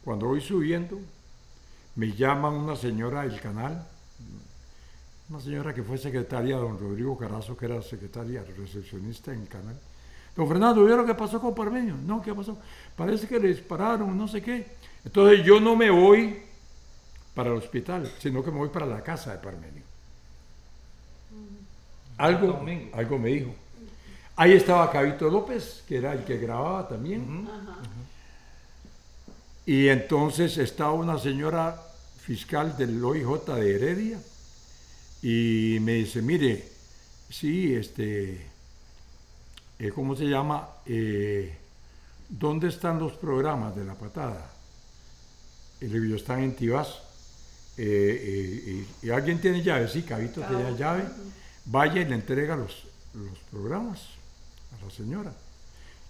Cuando 0.06 0.28
voy 0.28 0.40
subiendo, 0.40 0.98
me 1.96 2.14
llaman 2.14 2.54
una 2.54 2.78
señora 2.78 3.24
del 3.24 3.42
canal, 3.42 3.86
una 5.30 5.40
señora 5.40 5.74
que 5.74 5.82
fue 5.82 5.98
secretaria 5.98 6.56
de 6.56 6.62
don 6.62 6.78
Rodrigo 6.78 7.18
Carazo, 7.18 7.58
que 7.58 7.66
era 7.66 7.82
secretaria 7.82 8.44
recepcionista 8.58 9.34
en 9.34 9.42
el 9.42 9.48
canal. 9.48 9.76
Don 10.36 10.48
Fernando, 10.48 10.84
¿vieron 10.84 11.02
lo 11.02 11.06
que 11.06 11.18
pasó 11.18 11.42
con 11.42 11.56
Parmeño? 11.56 11.98
No, 12.06 12.22
¿qué 12.22 12.34
pasó? 12.34 12.58
Parece 12.96 13.28
que 13.28 13.40
le 13.40 13.48
dispararon, 13.48 14.16
no 14.16 14.28
sé 14.28 14.42
qué. 14.42 14.68
Entonces 15.04 15.44
yo 15.44 15.60
no 15.60 15.76
me 15.76 15.90
voy 15.90 16.42
para 17.34 17.50
el 17.50 17.56
hospital, 17.56 18.12
sino 18.20 18.44
que 18.44 18.52
me 18.52 18.58
voy 18.58 18.70
para 18.70 18.86
la 18.86 19.02
casa 19.02 19.32
de 19.32 19.38
Parmenio. 19.40 19.84
Algo, 22.18 22.48
Domingo. 22.48 22.96
algo 22.96 23.18
me 23.18 23.30
dijo. 23.30 23.56
Ahí 24.36 24.54
estaba 24.54 24.92
Cabito 24.92 25.30
López, 25.30 25.84
que 25.88 25.98
era 25.98 26.14
el 26.14 26.24
que 26.24 26.38
grababa 26.38 26.88
también. 26.88 27.48
Y 29.66 29.88
entonces 29.88 30.58
estaba 30.58 30.94
una 30.94 31.18
señora 31.18 31.82
fiscal 32.20 32.78
del 32.78 33.04
OIJ 33.04 33.46
de 33.46 33.76
Heredia 33.76 34.20
y 35.28 35.80
me 35.80 35.94
dice, 35.94 36.22
mire, 36.22 36.64
sí, 37.32 37.74
este, 37.74 38.46
eh, 39.80 39.90
¿cómo 39.90 40.16
se 40.16 40.26
llama? 40.26 40.70
Eh, 40.86 41.52
¿Dónde 42.30 42.68
están 42.68 43.00
los 43.00 43.14
programas 43.14 43.76
de 43.76 43.86
la 43.86 43.96
patada? 43.96 44.52
Y 45.82 45.88
le 45.88 46.00
digo, 46.00 46.16
están 46.16 46.44
en 46.44 46.56
Tibás. 46.56 46.90
Eh, 47.76 48.86
eh, 48.86 48.86
y, 49.02 49.10
alguien 49.10 49.42
tiene 49.42 49.64
llave, 49.64 49.88
sí, 49.88 50.04
Cabito 50.04 50.42
tenía 50.42 50.70
llave. 50.70 51.06
Vaya 51.66 52.04
y 52.04 52.06
le 52.06 52.14
entrega 52.14 52.56
los, 52.56 52.84
los 53.16 53.40
programas 53.50 54.02
a 54.80 54.86
la 54.86 54.92
señora. 54.92 55.34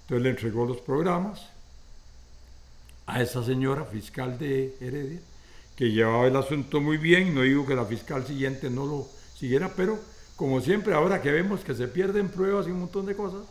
Entonces 0.01 0.23
le 0.23 0.29
entregó 0.31 0.65
los 0.65 0.81
programas 0.81 1.47
a 3.05 3.21
esa 3.21 3.45
señora 3.45 3.85
fiscal 3.85 4.37
de 4.37 4.75
Heredia, 4.81 5.21
que 5.75 5.91
llevaba 5.91 6.27
el 6.27 6.35
asunto 6.35 6.79
muy 6.79 6.97
bien, 6.97 7.35
no 7.35 7.41
digo 7.41 7.65
que 7.65 7.75
la 7.75 7.85
fiscal 7.85 8.25
siguiente 8.25 8.69
no 8.69 8.85
lo 8.85 9.07
siguiera, 9.35 9.71
pero 9.75 9.99
como 10.35 10.59
siempre, 10.61 10.93
ahora 10.93 11.21
que 11.21 11.31
vemos 11.31 11.63
que 11.63 11.73
se 11.73 11.87
pierden 11.87 12.29
pruebas 12.29 12.67
y 12.67 12.71
un 12.71 12.81
montón 12.81 13.05
de 13.05 13.15
cosas, 13.15 13.41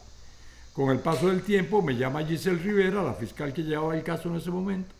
con 0.72 0.90
el 0.90 0.98
paso 0.98 1.28
del 1.28 1.42
tiempo 1.42 1.80
me 1.82 1.96
llama 1.96 2.24
Giselle 2.24 2.58
Rivera, 2.58 3.02
la 3.02 3.14
fiscal 3.14 3.52
que 3.52 3.62
llevaba 3.62 3.96
el 3.96 4.02
caso 4.02 4.28
en 4.28 4.36
ese 4.36 4.50
momento. 4.50 4.92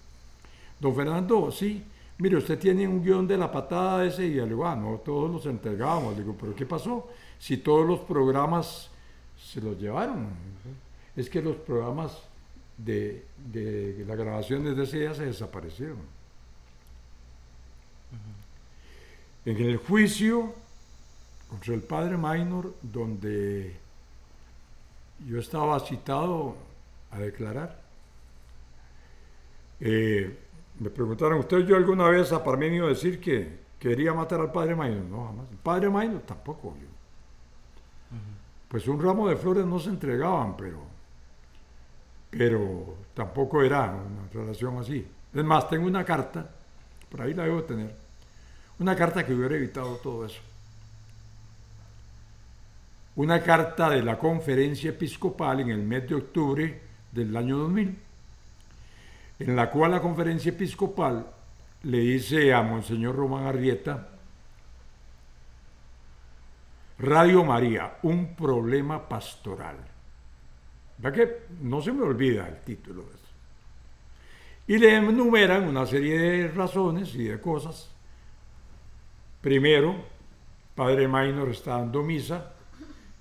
Don 0.79 0.95
Fernando, 0.95 1.51
sí, 1.51 1.83
mire, 2.19 2.37
usted 2.37 2.59
tiene 2.59 2.87
un 2.87 3.03
guion 3.03 3.27
de 3.27 3.37
la 3.37 3.51
patada 3.51 4.05
ese 4.05 4.25
y 4.25 4.35
le 4.35 4.55
ah, 4.65 4.77
no, 4.77 5.01
todos 5.05 5.31
los 5.31 5.47
entregábamos. 5.47 6.17
Digo, 6.17 6.37
pero 6.39 6.55
¿qué 6.55 6.65
pasó? 6.65 7.09
Si 7.39 7.57
todos 7.57 7.87
los 7.87 8.01
programas 8.01 8.89
se 9.37 9.61
los 9.61 9.79
llevaron. 9.79 10.29
Es 11.17 11.29
que 11.29 11.43
los 11.43 11.57
programas 11.57 12.19
de, 12.77 13.25
de 13.53 14.05
las 14.07 14.17
grabaciones 14.17 14.77
de 14.77 14.85
ese 14.85 14.99
día 15.01 15.15
se 15.15 15.27
desaparecieron. 15.27 15.99
En 19.47 19.59
el 19.59 19.77
juicio 19.77 20.55
contra 21.49 21.75
el 21.75 21.83
padre 21.83 22.17
Minor, 22.17 22.75
donde 22.81 23.77
yo 25.27 25.39
estaba 25.39 25.79
citado 25.81 26.57
a 27.11 27.19
declarar, 27.19 27.79
eh, 29.81 30.39
me 30.81 30.91
preguntaron, 30.91 31.41
¿usted 31.41 31.59
oyó 31.59 31.77
alguna 31.77 32.09
vez 32.09 32.33
a 32.33 32.43
Parmenio 32.43 32.89
decir 32.89 33.21
que 33.21 33.59
quería 33.79 34.15
matar 34.15 34.41
al 34.41 34.51
padre 34.51 34.75
Minor? 34.75 35.05
No, 35.05 35.27
jamás. 35.27 35.47
El 35.51 35.59
padre 35.59 35.91
Minor 35.91 36.23
tampoco 36.23 36.69
oyó. 36.69 36.89
pues 38.69 38.89
un 38.89 39.01
ramo 39.01 39.29
de 39.29 39.37
flores 39.37 39.67
no 39.67 39.79
se 39.79 39.91
entregaban, 39.91 40.57
pero, 40.57 40.79
pero 42.31 42.97
tampoco 43.13 43.63
era 43.63 43.93
una 43.93 44.27
relación 44.33 44.79
así. 44.79 45.07
Es 45.33 45.45
más, 45.45 45.69
tengo 45.69 45.87
una 45.87 46.05
carta, 46.05 46.51
por 47.11 47.23
ahí 47.23 47.35
la 47.35 47.45
debo 47.45 47.63
tener, 47.63 48.04
una 48.79 48.97
carta 48.97 49.25
que 49.25 49.35
hubiera 49.35 49.57
evitado 49.57 49.97
todo 49.97 50.27
eso. 50.27 50.41
Una 53.17 53.43
carta 53.43 53.91
de 53.91 54.03
la 54.03 54.19
conferencia 54.19 54.91
episcopal 54.91 55.61
en 55.61 55.71
el 55.71 55.83
mes 55.83 56.09
de 56.09 56.17
octubre 56.17 56.81
del 57.13 57.37
año 57.37 57.59
2000, 57.59 57.99
en 59.39 59.57
la 59.57 59.71
cual 59.71 59.93
la 59.93 60.01
conferencia 60.01 60.51
episcopal 60.51 61.27
le 61.85 61.99
dice 61.99 62.53
a 62.53 62.63
Monseñor 62.63 63.15
Román 63.15 63.47
Arrieta, 63.47 64.09
Radio 66.99 67.45
María, 67.45 67.99
un 68.03 68.35
problema 68.35 69.09
pastoral. 69.09 69.77
¿Verdad 70.99 71.17
que 71.17 71.39
no 71.61 71.83
se 71.83 71.93
me 71.93 72.03
olvida 72.03 72.49
el 72.49 72.61
título 72.63 73.03
de 73.03 73.09
eso? 73.09 73.19
Y 74.67 74.79
le 74.79 74.97
enumeran 74.97 75.69
una 75.69 75.87
serie 75.87 76.19
de 76.19 76.49
razones 76.49 77.15
y 77.15 77.25
de 77.25 77.41
cosas. 77.41 77.94
Primero, 79.45 79.95
Padre 80.75 81.07
Maynor 81.07 81.51
está 81.51 81.73
dando 81.77 82.03
misa 82.03 82.53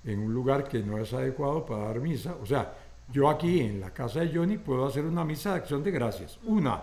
en 0.04 0.20
un 0.20 0.32
lugar 0.32 0.66
que 0.66 0.78
no 0.82 0.96
es 0.96 1.12
adecuado 1.12 1.66
para 1.66 1.84
dar 1.84 2.00
misa. 2.00 2.34
O 2.42 2.46
sea, 2.46 2.72
yo 3.12 3.28
aquí 3.28 3.60
en 3.60 3.78
la 3.78 3.90
casa 3.92 4.20
de 4.20 4.34
Johnny 4.34 4.56
puedo 4.56 4.86
hacer 4.86 5.04
una 5.04 5.22
misa 5.22 5.50
de 5.50 5.56
acción 5.56 5.82
de 5.84 5.90
gracias. 5.90 6.38
Una. 6.44 6.80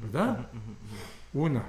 ¿Verdad? 0.00 0.46
Una. 1.32 1.64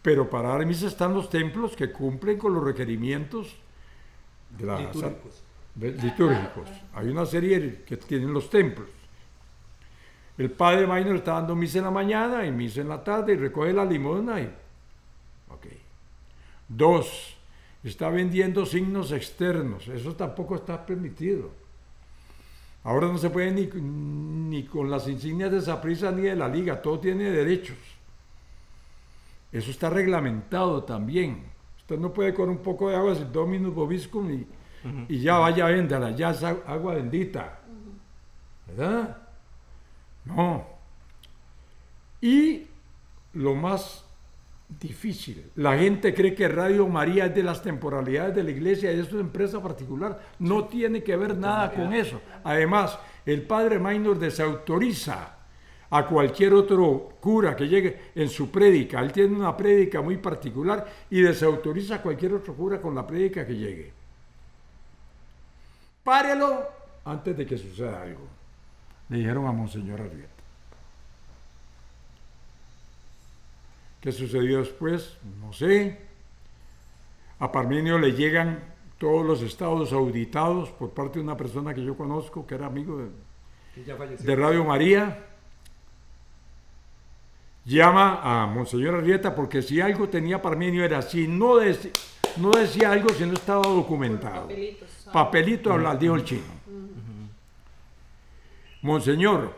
Pero 0.00 0.30
para 0.30 0.48
dar 0.48 0.64
misa 0.64 0.86
están 0.86 1.12
los 1.12 1.28
templos 1.28 1.76
que 1.76 1.92
cumplen 1.92 2.38
con 2.38 2.54
los 2.54 2.64
requerimientos 2.64 3.54
de 4.56 4.64
la 4.64 4.78
Litúrgicos. 4.78 5.42
de- 5.74 5.92
litúrgicos. 5.92 6.68
Hay 6.94 7.08
una 7.10 7.26
serie 7.26 7.82
que 7.84 7.98
tienen 7.98 8.32
los 8.32 8.48
templos. 8.48 8.88
El 10.38 10.50
padre 10.50 10.86
Maynor 10.86 11.16
está 11.16 11.34
dando 11.34 11.54
misa 11.54 11.76
en 11.76 11.84
la 11.84 11.90
mañana 11.90 12.46
y 12.46 12.50
misa 12.50 12.80
en 12.80 12.88
la 12.88 13.04
tarde 13.04 13.34
y 13.34 13.36
recoge 13.36 13.74
la 13.74 13.84
limosna 13.84 14.40
y... 14.40 14.50
Dos, 16.74 17.36
está 17.84 18.08
vendiendo 18.08 18.64
signos 18.66 19.12
externos. 19.12 19.88
Eso 19.88 20.14
tampoco 20.14 20.56
está 20.56 20.84
permitido. 20.86 21.50
Ahora 22.84 23.06
no 23.08 23.18
se 23.18 23.30
puede 23.30 23.50
ni, 23.52 23.66
ni 23.80 24.64
con 24.64 24.90
las 24.90 25.06
insignias 25.06 25.52
de 25.52 25.60
Saprissa 25.60 26.10
ni 26.10 26.22
de 26.22 26.34
la 26.36 26.48
liga. 26.48 26.80
Todo 26.80 26.98
tiene 26.98 27.30
derechos. 27.30 27.76
Eso 29.52 29.70
está 29.70 29.90
reglamentado 29.90 30.82
también. 30.84 31.44
Usted 31.78 31.98
no 31.98 32.12
puede 32.12 32.32
con 32.32 32.48
un 32.48 32.58
poco 32.58 32.88
de 32.88 32.96
agua 32.96 33.10
decir 33.10 33.30
Dominus 33.30 33.74
Bobiscum 33.74 34.30
y, 34.32 34.46
y 35.08 35.20
ya 35.20 35.38
vaya, 35.38 35.66
véndala, 35.66 36.10
ya 36.12 36.30
es 36.30 36.42
ag- 36.42 36.62
agua 36.66 36.94
bendita. 36.94 37.60
¿Verdad? 38.66 39.18
No. 40.24 40.66
Y 42.20 42.66
lo 43.34 43.54
más 43.54 44.04
difícil, 44.78 45.50
la 45.56 45.76
gente 45.76 46.14
cree 46.14 46.34
que 46.34 46.48
Radio 46.48 46.86
María 46.88 47.26
es 47.26 47.34
de 47.34 47.42
las 47.42 47.62
temporalidades 47.62 48.34
de 48.34 48.42
la 48.42 48.50
iglesia 48.50 48.92
y 48.92 49.00
es 49.00 49.12
empresa 49.12 49.62
particular. 49.62 50.20
No 50.38 50.64
tiene 50.64 51.02
que 51.02 51.16
ver 51.16 51.36
nada 51.36 51.72
con 51.72 51.92
eso. 51.92 52.20
Además, 52.44 52.98
el 53.26 53.42
padre 53.42 53.78
Maynor 53.78 54.18
desautoriza 54.18 55.36
a 55.90 56.06
cualquier 56.06 56.54
otro 56.54 57.16
cura 57.20 57.54
que 57.54 57.68
llegue 57.68 58.12
en 58.14 58.28
su 58.28 58.50
prédica. 58.50 59.00
Él 59.00 59.12
tiene 59.12 59.36
una 59.36 59.56
prédica 59.56 60.00
muy 60.00 60.16
particular 60.16 60.86
y 61.10 61.20
desautoriza 61.20 61.96
a 61.96 62.02
cualquier 62.02 62.34
otro 62.34 62.54
cura 62.54 62.80
con 62.80 62.94
la 62.94 63.06
prédica 63.06 63.46
que 63.46 63.54
llegue. 63.54 63.92
Párelo 66.02 66.62
antes 67.04 67.36
de 67.36 67.46
que 67.46 67.58
suceda 67.58 68.02
algo. 68.02 68.26
Le 69.08 69.18
dijeron 69.18 69.46
a 69.46 69.52
Monseñor 69.52 70.00
Arrieta. 70.00 70.41
¿Qué 74.02 74.12
sucedió 74.12 74.58
después? 74.58 75.16
No 75.40 75.52
sé. 75.54 75.98
A 77.38 77.50
Parmenio 77.50 77.98
le 77.98 78.12
llegan 78.12 78.62
todos 78.98 79.24
los 79.24 79.40
estados 79.42 79.92
auditados 79.92 80.70
por 80.70 80.90
parte 80.90 81.18
de 81.18 81.24
una 81.24 81.36
persona 81.36 81.72
que 81.72 81.82
yo 81.84 81.96
conozco, 81.96 82.46
que 82.46 82.54
era 82.56 82.66
amigo 82.66 82.98
de, 82.98 83.08
de 84.24 84.36
Radio 84.36 84.64
María. 84.64 85.26
Llama 87.64 88.20
a 88.42 88.46
Monseñor 88.46 88.96
Arrieta 88.96 89.34
porque 89.36 89.62
si 89.62 89.80
algo 89.80 90.08
tenía 90.08 90.42
Parmenio 90.42 90.84
era 90.84 91.00
si 91.00 91.28
no, 91.28 91.54
dec- 91.60 91.92
no 92.38 92.50
decía 92.50 92.90
algo 92.90 93.08
si 93.10 93.24
no 93.24 93.34
estaba 93.34 93.62
documentado. 93.68 94.42
Papelitos. 94.48 94.88
ah. 95.06 95.12
Papelito 95.12 95.72
habla, 95.72 95.94
dijo 95.94 96.16
el 96.16 96.24
chino. 96.24 96.42
Monseñor, 98.82 99.54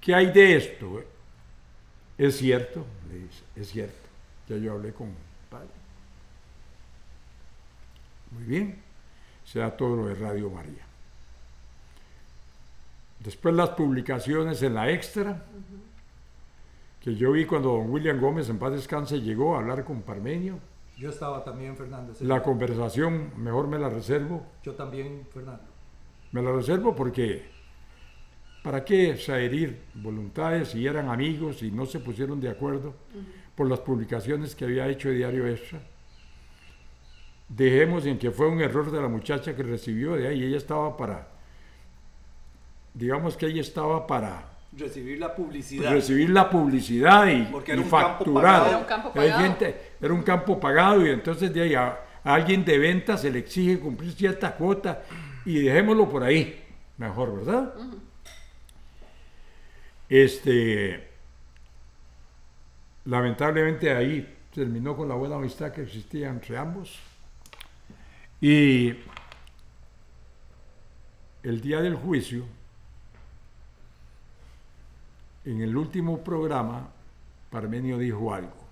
¿qué 0.00 0.14
hay 0.14 0.32
de 0.32 0.56
esto? 0.56 1.02
Es 2.18 2.38
cierto, 2.38 2.84
le 3.08 3.18
dice, 3.18 3.44
es 3.54 3.68
cierto. 3.68 4.08
Ya 4.48 4.56
yo 4.56 4.72
hablé 4.72 4.92
con 4.92 5.10
padre. 5.50 5.68
Muy 8.30 8.44
bien, 8.44 8.78
sea 9.44 9.76
todo 9.76 9.96
lo 9.96 10.06
de 10.06 10.14
Radio 10.14 10.50
María. 10.50 10.84
Después 13.20 13.54
las 13.54 13.70
publicaciones 13.70 14.62
en 14.62 14.74
la 14.74 14.90
extra, 14.90 15.44
que 17.00 17.14
yo 17.14 17.32
vi 17.32 17.44
cuando 17.44 17.72
don 17.72 17.90
William 17.90 18.20
Gómez 18.20 18.48
en 18.48 18.58
paz 18.58 18.72
descanse 18.72 19.20
llegó 19.20 19.54
a 19.54 19.58
hablar 19.58 19.84
con 19.84 20.02
Parmenio. 20.02 20.58
Yo 20.96 21.10
estaba 21.10 21.44
también, 21.44 21.76
Fernando. 21.76 22.14
La 22.20 22.42
conversación, 22.42 23.32
mejor 23.36 23.68
me 23.68 23.78
la 23.78 23.88
reservo. 23.88 24.46
Yo 24.62 24.74
también, 24.74 25.26
Fernando. 25.32 25.64
Me 26.32 26.42
la 26.42 26.52
reservo 26.52 26.94
porque 26.96 27.50
¿para 28.66 28.84
qué 28.84 29.12
o 29.12 29.16
sea, 29.16 29.38
herir 29.38 29.78
voluntades 29.94 30.70
si 30.70 30.84
eran 30.84 31.08
amigos 31.08 31.62
y 31.62 31.70
no 31.70 31.86
se 31.86 32.00
pusieron 32.00 32.40
de 32.40 32.48
acuerdo 32.50 32.96
por 33.54 33.68
las 33.70 33.78
publicaciones 33.78 34.56
que 34.56 34.64
había 34.64 34.88
hecho 34.88 35.08
Diario 35.08 35.46
Extra? 35.46 35.78
Dejemos 37.48 38.04
en 38.06 38.18
que 38.18 38.32
fue 38.32 38.48
un 38.48 38.60
error 38.60 38.90
de 38.90 39.00
la 39.00 39.06
muchacha 39.06 39.54
que 39.54 39.62
recibió 39.62 40.16
de 40.16 40.26
ahí. 40.26 40.42
Ella 40.42 40.56
estaba 40.56 40.96
para, 40.96 41.28
digamos 42.92 43.36
que 43.36 43.46
ella 43.46 43.60
estaba 43.60 44.04
para 44.04 44.50
Recibir 44.76 45.20
la 45.20 45.32
publicidad. 45.32 45.92
recibir 45.92 46.30
la 46.30 46.50
publicidad 46.50 47.28
y, 47.28 47.42
Porque 47.44 47.70
era 47.70 47.80
y 47.80 47.84
un 47.84 47.90
campo 47.90 48.08
facturar. 48.24 48.42
pagado. 48.42 48.66
Era 48.68 48.78
un 48.78 48.84
campo 48.84 49.08
Hay 49.14 49.28
pagado. 49.30 49.42
gente- 49.44 49.80
era 50.02 50.12
un 50.12 50.22
campo 50.22 50.58
pagado 50.58 51.06
y 51.06 51.10
entonces 51.10 51.54
de 51.54 51.62
ahí 51.62 51.74
a, 51.76 52.00
a 52.24 52.34
alguien 52.34 52.64
de 52.64 52.78
venta 52.78 53.16
se 53.16 53.30
le 53.30 53.38
exige 53.38 53.78
cumplir 53.78 54.10
cierta 54.12 54.56
cuota 54.56 55.04
y 55.44 55.60
dejémoslo 55.60 56.08
por 56.08 56.24
ahí. 56.24 56.64
Mejor, 56.98 57.36
¿verdad? 57.44 57.72
Este, 60.08 61.08
lamentablemente 63.04 63.94
ahí 63.94 64.36
terminó 64.54 64.96
con 64.96 65.08
la 65.08 65.14
buena 65.14 65.36
amistad 65.36 65.72
que 65.72 65.82
existía 65.82 66.28
entre 66.28 66.56
ambos. 66.56 66.98
Y 68.40 68.94
el 71.42 71.60
día 71.60 71.80
del 71.80 71.96
juicio, 71.96 72.44
en 75.44 75.60
el 75.60 75.76
último 75.76 76.22
programa, 76.22 76.88
Parmenio 77.50 77.98
dijo 77.98 78.32
algo. 78.32 78.66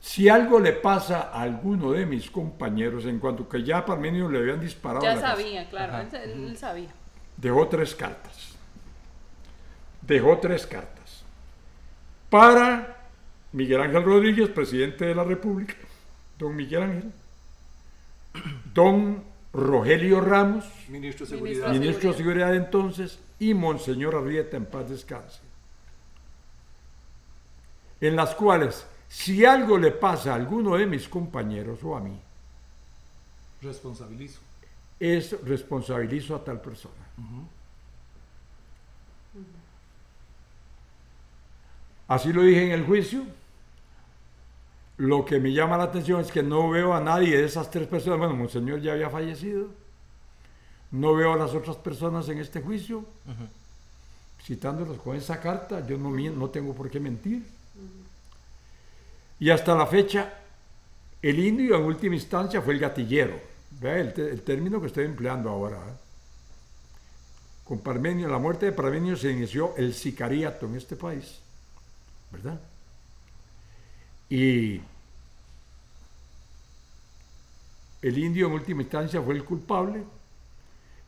Si 0.00 0.28
algo 0.28 0.60
le 0.60 0.72
pasa 0.72 1.30
a 1.32 1.42
alguno 1.42 1.92
de 1.92 2.06
mis 2.06 2.30
compañeros, 2.30 3.06
en 3.06 3.18
cuanto 3.18 3.48
que 3.48 3.62
ya 3.62 3.78
a 3.78 3.86
Parmenio 3.86 4.28
le 4.28 4.38
habían 4.38 4.60
disparado, 4.60 5.02
Ya 5.02 5.14
la 5.14 5.20
casa, 5.20 5.36
sabía, 5.36 5.68
claro. 5.68 6.08
Él, 6.22 6.30
él 6.30 6.56
sabía. 6.56 6.90
Dejó 7.44 7.68
tres 7.68 7.94
cartas. 7.94 8.54
Dejó 10.00 10.38
tres 10.38 10.66
cartas. 10.66 11.22
Para 12.30 13.06
Miguel 13.52 13.82
Ángel 13.82 14.02
Rodríguez, 14.02 14.48
presidente 14.48 15.04
de 15.04 15.14
la 15.14 15.24
República, 15.24 15.74
don 16.38 16.56
Miguel 16.56 16.82
Ángel, 16.82 17.12
don 18.72 19.22
Rogelio 19.52 20.20
Ramos, 20.22 20.64
Ministro 20.88 21.26
de 21.26 21.30
Seguridad. 21.30 21.66
de 21.70 21.78
ministro 21.78 22.10
de 22.10 22.16
Seguridad. 22.16 22.46
Seguridad 22.46 22.50
de 22.50 22.56
entonces, 22.56 23.18
y 23.38 23.52
Monseñor 23.52 24.16
Arrieta 24.16 24.56
en 24.56 24.64
paz 24.64 24.88
descanse. 24.88 25.40
En 28.00 28.16
las 28.16 28.34
cuales, 28.34 28.86
si 29.08 29.44
algo 29.44 29.76
le 29.78 29.90
pasa 29.90 30.32
a 30.32 30.36
alguno 30.36 30.76
de 30.76 30.86
mis 30.86 31.08
compañeros 31.08 31.78
o 31.84 31.94
a 31.94 32.00
mí, 32.00 32.18
Responsabilizo. 33.62 34.40
es 34.98 35.40
responsabilizo 35.44 36.34
a 36.34 36.42
tal 36.42 36.60
persona. 36.60 37.03
Así 42.08 42.32
lo 42.32 42.42
dije 42.42 42.64
en 42.66 42.72
el 42.72 42.84
juicio. 42.84 43.22
Lo 44.96 45.24
que 45.24 45.40
me 45.40 45.52
llama 45.52 45.76
la 45.76 45.84
atención 45.84 46.20
es 46.20 46.30
que 46.30 46.42
no 46.42 46.70
veo 46.70 46.94
a 46.94 47.00
nadie 47.00 47.36
de 47.36 47.44
esas 47.44 47.70
tres 47.70 47.88
personas. 47.88 48.18
Bueno, 48.18 48.34
Monseñor 48.36 48.80
ya 48.80 48.92
había 48.92 49.10
fallecido. 49.10 49.68
No 50.92 51.14
veo 51.14 51.32
a 51.32 51.36
las 51.36 51.52
otras 51.54 51.76
personas 51.76 52.28
en 52.28 52.38
este 52.38 52.60
juicio. 52.60 53.04
Citándolas 54.42 54.98
con 54.98 55.16
esa 55.16 55.40
carta, 55.40 55.84
yo 55.86 55.96
no, 55.98 56.50
tengo 56.50 56.74
por 56.74 56.90
qué 56.90 57.00
mentir. 57.00 57.42
Y 59.40 59.50
hasta 59.50 59.74
la 59.74 59.86
fecha, 59.86 60.32
El 61.22 61.38
indio 61.38 61.76
en 61.76 61.84
última 61.84 62.14
instancia 62.14 62.60
fue 62.60 62.74
el 62.74 62.80
gatillero. 62.80 63.40
Vea 63.80 63.96
el, 63.98 64.12
te- 64.12 64.30
el 64.30 64.42
término 64.42 64.78
que 64.80 64.88
estoy 64.88 65.06
empleando 65.06 65.48
ahora. 65.48 65.78
¿eh? 65.78 66.03
Con 67.64 67.78
Parmenio, 67.78 68.28
la 68.28 68.38
muerte 68.38 68.66
de 68.66 68.72
Parmenio 68.72 69.16
se 69.16 69.32
inició 69.32 69.74
el 69.76 69.94
sicariato 69.94 70.66
en 70.66 70.76
este 70.76 70.96
país. 70.96 71.40
¿Verdad? 72.30 72.60
Y 74.28 74.80
el 78.02 78.18
indio 78.18 78.48
en 78.48 78.52
última 78.52 78.82
instancia 78.82 79.22
fue 79.22 79.34
el 79.34 79.44
culpable. 79.44 80.04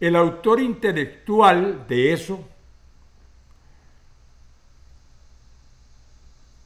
El 0.01 0.17
autor 0.17 0.61
intelectual 0.61 1.87
de 1.87 2.13
eso 2.13 2.43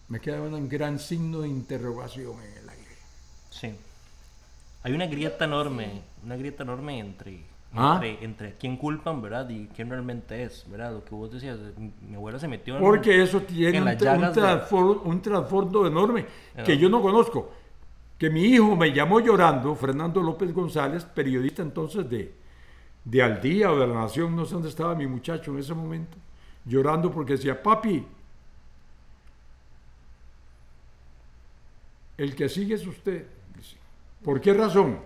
me 0.09 0.21
queda 0.21 0.41
un 0.41 0.69
gran 0.69 0.99
signo 0.99 1.41
de 1.41 1.49
interrogación 1.49 2.35
en 2.43 2.59
el 2.59 2.69
aire. 2.69 2.97
Sí. 3.51 3.75
Hay 4.83 4.93
una 4.93 5.07
grieta 5.07 5.45
enorme, 5.45 6.03
una 6.25 6.37
grieta 6.37 6.65
enorme 6.65 6.99
entre, 6.99 7.41
Ah. 7.73 8.01
entre, 8.03 8.25
entre 8.25 8.55
quién 8.57 8.77
culpan, 8.77 9.23
¿verdad? 9.23 9.49
Y 9.49 9.69
quién 9.69 9.91
realmente 9.91 10.43
es, 10.43 10.65
¿verdad? 10.69 10.93
Lo 10.93 11.05
que 11.05 11.15
vos 11.15 11.31
decías, 11.31 11.57
mi 11.79 11.93
mi 12.09 12.17
abuela 12.17 12.39
se 12.39 12.49
metió 12.49 12.75
en... 12.77 12.81
Porque 12.83 13.23
eso 13.23 13.43
tiene 13.43 13.77
en 13.79 13.83
un, 13.85 13.89
un 13.91 13.99
llagas 13.99 14.35
de- 14.35 14.77
un 15.05 15.23
trasfondo 15.23 15.87
enorme 15.87 16.27
que 16.65 16.77
yo 16.77 16.89
no 16.89 17.01
conozco. 17.01 17.53
Que 18.19 18.29
mi 18.29 18.43
hijo 18.43 18.75
me 18.77 18.93
llamó 18.93 19.21
llorando, 19.21 19.75
Fernando 19.77 20.21
López 20.21 20.53
González, 20.53 21.05
periodista 21.05 21.63
entonces 21.63 22.11
de, 22.11 22.35
de 23.05 23.23
Al 23.23 23.41
Día 23.41 23.71
o 23.71 23.79
de 23.79 23.87
La 23.87 23.95
Nación, 23.95 24.35
no 24.35 24.45
sé 24.45 24.55
dónde 24.55 24.69
estaba 24.69 24.95
mi 24.97 25.07
muchacho 25.07 25.53
en 25.53 25.59
ese 25.61 25.73
momento, 25.73 26.17
llorando 26.67 27.11
porque 27.11 27.35
decía, 27.35 27.63
papi, 27.63 28.05
el 32.19 32.35
que 32.35 32.49
sigue 32.49 32.75
es 32.75 32.87
usted. 32.87 33.27
¿Por 34.23 34.41
qué 34.41 34.53
razón? 34.53 34.99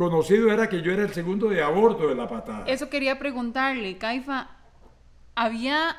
Conocido 0.00 0.50
era 0.50 0.66
que 0.66 0.80
yo 0.80 0.92
era 0.92 1.02
el 1.02 1.12
segundo 1.12 1.50
de 1.50 1.62
a 1.62 1.68
bordo 1.68 2.08
de 2.08 2.14
la 2.14 2.26
patada. 2.26 2.64
Eso 2.66 2.88
quería 2.88 3.18
preguntarle, 3.18 3.98
Caifa. 3.98 4.48
Había 5.34 5.94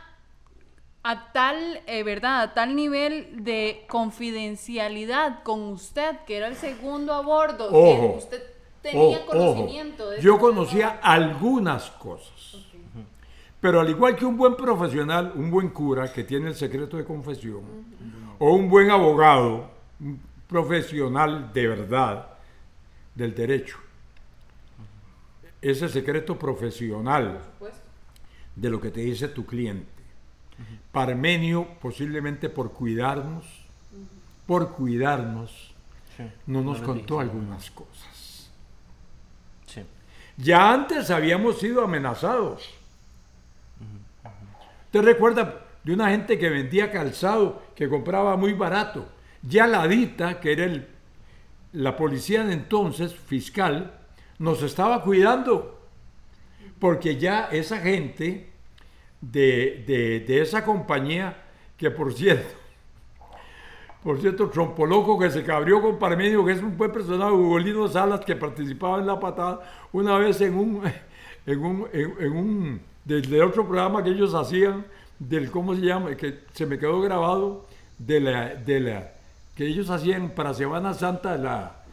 a 1.04 1.32
tal, 1.34 1.82
eh, 1.86 2.02
¿verdad? 2.02 2.42
A 2.42 2.54
tal 2.56 2.76
nivel 2.76 3.44
de 3.44 3.86
confidencialidad 3.88 5.44
con 5.44 5.62
usted, 5.66 6.16
que 6.26 6.36
era 6.38 6.48
el 6.48 6.56
segundo 6.56 7.14
a 7.14 7.22
bordo, 7.22 7.68
Ojo. 7.72 8.14
que 8.14 8.18
usted 8.18 8.44
tenía 8.82 9.18
Ojo, 9.20 9.26
conocimiento 9.28 10.10
de 10.10 10.20
Yo 10.20 10.32
eso. 10.34 10.42
conocía 10.42 11.00
algunas 11.04 11.92
cosas. 11.92 12.58
Pero 13.60 13.82
al 13.82 13.90
igual 13.92 14.16
que 14.16 14.26
un 14.26 14.36
buen 14.36 14.56
profesional, 14.56 15.32
un 15.36 15.52
buen 15.52 15.70
cura 15.70 16.12
que 16.12 16.24
tiene 16.24 16.48
el 16.48 16.56
secreto 16.56 16.98
de 16.98 17.06
confesión, 17.06 17.62
o 18.40 18.54
un 18.56 18.68
buen 18.68 18.90
abogado, 18.90 19.70
un 20.00 20.20
profesional 20.48 21.54
de 21.54 21.68
verdad 21.68 22.30
del 23.14 23.36
derecho, 23.36 23.78
ese 25.62 25.90
secreto 25.90 26.38
profesional 26.40 27.42
de 28.56 28.70
lo 28.70 28.82
que 28.82 28.92
te 28.92 29.02
dice 29.02 29.28
tu 29.28 29.46
cliente. 29.46 29.88
Parmenio, 30.92 31.68
posiblemente 31.82 32.50
por 32.50 32.72
cuidarnos, 32.74 33.46
por 34.46 34.74
cuidarnos, 34.74 35.74
Sí. 36.18 36.24
no 36.48 36.62
nos 36.62 36.80
contó 36.82 37.20
dije. 37.20 37.30
algunas 37.32 37.72
cosas. 37.72 38.50
Sí. 39.68 39.82
Ya 40.38 40.74
antes 40.74 41.10
habíamos 41.10 41.60
sido 41.60 41.84
amenazados. 41.84 42.70
¿Usted 44.88 45.02
recuerda 45.04 45.66
de 45.84 45.94
una 45.94 46.10
gente 46.10 46.38
que 46.38 46.50
vendía 46.50 46.92
calzado, 46.92 47.62
que 47.76 47.88
compraba 47.88 48.36
muy 48.36 48.54
barato? 48.54 49.08
Ya 49.42 49.66
la 49.68 49.88
DITA, 49.88 50.40
que 50.42 50.52
era 50.52 50.66
el- 50.66 50.88
la 51.72 51.96
policía 51.96 52.44
de 52.44 52.54
entonces, 52.54 53.16
fiscal, 53.16 54.01
nos 54.42 54.62
estaba 54.64 55.04
cuidando. 55.04 55.78
Porque 56.80 57.18
ya 57.18 57.46
esa 57.52 57.78
gente 57.78 58.50
de, 59.22 59.84
de- 60.28 60.42
esa 60.42 60.66
compañía, 60.66 61.38
que 61.78 61.92
por 61.92 62.12
cierto, 62.12 62.56
por 64.04 64.20
cierto, 64.20 64.50
Trompoloco 64.50 65.20
que 65.20 65.30
se 65.30 65.44
cabrió 65.44 65.80
con 65.80 66.00
Parmenio, 66.00 66.44
que 66.44 66.54
es 66.54 66.62
un 66.64 66.76
buen 66.76 66.92
personaje, 66.92 67.32
Ugolino 67.32 67.88
Salas, 67.88 68.22
que 68.22 68.36
participaba 68.36 68.98
en 69.00 69.06
la 69.06 69.20
patada, 69.20 69.60
una 69.92 70.18
vez 70.18 70.42
en 70.42 70.56
un, 70.56 70.82
en 71.46 71.60
un, 71.64 71.88
en, 71.94 72.14
en 72.20 72.32
un, 72.32 72.82
desde 73.06 73.44
otro 73.44 73.64
programa 73.68 74.04
que 74.04 74.10
ellos 74.10 74.34
hacían, 74.34 74.86
del, 75.20 75.52
¿cómo 75.52 75.76
se 75.76 75.82
llama? 75.82 76.16
Que 76.16 76.40
se 76.54 76.66
me 76.66 76.80
quedó 76.80 77.00
grabado, 77.00 77.68
de 78.00 78.20
la, 78.20 78.56
de 78.56 78.80
la, 78.80 79.12
que 79.56 79.68
ellos 79.68 79.92
hacían 79.92 80.32
para 80.32 80.56
Semana 80.56 80.96
Santa 80.96 81.38
la, 81.38 81.84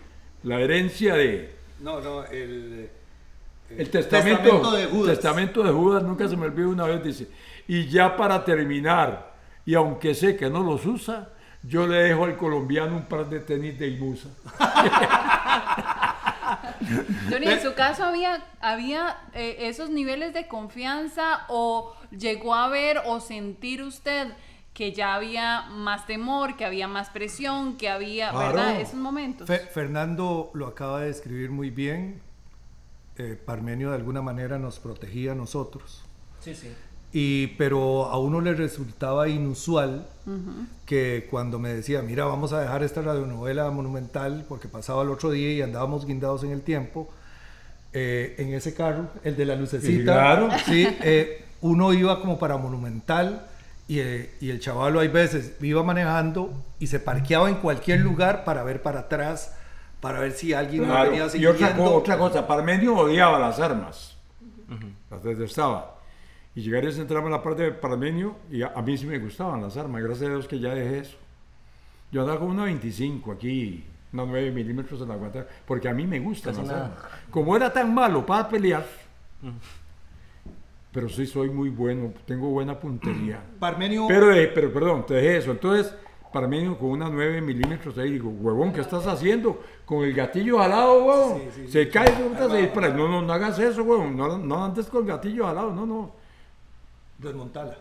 la 0.44 0.60
herencia 0.62 1.14
de, 1.14 1.57
No, 1.80 2.00
no, 2.00 2.24
el, 2.24 2.90
el 3.70 3.90
testamento, 3.90 4.72
de 4.72 4.86
Judas. 4.86 5.14
testamento 5.14 5.62
de 5.62 5.70
Judas, 5.70 6.02
nunca 6.02 6.26
se 6.28 6.36
me 6.36 6.46
olvidó 6.46 6.70
una 6.70 6.86
vez, 6.86 7.02
dice, 7.04 7.28
y 7.66 7.86
ya 7.88 8.16
para 8.16 8.44
terminar, 8.44 9.34
y 9.64 9.74
aunque 9.74 10.14
sé 10.14 10.36
que 10.36 10.48
no 10.50 10.62
los 10.62 10.86
usa, 10.86 11.28
yo 11.62 11.86
le 11.86 11.96
dejo 11.96 12.24
al 12.24 12.36
colombiano 12.36 12.96
un 12.96 13.04
par 13.04 13.28
de 13.28 13.40
tenis 13.40 13.78
de. 13.78 13.98
Johnny, 17.30 17.48
en 17.48 17.60
su 17.60 17.74
caso 17.74 18.04
había, 18.04 18.44
había 18.60 19.18
eh, 19.34 19.56
esos 19.60 19.90
niveles 19.90 20.32
de 20.32 20.46
confianza 20.48 21.44
o 21.48 21.94
llegó 22.10 22.54
a 22.54 22.68
ver 22.68 23.02
o 23.04 23.20
sentir 23.20 23.82
usted 23.82 24.28
que 24.78 24.92
ya 24.92 25.16
había 25.16 25.62
más 25.70 26.06
temor, 26.06 26.56
que 26.56 26.64
había 26.64 26.86
más 26.86 27.10
presión, 27.10 27.76
que 27.76 27.88
había, 27.88 28.30
Claro. 28.30 28.54
¿verdad? 28.54 28.80
Esos 28.80 28.94
momentos. 28.94 29.48
Fe- 29.48 29.58
Fernando 29.74 30.52
lo 30.54 30.68
acaba 30.68 31.00
de 31.00 31.08
describir 31.08 31.50
muy 31.50 31.70
bien. 31.70 32.20
Eh, 33.16 33.36
Parmenio 33.44 33.88
de 33.90 33.96
alguna 33.96 34.22
manera 34.22 34.56
nos 34.56 34.78
protegía 34.78 35.32
a 35.32 35.34
nosotros. 35.34 36.04
Sí, 36.38 36.54
sí. 36.54 36.68
Y, 37.12 37.48
pero 37.58 38.04
a 38.04 38.20
uno 38.20 38.40
le 38.40 38.54
resultaba 38.54 39.28
inusual 39.28 40.06
que 40.86 41.26
cuando 41.28 41.58
me 41.58 41.70
decía, 41.74 42.00
mira, 42.02 42.26
vamos 42.26 42.52
a 42.52 42.60
dejar 42.60 42.84
esta 42.84 43.02
radionovela 43.02 43.68
monumental, 43.72 44.44
porque 44.48 44.68
pasaba 44.68 45.02
el 45.02 45.08
otro 45.08 45.32
día 45.32 45.50
y 45.54 45.60
andábamos 45.62 46.06
guindados 46.06 46.44
en 46.44 46.52
el 46.52 46.62
tiempo, 46.62 47.08
eh, 47.94 48.36
en 48.38 48.54
ese 48.54 48.74
carro, 48.74 49.08
el 49.24 49.36
de 49.36 49.44
la 49.44 49.56
lucecita, 49.56 49.96
Sí, 49.98 50.04
claro. 50.04 50.48
sí, 50.66 50.86
eh, 51.02 51.44
uno 51.62 51.92
iba 51.92 52.20
como 52.20 52.38
para 52.38 52.56
monumental 52.58 53.44
y, 53.88 53.98
eh, 54.00 54.34
y 54.40 54.50
el 54.50 54.60
chavalo 54.60 55.00
hay 55.00 55.08
veces 55.08 55.56
iba 55.60 55.82
manejando 55.82 56.52
y 56.78 56.86
se 56.86 57.00
parqueaba 57.00 57.48
en 57.48 57.56
cualquier 57.56 58.00
lugar 58.00 58.44
para 58.44 58.62
ver 58.62 58.82
para 58.82 59.00
atrás, 59.00 59.56
para 60.00 60.20
ver 60.20 60.32
si 60.32 60.52
alguien 60.52 60.82
lo 60.82 60.88
Claro, 60.90 61.10
venía 61.10 61.26
y 61.34 61.46
otra, 61.46 61.66
siguiendo. 61.68 61.84
co- 61.84 61.94
otra 61.96 62.16
cosa, 62.18 62.46
Parmenio 62.46 62.94
odiaba 62.96 63.38
las 63.38 63.58
armas, 63.58 64.16
las 65.10 65.22
detestaba. 65.22 65.94
Y 66.54 66.60
llegar 66.62 66.84
y 66.84 66.92
sentarme 66.92 67.26
en 67.26 67.32
la 67.32 67.42
parte 67.42 67.62
de 67.62 67.72
Parmenio, 67.72 68.36
y 68.50 68.62
a, 68.62 68.72
a 68.74 68.82
mí 68.82 68.96
sí 68.98 69.06
me 69.06 69.18
gustaban 69.18 69.62
las 69.62 69.76
armas, 69.76 70.02
gracias 70.02 70.28
a 70.28 70.32
Dios 70.34 70.48
que 70.48 70.58
ya 70.58 70.74
dejé 70.74 70.98
eso. 71.00 71.16
Yo 72.10 72.22
andaba 72.22 72.40
con 72.40 72.50
una 72.50 72.64
25 72.64 73.32
aquí, 73.32 73.84
una 74.12 74.24
9 74.24 74.50
milímetros 74.50 75.00
en 75.02 75.08
la 75.08 75.14
guantera, 75.14 75.46
porque 75.66 75.88
a 75.88 75.92
mí 75.94 76.06
me 76.06 76.18
gustan 76.20 76.54
Casi 76.54 76.66
las 76.66 76.76
nada. 76.76 76.86
armas. 76.86 77.02
Como 77.30 77.54
era 77.56 77.72
tan 77.72 77.94
malo 77.94 78.24
para 78.26 78.48
pelear, 78.48 78.84
pero 80.98 81.08
sí 81.08 81.26
soy 81.26 81.48
muy 81.48 81.68
bueno, 81.68 82.12
tengo 82.26 82.48
buena 82.48 82.76
puntería. 82.76 83.40
Parmenio, 83.60 84.08
Pero, 84.08 84.34
eh, 84.34 84.50
pero 84.52 84.72
perdón, 84.72 85.06
te 85.06 85.14
dejé 85.14 85.36
eso. 85.36 85.52
Entonces, 85.52 85.94
Parmenio 86.32 86.76
con 86.76 86.90
una 86.90 87.08
9 87.08 87.40
milímetros 87.40 87.96
ahí, 87.98 88.10
digo, 88.10 88.30
huevón, 88.30 88.72
¿qué 88.72 88.80
estás 88.80 89.06
haciendo? 89.06 89.62
Con 89.84 90.02
el 90.02 90.12
gatillo 90.12 90.58
jalado, 90.58 91.04
huevón. 91.04 91.38
Sí, 91.38 91.50
sí, 91.54 91.68
se 91.70 91.84
sí, 91.84 91.90
cae, 91.92 92.08
se 92.08 92.56
dispara. 92.56 92.88
No, 92.88 93.06
no, 93.06 93.22
no 93.22 93.32
hagas 93.32 93.60
eso, 93.60 93.84
huevón. 93.84 94.16
No, 94.16 94.38
no 94.38 94.64
andes 94.64 94.86
con 94.86 95.02
el 95.02 95.08
gatillo 95.08 95.44
jalado, 95.46 95.72
no, 95.72 95.86
no. 95.86 96.10
desmontala. 97.16 97.78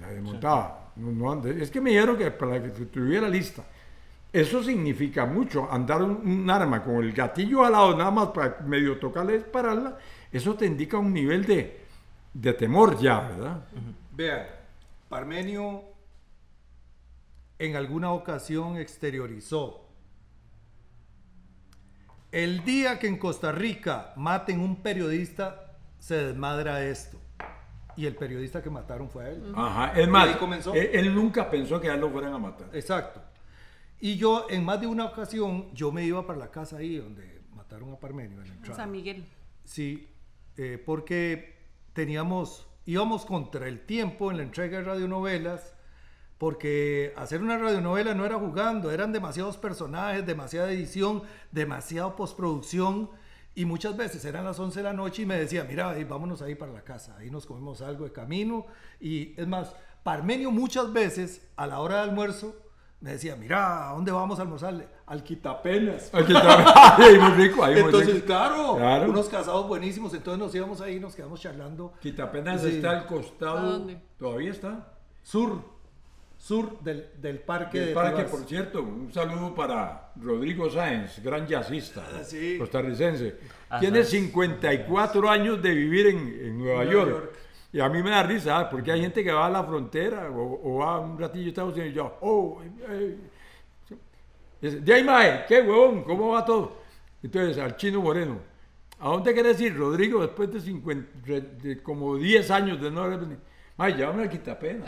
La 0.00 0.06
desmontaba. 0.12 0.92
No, 0.94 1.10
no 1.10 1.32
andes. 1.32 1.60
Es 1.60 1.72
que 1.72 1.80
me 1.80 1.90
dijeron 1.90 2.16
que 2.16 2.30
para 2.30 2.62
que 2.62 2.68
tuviera 2.68 3.28
lista. 3.28 3.64
Eso 4.32 4.62
significa 4.62 5.26
mucho, 5.26 5.66
andar 5.68 6.04
un, 6.04 6.20
un 6.24 6.48
arma 6.48 6.84
con 6.84 7.02
el 7.02 7.12
gatillo 7.12 7.64
jalado 7.64 7.96
nada 7.96 8.12
más 8.12 8.28
para 8.28 8.58
medio 8.64 8.96
tocarle 8.96 9.38
dispararla, 9.38 9.98
eso 10.30 10.54
te 10.54 10.66
indica 10.66 10.98
un 10.98 11.12
nivel 11.12 11.44
de, 11.44 11.87
de 12.32 12.52
temor 12.52 12.98
ya, 13.00 13.20
¿verdad? 13.20 13.64
Vean, 14.12 14.46
Parmenio 15.08 15.84
en 17.58 17.76
alguna 17.76 18.12
ocasión 18.12 18.76
exteriorizó. 18.76 19.86
El 22.30 22.62
día 22.64 22.98
que 22.98 23.06
en 23.06 23.16
Costa 23.16 23.52
Rica 23.52 24.12
maten 24.16 24.60
un 24.60 24.82
periodista, 24.82 25.76
se 25.98 26.26
desmadra 26.26 26.84
esto. 26.84 27.18
Y 27.96 28.06
el 28.06 28.14
periodista 28.14 28.62
que 28.62 28.70
mataron 28.70 29.08
fue 29.08 29.24
a 29.24 29.30
él. 29.30 29.52
Ajá, 29.56 30.00
es 30.00 30.06
más, 30.06 30.36
comenzó. 30.36 30.72
Él, 30.74 30.90
él 30.92 31.14
nunca 31.14 31.50
pensó 31.50 31.80
que 31.80 31.90
a 31.90 31.94
él 31.94 32.00
lo 32.00 32.10
fueran 32.10 32.32
a 32.32 32.38
matar. 32.38 32.68
Exacto. 32.72 33.20
Y 34.00 34.16
yo, 34.16 34.46
en 34.48 34.64
más 34.64 34.80
de 34.80 34.86
una 34.86 35.06
ocasión, 35.06 35.74
yo 35.74 35.90
me 35.90 36.04
iba 36.04 36.24
para 36.24 36.38
la 36.38 36.50
casa 36.50 36.76
ahí 36.76 36.98
donde 36.98 37.40
mataron 37.54 37.92
a 37.92 37.96
Parmenio. 37.96 38.40
En. 38.42 38.74
San 38.74 38.92
Miguel. 38.92 39.24
Sí, 39.64 40.08
eh, 40.56 40.80
porque 40.84 41.57
teníamos, 41.98 42.68
íbamos 42.86 43.26
contra 43.26 43.66
el 43.66 43.84
tiempo 43.84 44.30
en 44.30 44.36
la 44.36 44.44
entrega 44.44 44.78
de 44.78 44.84
radionovelas, 44.84 45.74
porque 46.38 47.12
hacer 47.16 47.42
una 47.42 47.58
radionovela 47.58 48.14
no 48.14 48.24
era 48.24 48.38
jugando, 48.38 48.92
eran 48.92 49.12
demasiados 49.12 49.56
personajes, 49.56 50.24
demasiada 50.24 50.70
edición, 50.70 51.24
demasiada 51.50 52.14
postproducción. 52.14 53.10
Y 53.56 53.64
muchas 53.64 53.96
veces 53.96 54.24
eran 54.24 54.44
las 54.44 54.60
11 54.60 54.78
de 54.78 54.84
la 54.84 54.92
noche 54.92 55.22
y 55.22 55.26
me 55.26 55.36
decía, 55.36 55.64
mira, 55.64 55.90
ahí, 55.90 56.04
vámonos 56.04 56.40
ahí 56.40 56.54
para 56.54 56.70
la 56.70 56.84
casa, 56.84 57.16
ahí 57.18 57.32
nos 57.32 57.46
comemos 57.46 57.82
algo 57.82 58.04
de 58.04 58.12
camino. 58.12 58.66
Y 59.00 59.34
es 59.36 59.48
más, 59.48 59.74
Parmenio 60.04 60.52
muchas 60.52 60.92
veces 60.92 61.48
a 61.56 61.66
la 61.66 61.80
hora 61.80 61.96
de 61.96 62.02
almuerzo 62.02 62.54
me 63.00 63.12
decía, 63.12 63.36
mira, 63.36 63.90
¿a 63.90 63.92
dónde 63.94 64.10
vamos 64.10 64.38
a 64.38 64.42
almorzar? 64.42 64.86
Al 65.06 65.22
Quitapenas. 65.22 66.10
Está. 66.12 66.96
Ahí 66.96 67.18
muy 67.18 67.30
rico, 67.32 67.62
ahí 67.64 67.74
muy 67.76 67.84
Entonces, 67.84 68.14
rico. 68.14 68.26
claro, 68.26 68.76
Claro. 68.76 69.10
unos 69.10 69.28
casados 69.28 69.68
buenísimos. 69.68 70.12
Entonces 70.14 70.38
nos 70.38 70.54
íbamos 70.54 70.80
ahí, 70.80 70.98
nos 70.98 71.14
quedamos 71.14 71.40
charlando. 71.40 71.92
Quitapenas 72.00 72.60
Sí. 72.62 72.68
está 72.76 72.90
al 72.90 73.06
costado. 73.06 73.58
¿A 73.58 73.62
dónde? 73.62 73.98
¿Todavía 74.18 74.50
está? 74.50 74.92
Sur, 75.22 75.62
sur 76.36 76.80
del, 76.80 77.08
del 77.20 77.38
parque 77.40 77.78
El 77.80 77.86
de 77.88 77.94
parque, 77.94 78.22
por 78.24 78.40
cierto, 78.44 78.82
un 78.82 79.12
saludo 79.12 79.54
para 79.54 80.10
Rodrigo 80.16 80.68
Sáenz, 80.70 81.22
gran 81.22 81.46
jazzista 81.46 82.04
Ah, 82.12 82.24
sí. 82.24 82.56
costarricense. 82.58 83.38
Ajá. 83.68 83.80
Tiene 83.80 84.02
54 84.04 85.30
años 85.30 85.62
de 85.62 85.70
vivir 85.74 86.06
en, 86.08 86.18
en 86.18 86.58
Nueva 86.58 86.84
Nueva 86.84 86.92
York. 86.92 87.10
York. 87.10 87.32
Y 87.72 87.80
a 87.80 87.88
mí 87.88 88.02
me 88.02 88.10
da 88.10 88.22
risa, 88.22 88.58
¿ah? 88.60 88.70
porque 88.70 88.90
hay 88.92 89.00
gente 89.02 89.22
que 89.22 89.30
va 89.30 89.46
a 89.46 89.50
la 89.50 89.62
frontera 89.62 90.30
o, 90.30 90.60
o 90.64 90.78
va 90.78 91.00
un 91.00 91.18
ratillo 91.18 91.46
a 91.46 91.48
Estados 91.48 91.74
Unidos 91.74 91.90
y 91.90 91.94
yo, 91.94 92.16
oh, 92.22 92.62
eh, 92.88 93.18
eh, 94.62 94.70
de 94.70 94.94
ahí, 94.94 95.04
mae, 95.04 95.44
qué 95.46 95.60
huevón, 95.60 96.02
¿cómo 96.02 96.30
va 96.30 96.44
todo? 96.44 96.78
Entonces, 97.22 97.58
al 97.58 97.76
chino 97.76 98.00
moreno, 98.00 98.38
¿a 98.98 99.08
dónde 99.10 99.34
quieres 99.34 99.60
ir, 99.60 99.76
Rodrigo, 99.76 100.22
después 100.22 100.50
de, 100.52 100.60
50, 100.60 101.08
re- 101.26 101.40
de 101.40 101.82
como 101.82 102.16
10 102.16 102.50
años 102.50 102.80
de 102.80 102.90
no 102.90 103.02
haber 103.02 103.20
venido? 103.20 103.40
Mae, 103.76 103.92
llévame 103.94 104.24
a 104.24 104.28
Quitapena. 104.28 104.84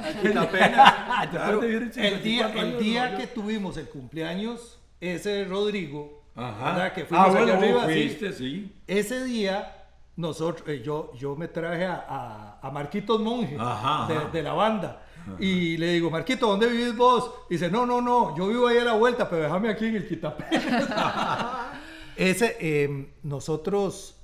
Claro, 1.31 1.61
vivir 1.61 1.93
en 1.95 2.05
el 2.05 2.23
día, 2.23 2.49
54 2.49 2.61
el 2.61 2.79
día 2.83 3.17
que 3.17 3.27
tuvimos 3.29 3.77
el 3.77 3.89
cumpleaños, 3.89 4.81
ese 5.01 5.45
Rodrigo, 5.45 6.23
Ajá. 6.35 6.73
¿verdad? 6.73 6.93
que 6.95 7.05
fuimos 7.05 7.27
ah, 7.27 7.31
allá 7.31 7.57
bueno, 7.57 7.81
arriba, 7.81 7.87
sí. 7.87 7.93
fuiste, 8.09 8.33
sí. 8.33 8.73
ese 8.87 9.25
día 9.25 9.80
nosotros, 10.21 10.69
eh, 10.69 10.83
yo, 10.85 11.13
yo 11.17 11.35
me 11.37 11.49
traje 11.49 11.87
a, 11.87 12.05
a, 12.09 12.59
a 12.67 12.71
Marquitos 12.71 13.21
Monge 13.21 13.57
Ajá, 13.59 14.07
de, 14.07 14.17
ajá. 14.19 14.29
de 14.29 14.43
la 14.43 14.53
banda. 14.53 15.03
Y 15.39 15.77
le 15.77 15.93
digo, 15.93 16.11
Marquito, 16.11 16.47
¿dónde 16.49 16.67
vivís 16.67 16.97
vos? 16.97 17.31
Y 17.51 17.55
dice, 17.55 17.71
no, 17.71 17.85
no, 17.87 18.01
no, 18.01 18.37
yo 18.37 18.49
vivo 18.49 18.67
ahí 18.67 18.79
a 18.79 18.85
la 18.85 18.95
vuelta, 18.95 19.29
pero 19.29 19.43
déjame 19.43 19.69
aquí 19.69 19.87
en 19.87 19.97
el 19.97 20.09
Quitapenas. 20.09 20.89
Ese, 22.17 22.57
eh, 22.61 23.13
nosotros, 23.23 24.17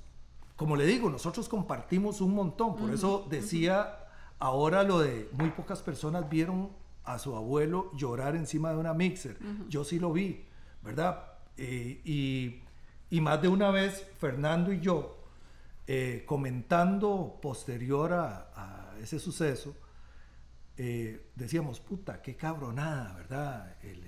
como 0.55 0.75
le 0.75 0.85
digo, 0.85 1.09
nosotros 1.09 1.47
compartimos 1.49 2.19
un 2.21 2.33
montón. 2.33 2.75
Por 2.75 2.91
eso 2.91 3.25
decía 3.29 3.99
ahora 4.39 4.83
lo 4.83 4.99
de 4.99 5.29
muy 5.33 5.49
pocas 5.51 5.81
personas 5.81 6.29
vieron 6.29 6.69
a 7.05 7.19
su 7.19 7.35
abuelo 7.35 7.91
llorar 7.95 8.35
encima 8.35 8.71
de 8.71 8.77
una 8.77 8.93
mixer. 8.93 9.37
Yo 9.69 9.83
sí 9.83 9.99
lo 9.99 10.11
vi, 10.11 10.45
¿verdad? 10.83 11.23
Eh, 11.57 12.01
y, 12.03 12.59
y 13.09 13.21
más 13.21 13.41
de 13.41 13.47
una 13.47 13.71
vez, 13.71 14.05
Fernando 14.19 14.73
y 14.73 14.79
yo, 14.79 15.16
eh, 15.87 16.23
comentando 16.25 17.39
posterior 17.41 18.13
a, 18.13 18.51
a 18.55 18.99
ese 19.01 19.19
suceso, 19.19 19.75
eh, 20.77 21.31
decíamos, 21.35 21.79
puta, 21.79 22.21
qué 22.21 22.35
cabronada, 22.35 23.13
¿verdad? 23.15 23.75
El, 23.81 24.03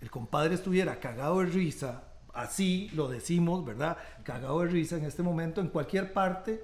el 0.00 0.10
compadre 0.10 0.54
estuviera 0.54 1.00
cagado 1.00 1.40
de 1.40 1.46
risa, 1.46 2.04
así 2.32 2.90
lo 2.94 3.08
decimos, 3.08 3.64
¿verdad? 3.64 3.96
Cagado 4.22 4.60
de 4.60 4.68
risa 4.68 4.96
en 4.96 5.04
este 5.04 5.22
momento, 5.22 5.60
en 5.60 5.68
cualquier 5.68 6.12
parte, 6.12 6.62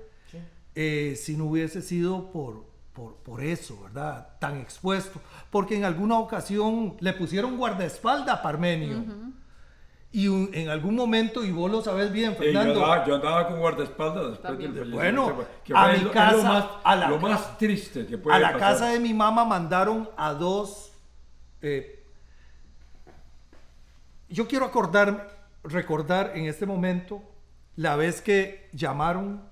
eh, 0.75 1.17
si 1.17 1.37
no 1.37 1.47
hubiese 1.47 1.83
sido 1.83 2.31
por, 2.31 2.65
por, 2.93 3.17
por 3.17 3.43
eso, 3.43 3.83
¿verdad? 3.83 4.37
Tan 4.39 4.59
expuesto. 4.59 5.21
Porque 5.51 5.77
en 5.77 5.85
alguna 5.85 6.19
ocasión 6.19 6.97
le 7.01 7.13
pusieron 7.13 7.57
guardaespaldas 7.57 8.39
a 8.39 8.43
Parmenio. 8.43 9.05
Y 10.13 10.27
un- 10.27 10.51
en 10.53 10.69
algún 10.69 10.97
momento, 10.97 11.45
y 11.45 11.53
vos 11.53 11.71
lo 11.71 11.83
sabes 11.83 12.11
bien, 12.11 12.33
Eh, 12.33 12.35
yo, 12.35 12.43
Fernando, 12.43 12.83
andaba, 12.85 13.07
yo 13.07 13.15
andaba 13.15 13.47
con 13.49 13.61
guardaespaldas 13.61 14.31
después 14.31 14.59
del 14.59 14.91
Bueno, 14.91 15.25
fallecimiento, 15.27 15.47
que 15.65 15.73
a 15.77 15.89
mi 15.93 15.99
lo- 16.01 16.11
casa, 16.11 16.37
lo 16.37 16.43
más, 16.43 16.65
a 16.83 16.97
la 16.97 17.09
lo 17.09 17.17
ca- 17.17 17.23
más 17.29 17.59
triste 17.59 18.07
que 18.07 18.19
puede 18.19 18.37
a 18.37 18.41
la 18.41 18.53
pasar. 18.55 18.61
casa 18.73 18.87
de 18.89 18.99
mi 19.01 19.15
mamá 19.15 19.45
mandaron 19.45 20.09
a 20.17 20.33
dos. 20.35 20.93
eh, 21.63 22.03
yo 24.29 24.47
quiero 24.49 24.65
acordar, 24.65 25.37
recordar 25.65 26.33
en 26.35 26.47
este 26.47 26.65
momento 26.67 27.23
la 27.77 27.97
vez 27.97 28.21
que 28.23 28.69
llamaron 28.73 29.43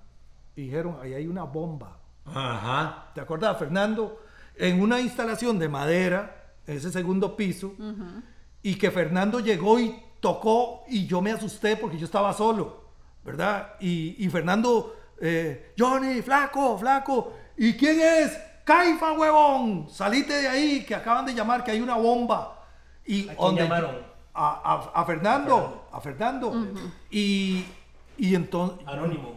y 0.56 0.62
dijeron, 0.62 0.98
ahí 1.02 1.14
hay 1.14 1.26
una 1.26 1.42
bomba. 1.44 1.98
Ajá. 2.24 3.10
¿Te 3.14 3.20
acuerdas, 3.20 3.58
Fernando? 3.58 4.20
En 4.56 4.80
una 4.80 5.00
instalación 5.00 5.58
de 5.58 5.68
madera, 5.68 6.52
en 6.66 6.76
ese 6.78 6.90
segundo 6.90 7.36
piso, 7.36 7.74
y 8.62 8.74
que 8.76 8.90
Fernando 8.90 9.40
llegó 9.40 9.78
y 9.78 9.94
tocó 10.20 10.84
y 10.88 11.06
yo 11.06 11.20
me 11.20 11.32
asusté 11.32 11.76
porque 11.76 11.98
yo 11.98 12.04
estaba 12.06 12.32
solo, 12.32 12.84
¿verdad? 13.24 13.74
Y, 13.80 14.16
y 14.24 14.28
Fernando, 14.28 14.96
eh, 15.20 15.72
Johnny, 15.78 16.22
flaco, 16.22 16.76
flaco, 16.78 17.32
¿y 17.56 17.74
quién 17.74 18.00
es? 18.00 18.38
Caifa, 18.64 19.12
huevón, 19.12 19.88
salite 19.90 20.34
de 20.42 20.48
ahí, 20.48 20.84
que 20.84 20.94
acaban 20.94 21.24
de 21.24 21.34
llamar 21.34 21.64
que 21.64 21.70
hay 21.70 21.80
una 21.80 21.96
bomba. 21.96 22.64
Y 23.06 23.24
quién 23.24 23.36
donde- 23.36 23.62
llamaron? 23.62 23.96
A, 24.34 24.90
a- 24.94 25.00
a 25.00 25.04
Fernando, 25.04 25.88
a 25.90 26.00
Fernando. 26.00 26.52
Y, 27.10 27.64
y 28.18 28.34
entonces... 28.34 28.86
Anónimo. 28.86 29.36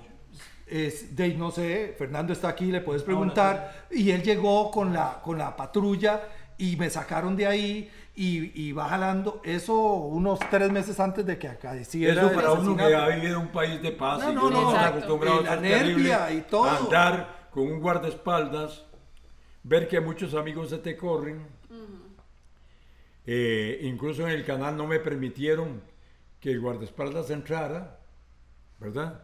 Es, 0.67 1.15
de, 1.15 1.33
no 1.33 1.49
sé, 1.51 1.95
Fernando 1.97 2.31
está 2.33 2.49
aquí, 2.49 2.65
le 2.65 2.81
puedes 2.81 3.03
preguntar. 3.03 3.87
Y 3.91 4.11
él 4.11 4.21
llegó 4.21 4.69
con 4.71 4.93
la, 4.93 5.19
con 5.23 5.37
la 5.37 5.55
patrulla 5.55 6.21
y 6.57 6.75
me 6.75 6.89
sacaron 6.89 7.35
de 7.35 7.47
ahí 7.47 7.91
y, 8.15 8.61
y 8.67 8.71
va 8.73 8.89
jalando. 8.89 9.41
Eso 9.43 9.73
unos 9.93 10.39
tres 10.49 10.71
meses 10.71 10.99
antes 10.99 11.25
de 11.25 11.37
que 11.39 11.47
acadeciera 11.47 12.21
Eso 12.21 12.33
para 12.33 12.51
uno 12.53 12.75
que 12.75 12.95
ha 12.95 13.07
vivido 13.07 13.35
en 13.39 13.41
un 13.47 13.51
país 13.51 13.81
de 13.81 13.91
paz 13.91 14.19
No, 14.19 14.31
y 14.31 14.35
no, 14.35 14.49
no. 14.49 14.71
Exacto. 14.71 14.97
acostumbrado 14.97 15.41
Y 15.41 15.43
la 15.45 15.51
a 15.53 15.55
nervia 15.57 16.31
y 16.33 16.41
todo. 16.41 16.69
andar 16.69 17.47
con 17.51 17.63
un 17.63 17.79
guardaespaldas, 17.79 18.85
ver 19.63 19.87
que 19.87 19.99
muchos 19.99 20.33
amigos 20.33 20.69
se 20.69 20.77
te 20.77 20.95
corren. 20.95 21.45
Eh, 23.25 23.79
incluso 23.83 24.23
en 24.27 24.29
el 24.33 24.43
canal 24.45 24.75
no 24.75 24.87
me 24.87 24.99
permitieron 24.99 25.81
que 26.39 26.51
el 26.51 26.59
guardaespaldas 26.59 27.29
entrara, 27.29 27.99
¿verdad? 28.79 29.23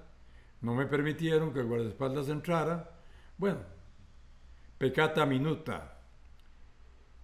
No 0.61 0.75
me 0.75 0.85
permitieron 0.85 1.51
que 1.53 1.59
el 1.61 1.65
guardaespaldas 1.65 2.29
entrara. 2.29 2.91
Bueno, 3.37 3.59
pecata 4.77 5.25
minuta. 5.25 5.96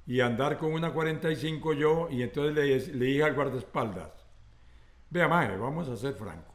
Y 0.05 0.19
andar 0.19 0.57
con 0.57 0.73
una 0.73 0.91
45 0.91 1.73
yo, 1.73 2.07
y 2.09 2.23
entonces 2.23 2.53
le, 2.55 2.93
le 2.93 3.05
dije 3.05 3.23
al 3.23 3.35
guardaespaldas, 3.35 4.11
vea, 5.09 5.27
madre, 5.27 5.57
vamos 5.57 5.87
a 5.87 5.95
ser 5.95 6.13
francos. 6.13 6.53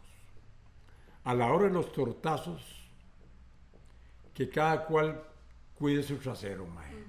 A 1.24 1.34
la 1.34 1.52
hora 1.52 1.64
de 1.64 1.70
los 1.72 1.92
tortazos, 1.92 2.62
que 4.34 4.48
cada 4.48 4.84
cual 4.84 5.22
cuide 5.74 6.02
su 6.02 6.16
trasero, 6.16 6.66
mae. 6.66 7.04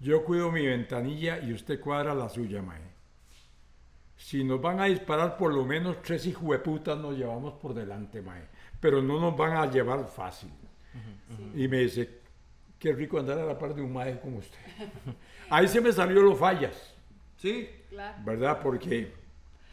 Yo 0.00 0.24
cuido 0.24 0.52
mi 0.52 0.64
ventanilla 0.66 1.40
y 1.40 1.52
usted 1.52 1.80
cuadra 1.80 2.14
la 2.14 2.28
suya, 2.28 2.62
mae. 2.62 2.80
Si 4.16 4.44
nos 4.44 4.60
van 4.60 4.80
a 4.80 4.84
disparar, 4.84 5.36
por 5.36 5.52
lo 5.52 5.64
menos 5.64 6.02
tres 6.02 6.26
hijueputas 6.26 6.98
nos 6.98 7.16
llevamos 7.16 7.54
por 7.54 7.74
delante, 7.74 8.20
mae. 8.20 8.48
Pero 8.80 9.02
no 9.02 9.20
nos 9.20 9.36
van 9.36 9.56
a 9.56 9.70
llevar 9.70 10.06
fácil. 10.08 10.50
Y 11.54 11.68
me 11.68 11.78
dice, 11.78 12.17
qué 12.78 12.92
rico 12.92 13.18
andar 13.18 13.38
a 13.38 13.44
la 13.44 13.58
par 13.58 13.74
de 13.74 13.82
un 13.82 13.92
mae 13.92 14.18
como 14.20 14.38
usted. 14.38 14.58
Ahí 15.50 15.66
se 15.68 15.80
me 15.80 15.92
salió 15.92 16.20
los 16.22 16.38
fallas, 16.38 16.94
Sí, 17.36 17.68
Claro. 17.90 18.18
¿verdad? 18.24 18.60
Porque 18.62 19.12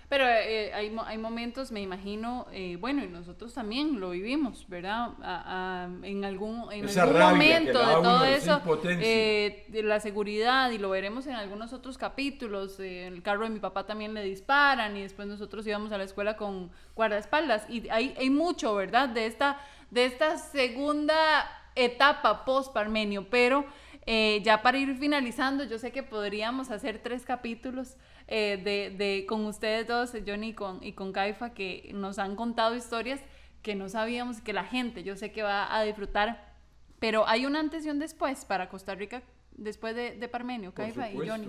Pero 0.08 0.24
eh, 0.28 0.72
hay, 0.74 0.90
mo- 0.92 1.04
hay 1.04 1.18
momentos, 1.18 1.72
me 1.72 1.82
imagino, 1.82 2.46
eh, 2.52 2.78
bueno, 2.80 3.04
y 3.04 3.08
nosotros 3.08 3.54
también 3.56 4.00
lo 4.00 4.12
vivimos, 4.12 4.66
¿verdad? 4.70 5.10
A- 5.22 5.86
a- 5.86 5.90
en 6.08 6.24
algún, 6.24 6.72
en 6.72 6.88
algún 7.00 7.20
momento 7.20 7.80
de 7.80 7.94
todo 8.04 8.24
eso, 8.24 8.62
eh, 9.02 9.66
de 9.68 9.84
la 9.84 10.00
seguridad, 10.00 10.70
y 10.70 10.78
lo 10.78 10.92
veremos 10.92 11.26
en 11.28 11.34
algunos 11.34 11.74
otros 11.74 11.98
capítulos. 11.98 12.80
eh, 12.80 13.08
en 13.08 13.14
el 13.16 13.24
carro 13.24 13.44
de 13.46 13.50
mi 13.50 13.60
papá 13.60 13.86
también 13.88 14.14
le 14.14 14.24
disparan, 14.24 14.96
y 14.96 15.02
después 15.02 15.28
nosotros 15.28 15.66
íbamos 15.68 15.92
a 15.92 15.98
la 15.98 16.04
escuela 16.04 16.38
con 16.38 16.70
guardaespaldas. 16.96 17.68
Y 17.70 17.90
hay, 17.90 18.14
hay 18.18 18.30
mucho, 18.30 18.76
¿verdad? 18.76 19.10
De 19.10 19.26
esta, 19.26 19.60
de 19.90 20.06
esta 20.06 20.38
segunda 20.38 21.46
etapa 21.76 22.46
post-Parmenio, 22.46 23.30
pero 23.30 23.66
eh, 24.06 24.42
ya 24.44 24.62
para 24.62 24.78
ir 24.78 24.96
finalizando, 24.98 25.64
yo 25.64 25.78
sé 25.80 25.92
que 25.92 26.04
podríamos 26.04 26.70
hacer 26.72 27.00
tres 27.02 27.26
capítulos 27.26 27.98
eh, 28.28 28.60
de, 28.64 28.96
de- 28.96 29.26
con 29.26 29.46
ustedes 29.46 29.88
dos, 29.88 30.14
Johnny 30.26 30.50
y 30.50 30.54
con, 30.54 30.84
y 30.84 30.94
con 30.94 31.12
Caifa, 31.12 31.54
que 31.54 31.92
nos 31.94 32.18
han 32.20 32.36
contado 32.36 32.76
historias 32.76 33.20
que 33.62 33.76
no 33.76 33.90
sabíamos 33.90 34.42
que 34.42 34.54
la 34.54 34.64
gente, 34.64 35.04
yo 35.04 35.16
sé 35.16 35.32
que 35.32 35.42
va 35.42 35.76
a 35.76 35.84
disfrutar, 35.84 36.54
pero 37.00 37.28
hay 37.28 37.46
un 37.46 37.56
antes 37.56 37.86
y 37.86 37.90
un 37.90 38.00
después 38.00 38.46
para 38.46 38.70
Costa 38.70 38.94
Rica 38.96 39.24
después 39.52 39.96
de, 39.96 40.16
de 40.18 40.28
Parmenio, 40.28 40.70
por 40.72 40.84
Caifa 40.86 41.10
y 41.10 41.16
Johnny. 41.28 41.48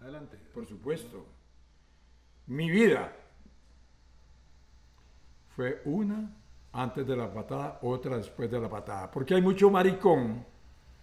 adelante. 0.00 0.36
por 0.54 0.66
supuesto, 0.66 1.26
mi 2.46 2.70
vida 2.70 3.12
fue 5.56 5.82
una 5.84 6.30
antes 6.72 7.06
de 7.06 7.16
la 7.16 7.32
patada, 7.32 7.78
otra 7.82 8.16
después 8.16 8.50
de 8.50 8.60
la 8.60 8.68
patada. 8.68 9.10
Porque 9.10 9.34
hay 9.34 9.42
mucho 9.42 9.70
maricón, 9.70 10.44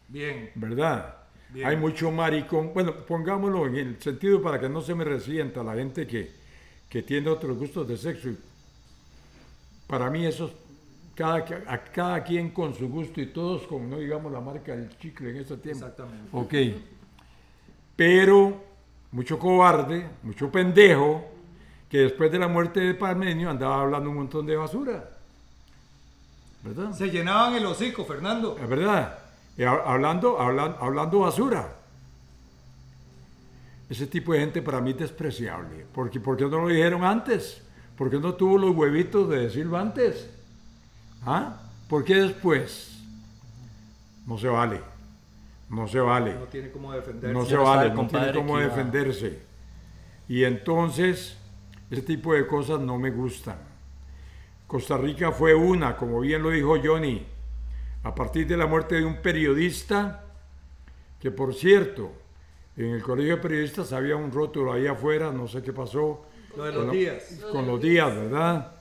Bien, 0.07 0.51
¿verdad? 0.55 1.15
Hay 1.63 1.77
mucho 1.77 2.11
maricón. 2.11 2.71
Bueno, 2.73 2.93
pongámoslo 3.07 3.65
en 3.67 3.75
el 3.75 4.01
sentido 4.01 4.41
para 4.41 4.59
que 4.59 4.69
no 4.69 4.81
se 4.81 4.93
me 4.93 5.03
resienta 5.03 5.63
la 5.63 5.73
gente 5.73 6.05
que, 6.05 6.31
que 6.89 7.01
tiene 7.01 7.29
otros 7.29 7.57
gustos 7.57 7.87
de 7.87 7.97
sexo. 7.97 8.29
Para 9.87 10.09
mí 10.09 10.25
eso 10.25 10.45
es 10.45 10.51
cada, 11.15 11.37
a 11.67 11.83
cada 11.83 12.23
quien 12.23 12.49
con 12.51 12.73
su 12.73 12.89
gusto 12.89 13.21
y 13.21 13.27
todos 13.27 13.65
con, 13.67 13.89
no 13.89 13.97
digamos 13.97 14.31
la 14.31 14.41
marca 14.41 14.75
del 14.75 14.95
chicle 14.97 15.31
en 15.31 15.37
este 15.37 15.57
tiempo. 15.57 15.85
Exactamente. 15.85 16.29
Ok. 16.31 16.53
Pero 17.95 18.63
mucho 19.11 19.39
cobarde, 19.39 20.09
mucho 20.23 20.51
pendejo, 20.51 21.23
que 21.89 21.99
después 21.99 22.31
de 22.31 22.39
la 22.39 22.47
muerte 22.47 22.81
de 22.81 22.93
Parmenio 22.95 23.49
andaba 23.49 23.81
hablando 23.81 24.09
un 24.09 24.17
montón 24.17 24.45
de 24.45 24.57
basura. 24.57 25.14
¿Verdad? 26.65 26.93
Se 26.93 27.09
llenaban 27.09 27.53
el 27.53 27.65
hocico, 27.65 28.05
Fernando. 28.05 28.57
Es 28.59 28.67
verdad. 28.67 29.19
Y 29.55 29.63
hablando, 29.63 30.39
hablando, 30.39 30.77
hablando 30.81 31.19
basura. 31.19 31.75
Ese 33.87 34.07
tipo 34.07 34.33
de 34.33 34.39
gente 34.39 34.63
para 34.63 34.81
mí 34.81 34.91
es 34.91 34.97
despreciable. 34.97 35.85
Porque, 35.93 36.19
¿Por 36.19 36.35
qué 36.35 36.45
no 36.45 36.61
lo 36.61 36.67
dijeron 36.67 37.03
antes? 37.03 37.61
¿Por 37.95 38.09
qué 38.09 38.19
no 38.19 38.33
tuvo 38.33 38.57
los 38.57 38.75
huevitos 38.75 39.29
de 39.29 39.41
decirlo 39.41 39.77
antes? 39.77 40.27
¿Ah? 41.23 41.61
¿Por 41.87 42.03
qué 42.03 42.15
después? 42.15 42.99
No 44.25 44.39
se 44.39 44.47
vale. 44.47 44.81
No 45.69 45.87
se 45.87 45.99
vale. 45.99 46.33
No 46.33 46.45
tiene 46.45 46.71
cómo 46.71 46.91
defenderse. 46.93 47.33
No 47.33 47.45
se 47.45 47.57
vale, 47.57 47.93
no 47.93 48.07
tiene 48.07 48.33
cómo 48.33 48.57
defenderse. 48.57 49.39
Y 50.27 50.43
entonces, 50.43 51.37
ese 51.91 52.01
tipo 52.01 52.33
de 52.33 52.47
cosas 52.47 52.79
no 52.79 52.97
me 52.97 53.11
gustan. 53.11 53.57
Costa 54.67 54.97
Rica 54.97 55.31
fue 55.31 55.53
una, 55.53 55.95
como 55.95 56.19
bien 56.21 56.41
lo 56.41 56.49
dijo 56.49 56.75
Johnny, 56.83 57.25
a 58.03 58.13
partir 58.15 58.47
de 58.47 58.57
la 58.57 58.65
muerte 58.67 58.95
de 58.95 59.05
un 59.05 59.21
periodista, 59.21 60.23
que 61.19 61.31
por 61.31 61.53
cierto, 61.53 62.11
en 62.77 62.91
el 62.91 63.01
colegio 63.03 63.35
de 63.37 63.41
periodistas 63.41 63.93
había 63.93 64.15
un 64.15 64.31
rótulo 64.31 64.73
ahí 64.73 64.87
afuera, 64.87 65.31
no 65.31 65.47
sé 65.47 65.61
qué 65.63 65.71
pasó. 65.73 66.25
Lo 66.57 66.65
de 66.65 66.71
con 66.73 66.79
los 66.81 66.87
la- 66.87 66.91
días. 66.93 67.39
Con 67.51 67.67
los 67.67 67.81
días, 67.81 68.15
¿verdad? 68.15 68.71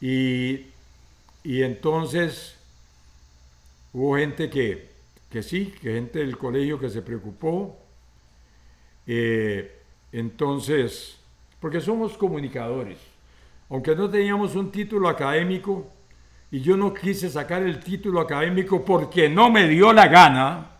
Y, 0.00 0.66
y 1.44 1.62
entonces 1.62 2.56
hubo 3.92 4.16
gente 4.16 4.48
que, 4.50 4.88
que 5.30 5.42
sí, 5.42 5.74
que 5.80 5.94
gente 5.94 6.18
del 6.20 6.36
colegio 6.38 6.78
que 6.78 6.88
se 6.90 7.02
preocupó. 7.02 7.76
Eh, 9.06 9.78
entonces, 10.12 11.16
porque 11.60 11.80
somos 11.80 12.16
comunicadores, 12.16 12.98
aunque 13.70 13.94
no 13.94 14.10
teníamos 14.10 14.56
un 14.56 14.70
título 14.70 15.08
académico, 15.08 15.90
y 16.50 16.60
yo 16.60 16.76
no 16.76 16.92
quise 16.92 17.30
sacar 17.30 17.62
el 17.62 17.78
título 17.78 18.20
académico 18.20 18.84
porque 18.84 19.28
no 19.28 19.50
me 19.50 19.68
dio 19.68 19.92
la 19.92 20.08
gana. 20.08 20.70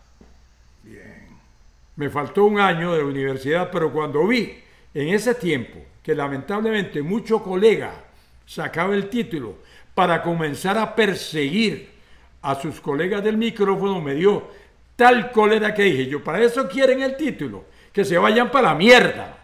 Me 1.95 2.11
faltó 2.11 2.45
un 2.45 2.59
año 2.59 2.93
de 2.93 3.05
universidad, 3.05 3.71
pero 3.71 3.93
cuando 3.93 4.27
vi 4.27 4.59
en 4.93 5.09
ese 5.11 5.35
tiempo 5.37 5.79
que 6.03 6.15
lamentablemente 6.15 7.03
mucho 7.03 7.43
colega 7.43 7.93
sacaba 8.45 8.95
el 8.95 9.09
título 9.09 9.59
para 9.95 10.23
comenzar 10.23 10.77
a 10.77 10.95
perseguir 10.97 11.91
a 12.43 12.57
sus 12.57 12.81
colegas 12.81 13.23
del 13.23 13.37
micrófono, 13.37 14.01
me 14.01 14.15
dio 14.15 14.49
tal 14.97 15.31
cólera 15.31 15.73
que 15.73 15.85
dije, 15.85 16.07
yo, 16.07 16.25
para 16.25 16.43
eso 16.43 16.69
quieren 16.69 17.03
el 17.03 17.17
título, 17.17 17.67
que 17.93 18.05
se 18.05 18.19
vayan 18.19 18.51
para 18.51 18.69
la 18.69 18.75
mierda. 18.75 19.40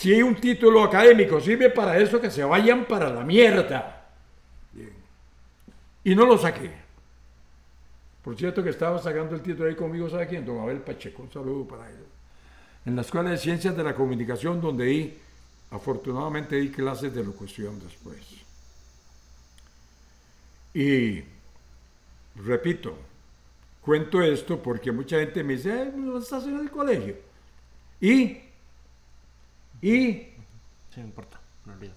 Si 0.00 0.14
hay 0.14 0.22
un 0.22 0.34
título 0.34 0.82
académico, 0.82 1.38
sirve 1.42 1.68
para 1.68 1.98
eso, 1.98 2.18
que 2.18 2.30
se 2.30 2.42
vayan 2.42 2.86
para 2.86 3.10
la 3.10 3.22
mierda. 3.22 4.08
Y 6.02 6.14
no 6.14 6.24
lo 6.24 6.38
saqué. 6.38 6.70
Por 8.24 8.34
cierto 8.34 8.64
que 8.64 8.70
estaba 8.70 8.98
sacando 8.98 9.34
el 9.34 9.42
título 9.42 9.68
ahí 9.68 9.74
conmigo, 9.74 10.08
¿sabe 10.08 10.26
quién? 10.26 10.46
Don 10.46 10.58
Abel 10.58 10.78
Pacheco, 10.78 11.22
un 11.22 11.30
saludo 11.30 11.68
para 11.68 11.86
él. 11.90 11.98
En 12.86 12.96
la 12.96 13.02
Escuela 13.02 13.28
de 13.28 13.36
Ciencias 13.36 13.76
de 13.76 13.84
la 13.84 13.94
Comunicación, 13.94 14.58
donde 14.58 14.86
di, 14.86 15.18
afortunadamente 15.70 16.56
di 16.56 16.70
clases 16.70 17.14
de 17.14 17.22
locución 17.22 17.78
después. 17.78 18.22
Y 20.72 21.22
repito, 22.36 22.96
cuento 23.82 24.22
esto 24.22 24.62
porque 24.62 24.92
mucha 24.92 25.18
gente 25.18 25.44
me 25.44 25.56
dice, 25.56 25.72
"Ay, 25.72 25.92
no 25.94 26.16
estás 26.16 26.44
en 26.44 26.58
el 26.58 26.70
colegio. 26.70 27.16
Y, 28.00 28.38
y, 29.82 30.26
Sí, 30.92 30.98
no 30.98 31.04
importa. 31.04 31.40
No 31.66 31.72
olvido. 31.74 31.94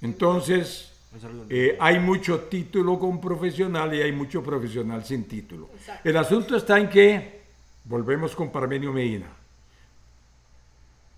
entonces, 0.00 0.88
Es 1.14 1.24
algo- 1.24 1.44
Eh, 1.50 1.76
hay 1.78 1.98
mucho 2.00 2.40
título 2.44 2.98
con 2.98 3.20
profesional 3.20 3.92
y 3.94 4.00
hay 4.00 4.12
mucho 4.12 4.42
profesional 4.42 5.04
sin 5.04 5.24
título. 5.28 5.68
El 6.02 6.16
asunto 6.16 6.56
está 6.56 6.78
en 6.80 6.88
que, 6.88 7.42
volvemos 7.84 8.34
con 8.34 8.50
Parmenio 8.50 8.92
Medina. 8.94 9.26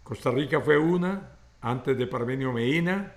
Costa 0.02 0.32
Rica 0.32 0.60
fue 0.60 0.76
una, 0.78 1.30
antes 1.60 1.96
de 1.96 2.06
Parmenio 2.08 2.52
Medina. 2.52 3.12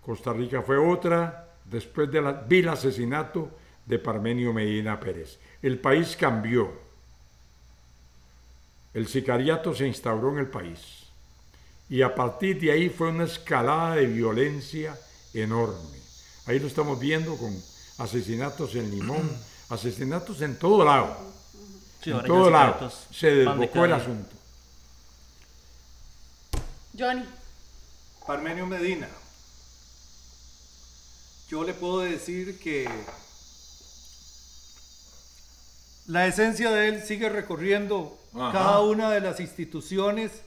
Costa 0.00 0.32
Rica 0.32 0.62
fue 0.62 0.78
otra, 0.78 1.48
después 1.64 2.08
del 2.12 2.32
vil 2.46 2.68
asesinato 2.68 3.50
de 3.84 3.98
Parmenio 3.98 4.52
Medina 4.52 5.00
Pérez. 5.00 5.38
El 5.60 5.80
país 5.80 6.16
cambió. 6.16 6.70
El 8.94 9.06
sicariato 9.08 9.74
se 9.74 9.86
instauró 9.86 10.30
en 10.30 10.38
el 10.38 10.46
país. 10.46 10.97
Y 11.90 12.02
a 12.02 12.14
partir 12.14 12.60
de 12.60 12.70
ahí 12.70 12.88
fue 12.88 13.08
una 13.08 13.24
escalada 13.24 13.96
de 13.96 14.06
violencia 14.06 14.98
enorme. 15.32 15.98
Ahí 16.46 16.58
lo 16.58 16.66
estamos 16.66 16.98
viendo 16.98 17.36
con 17.36 17.54
asesinatos 17.98 18.74
en 18.74 18.90
Limón, 18.90 19.30
asesinatos 19.68 20.42
en 20.42 20.58
todo 20.58 20.84
lado. 20.84 21.16
Sí, 22.02 22.10
en 22.10 22.24
todo 22.24 22.50
lado. 22.50 22.90
Se 23.10 23.28
desbocó 23.34 23.84
el 23.84 23.92
asunto. 23.92 24.36
Johnny. 26.98 27.24
Parmenio 28.26 28.66
Medina. 28.66 29.08
Yo 31.48 31.64
le 31.64 31.72
puedo 31.72 32.00
decir 32.00 32.58
que 32.58 32.88
la 36.06 36.26
esencia 36.26 36.70
de 36.70 36.88
él 36.88 37.02
sigue 37.02 37.28
recorriendo 37.30 38.18
Ajá. 38.34 38.52
cada 38.52 38.80
una 38.80 39.10
de 39.10 39.20
las 39.20 39.40
instituciones 39.40 40.42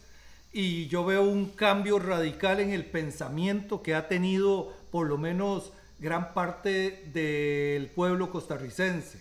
y 0.53 0.87
yo 0.87 1.05
veo 1.05 1.23
un 1.23 1.45
cambio 1.47 1.97
radical 1.99 2.59
en 2.59 2.71
el 2.71 2.85
pensamiento 2.85 3.81
que 3.81 3.95
ha 3.95 4.07
tenido 4.07 4.73
por 4.91 5.07
lo 5.07 5.17
menos 5.17 5.71
gran 5.99 6.33
parte 6.33 7.09
del 7.13 7.87
pueblo 7.87 8.31
costarricense. 8.31 9.19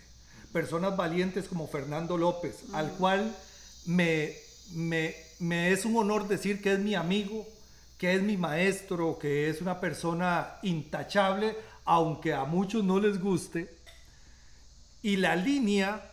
Personas 0.52 0.96
valientes 0.96 1.46
como 1.46 1.68
Fernando 1.68 2.16
López, 2.16 2.64
al 2.72 2.90
cual 2.92 3.32
me, 3.86 4.32
me, 4.74 5.14
me 5.38 5.70
es 5.70 5.84
un 5.84 5.96
honor 5.96 6.26
decir 6.26 6.60
que 6.60 6.72
es 6.72 6.80
mi 6.80 6.96
amigo, 6.96 7.46
que 7.96 8.14
es 8.14 8.22
mi 8.22 8.36
maestro, 8.36 9.18
que 9.18 9.48
es 9.48 9.60
una 9.60 9.78
persona 9.78 10.56
intachable, 10.62 11.56
aunque 11.84 12.34
a 12.34 12.44
muchos 12.44 12.82
no 12.82 12.98
les 12.98 13.20
guste. 13.20 13.72
Y 15.02 15.16
la 15.16 15.36
línea 15.36 16.09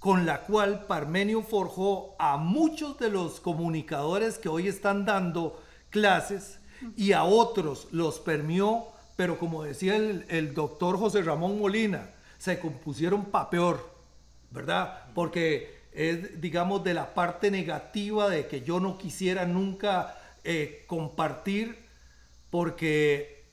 con 0.00 0.24
la 0.24 0.40
cual 0.40 0.86
Parmenio 0.86 1.42
forjó 1.42 2.16
a 2.18 2.38
muchos 2.38 2.98
de 2.98 3.10
los 3.10 3.38
comunicadores 3.38 4.38
que 4.38 4.48
hoy 4.48 4.66
están 4.66 5.04
dando 5.04 5.62
clases 5.90 6.58
y 6.96 7.12
a 7.12 7.24
otros 7.24 7.86
los 7.92 8.18
permió, 8.18 8.86
pero 9.16 9.38
como 9.38 9.62
decía 9.62 9.96
el, 9.96 10.54
doctor 10.54 10.98
José 10.98 11.20
Ramón 11.22 11.60
Molina, 11.60 12.08
se 12.38 12.58
compusieron 12.58 13.26
pa' 13.26 13.50
peor, 13.50 13.94
¿verdad? 14.50 15.04
Porque 15.14 15.82
es, 15.92 16.40
digamos, 16.40 16.82
de 16.82 16.94
la 16.94 17.12
parte 17.12 17.50
negativa 17.50 18.30
de 18.30 18.46
que 18.46 18.62
yo 18.62 18.80
no 18.80 18.96
quisiera 18.96 19.44
nunca 19.44 20.16
eh, 20.44 20.84
compartir, 20.86 21.76
porque 22.48 23.44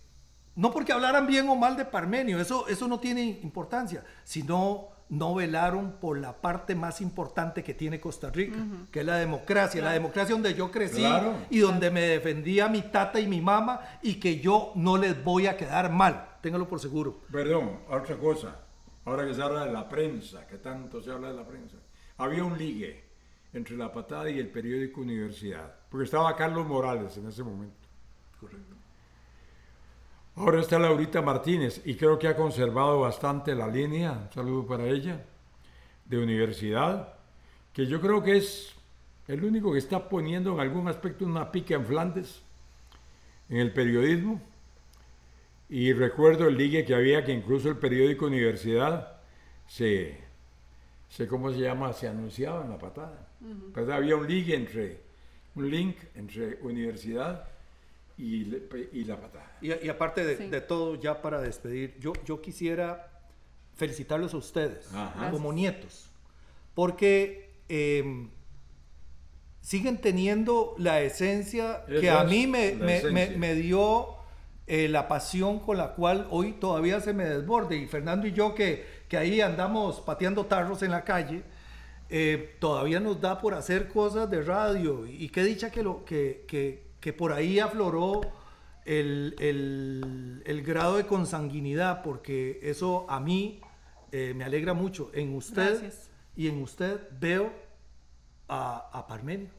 no 0.56 0.72
porque 0.72 0.93
hablaran 0.93 1.28
bien 1.28 1.50
o 1.50 1.58
mal 1.58 1.76
de 1.76 1.84
Parmenio, 1.84 2.39
eso, 2.39 2.70
eso 2.70 2.88
no 2.88 3.02
tiene 3.02 3.24
importancia, 3.43 4.06
sino 4.24 4.95
no 5.10 5.36
velaron 5.36 5.93
por 6.01 6.18
la 6.20 6.34
parte 6.41 6.76
más 6.76 6.99
importante 7.01 7.64
que 7.64 7.74
tiene 7.74 7.99
Costa 7.99 8.30
Rica, 8.30 8.58
que 8.91 8.99
es 8.99 9.05
la 9.05 9.16
democracia, 9.18 9.82
la 9.82 9.93
democracia 9.93 10.34
donde 10.36 10.53
yo 10.53 10.70
crecí 10.70 10.97
Claro. 10.99 11.34
y 11.49 11.60
donde 11.60 11.89
me 11.91 12.01
defendía 12.01 12.68
mi 12.68 12.82
tata 12.82 13.20
y 13.20 13.28
mi 13.28 13.39
mamá 13.41 13.80
y 14.01 14.16
que 14.16 14.39
yo 14.39 14.74
no 14.76 14.97
les 14.97 15.24
voy 15.24 15.47
a 15.47 15.55
quedar 15.55 15.91
mal, 15.91 16.28
téngalo 16.41 16.68
por 16.68 16.80
seguro. 16.80 17.22
Perdón, 17.32 17.80
otra 17.89 18.18
cosa. 18.18 18.55
Ahora 19.05 19.26
que 19.26 19.34
se 19.34 19.41
habla 19.41 19.66
de 19.66 19.72
la 19.72 19.88
prensa, 19.88 20.45
que 20.45 20.58
tanto 20.58 21.01
se 21.01 21.10
habla 21.12 21.30
de 21.30 21.36
la 21.36 21.45
prensa. 21.47 21.78
Había 22.18 22.43
un 22.43 22.58
ligue 22.58 23.05
entre 23.53 23.78
la 23.78 23.91
patada 23.93 24.30
y 24.30 24.38
el 24.39 24.49
periódico 24.49 24.99
Universidad, 25.01 25.74
porque 25.89 26.03
estaba 26.03 26.36
Carlos 26.36 26.68
Morales 26.68 27.16
en 27.16 27.28
ese 27.28 27.43
momento. 27.43 27.88
Correcto. 28.41 28.76
Ahora 30.38 30.62
está 30.62 30.78
Laurita 30.78 31.24
Martínez 31.24 31.82
y 31.84 31.96
creo 31.96 32.20
que 32.20 32.28
ha 32.28 32.36
conservado 32.36 33.00
bastante 33.00 33.56
la 33.56 33.68
línea, 33.68 34.12
un 34.12 34.32
saludo 34.32 34.68
para 34.68 34.86
ella, 34.86 35.26
de 36.06 36.20
universidad, 36.20 37.16
que 37.74 37.88
yo 37.88 38.00
creo 38.00 38.22
que 38.22 38.38
es 38.38 38.72
el 39.28 39.44
único 39.44 39.74
que 39.74 39.80
está 39.80 40.08
poniendo 40.08 40.54
en 40.54 40.60
algún 40.60 40.88
aspecto 40.88 41.26
una 41.26 41.52
pica 41.52 41.74
en 41.74 41.88
Flandes 41.88 42.44
en 43.50 43.58
el 43.58 43.74
periodismo. 43.74 44.40
Y 45.70 45.92
recuerdo 45.94 46.48
el 46.48 46.56
ligue 46.56 46.86
que 46.86 46.94
había 46.94 47.26
que 47.26 47.34
incluso 47.34 47.70
el 47.70 47.78
periódico 47.78 48.28
Universidad 48.28 49.18
se, 49.66 50.20
sé 51.10 51.28
cómo 51.28 51.52
se 51.52 51.62
llama, 51.62 51.94
se 51.94 52.10
anunciaba 52.10 52.64
en 52.64 52.70
la 52.70 52.78
patada. 52.78 53.28
Pues 53.74 53.90
había 53.90 54.16
un 54.16 54.28
link 54.28 54.50
entre, 54.50 55.02
un 55.56 55.68
link 55.68 55.98
entre 56.14 56.60
universidad 56.62 57.57
y, 58.18 58.45
le- 58.45 58.63
y 58.93 59.03
la 59.03 59.20
patada. 59.20 59.57
Y, 59.61 59.68
y 59.86 59.89
aparte 59.89 60.26
de, 60.26 60.38
Sí. 60.38 60.47
de 60.49 60.61
todo, 60.61 60.95
ya 60.95 61.22
para 61.22 61.39
despedir, 61.41 61.95
yo, 61.99 62.13
yo 62.26 62.41
quisiera 62.41 63.11
felicitarlos 63.76 64.34
a 64.34 64.38
ustedes 64.38 64.91
Ajá. 64.93 65.30
como 65.32 65.53
nietos, 65.53 66.09
porque 66.74 67.51
eh, 67.70 68.28
siguen 69.61 69.97
teniendo 69.99 70.76
la 70.78 71.01
esencia 71.01 71.84
que 71.88 72.09
a 72.09 72.24
es 72.24 72.30
mí 72.30 72.47
me, 72.47 72.74
me- 72.76 73.30
me- 73.38 73.53
dio 73.55 74.15
eh, 74.65 74.88
la 74.88 75.07
pasión 75.07 75.59
con 75.59 75.78
la 75.78 75.93
cual 75.93 76.28
hoy 76.30 76.53
todavía 76.53 76.99
se 77.01 77.13
me 77.13 77.26
desborde. 77.26 77.78
Y 77.78 77.88
Fernando 77.88 78.28
y 78.28 78.34
yo, 78.34 78.53
que, 78.55 78.86
que 79.07 79.18
ahí 79.18 79.41
andamos 79.41 80.01
pateando 80.01 80.45
tarros 80.45 80.82
en 80.84 80.91
la 80.91 81.03
calle, 81.03 81.43
eh, 82.09 82.55
todavía 82.59 82.99
nos 82.99 83.20
da 83.22 83.39
por 83.41 83.53
hacer 83.53 83.88
cosas 83.89 84.30
de 84.30 84.41
radio. 84.41 85.05
Y 85.07 85.30
qué 85.30 85.43
dicha 85.43 85.70
que, 85.72 85.84
lo, 85.84 86.03
que, 86.05 86.45
que, 86.47 86.87
que 87.00 87.14
por 87.14 87.32
ahí 87.34 87.60
afloró 87.60 88.22
el, 88.86 89.36
el- 89.39 90.41
el 90.45 90.62
grado 90.64 90.98
de 90.98 91.06
consanguinidad, 91.06 92.02
porque 92.04 92.60
eso 92.64 93.06
a 93.10 93.20
mí 93.20 93.60
eh, 94.12 94.34
me 94.36 94.43
alegra 94.45 94.74
mucho. 94.74 95.12
En 95.14 95.36
usted 95.36 95.80
Gracias. 95.82 96.10
y 96.36 96.48
en 96.48 96.62
usted 96.62 97.02
veo 97.20 97.52
a, 98.48 98.89
a 98.93 99.08
Parmenio. 99.08 99.50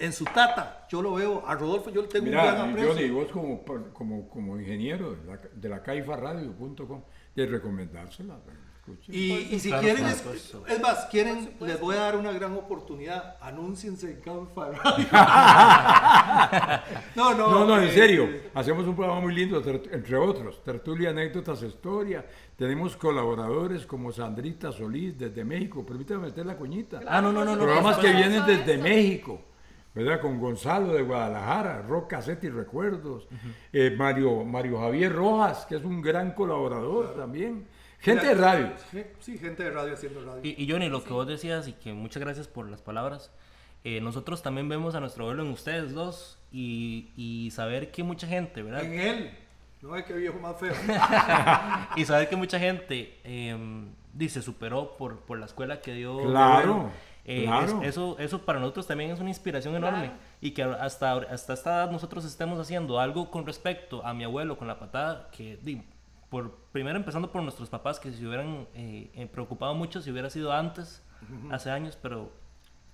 En 0.00 0.12
su 0.12 0.24
tata, 0.24 0.88
yo 0.90 1.00
lo 1.00 1.14
veo, 1.14 1.46
a 1.46 1.54
Rodolfo 1.54 1.90
yo 1.90 2.02
le 2.02 2.08
tengo 2.08 2.26
un 2.26 2.32
gran 2.32 2.70
aprecio. 2.70 2.92
Johnny, 2.92 3.08
vos 3.10 3.30
como, 3.30 3.62
como, 3.92 4.28
como 4.28 4.58
ingeniero 4.58 5.14
de 5.14 5.24
la, 5.26 5.36
de 5.36 5.68
la 5.68 5.80
caifaradio.com, 5.80 7.02
de 7.36 7.46
recomendársela. 7.46 8.36
Y, 9.08 9.32
y 9.32 9.60
si 9.60 9.68
Claro, 9.68 9.82
quieren, 9.84 10.06
es, 10.06 10.80
más, 10.80 11.06
quieren, 11.06 11.54
les 11.60 11.80
voy 11.80 11.96
a 11.96 12.00
dar 12.00 12.16
una 12.16 12.32
gran 12.32 12.54
oportunidad. 12.54 13.36
Anúnciense 13.40 14.10
en 14.10 14.20
Radio. 14.24 14.78
no, 17.14 17.34
no. 17.34 17.50
No, 17.50 17.66
no, 17.66 17.78
en 17.78 17.88
eh, 17.88 17.92
serio. 17.92 18.28
Hacemos 18.54 18.86
un 18.86 18.96
programa 18.96 19.20
muy 19.20 19.34
lindo, 19.34 19.62
entre 19.92 20.16
otros. 20.16 20.64
Tertulia, 20.64 21.10
anécdotas, 21.10 21.62
historia. 21.62 22.26
Tenemos 22.56 22.96
colaboradores 22.96 23.86
como 23.86 24.12
Sandrita 24.12 24.72
Solís 24.72 25.18
desde 25.18 25.44
México. 25.44 25.84
Permítame 25.84 26.26
meter 26.26 26.46
la 26.46 26.56
coñita. 26.56 27.00
Ah, 27.06 27.20
no, 27.20 27.32
no, 27.32 27.44
no. 27.44 27.56
Programas 27.56 27.98
que 27.98 28.12
vienen 28.12 28.44
desde 28.46 28.74
eso. 28.74 28.82
México. 28.82 29.42
¿Verdad? 29.94 30.20
Con 30.20 30.38
Gonzalo 30.38 30.92
de 30.92 31.02
Guadalajara, 31.02 31.84
Cassette 32.08 32.44
y 32.44 32.48
Recuerdos. 32.48 33.26
Eh, 33.72 33.92
Mario, 33.96 34.44
Mario 34.44 34.78
Javier 34.78 35.12
Rojas, 35.12 35.66
que 35.66 35.76
es 35.76 35.84
un 35.84 36.00
gran 36.00 36.32
colaborador 36.32 37.16
también. 37.16 37.66
Gente 38.00 38.26
de 38.26 38.34
radio. 38.34 38.72
Sí, 39.20 39.38
gente 39.38 39.62
de 39.62 39.70
radio 39.70 39.92
haciendo 39.94 40.24
radio. 40.24 40.40
Y, 40.42 40.62
y 40.62 40.70
Johnny, 40.70 40.88
lo 40.88 41.04
que 41.04 41.12
vos 41.12 41.26
decías 41.26 41.68
y 41.68 41.72
que 41.74 41.92
muchas 41.92 42.22
gracias 42.22 42.48
por 42.48 42.68
las 42.68 42.80
palabras. 42.80 43.30
eh, 43.84 44.00
nosotros 44.00 44.42
también 44.42 44.68
vemos 44.68 44.94
a 44.94 45.00
nuestro 45.00 45.24
abuelo 45.24 45.42
en 45.42 45.50
ustedes 45.50 45.92
dos 45.94 46.38
y, 46.52 47.10
y 47.16 47.50
saber 47.50 47.90
que 47.90 48.02
mucha 48.02 48.26
gente, 48.26 48.62
¿verdad? 48.62 48.84
en 48.84 48.98
él. 48.98 49.30
No 49.82 49.96
es 49.96 50.04
que 50.04 50.12
viejo 50.14 50.38
más 50.38 50.56
feo. 50.58 50.74
y 51.96 52.04
saber 52.04 52.28
que 52.28 52.36
mucha 52.36 52.58
gente 52.58 53.18
eh, 53.24 53.56
dice 54.12 54.42
superó 54.42 54.96
por, 54.96 55.20
por 55.20 55.38
la 55.38 55.46
escuela 55.46 55.80
que 55.80 55.92
dio. 55.94 56.18
Claro, 56.22 56.90
eh, 57.24 57.44
claro. 57.44 57.80
es- 57.82 57.88
eso, 57.88 58.16
eso 58.18 58.42
para 58.44 58.60
nosotros 58.60 58.86
también 58.86 59.10
es 59.10 59.20
una 59.20 59.30
inspiración 59.30 59.74
enorme. 59.76 60.06
Claro. 60.08 60.14
Y 60.42 60.50
que 60.52 60.62
hasta, 60.62 61.12
hasta 61.14 61.52
esta 61.54 61.70
edad 61.70 61.90
nosotros 61.90 62.24
estemos 62.26 62.58
haciendo 62.58 62.98
algo 63.00 63.30
con 63.30 63.46
respecto 63.46 64.04
a 64.04 64.12
mi 64.14 64.24
abuelo 64.24 64.58
con 64.58 64.68
la 64.68 64.78
patada, 64.78 65.30
que 65.32 65.58
di, 65.62 65.82
por, 66.28 66.58
primero 66.72 66.96
empezando 66.96 67.30
por 67.32 67.42
nuestros 67.42 67.68
papás, 67.68 67.98
que 68.00 68.12
se 68.12 68.26
hubieran 68.26 68.66
eh, 68.74 69.28
preocupado 69.32 69.74
mucho 69.74 70.00
si 70.00 70.10
hubiera 70.10 70.30
sido 70.30 70.52
antes, 70.52 71.02
hace 71.50 71.70
años, 71.70 71.98
pero 72.00 72.32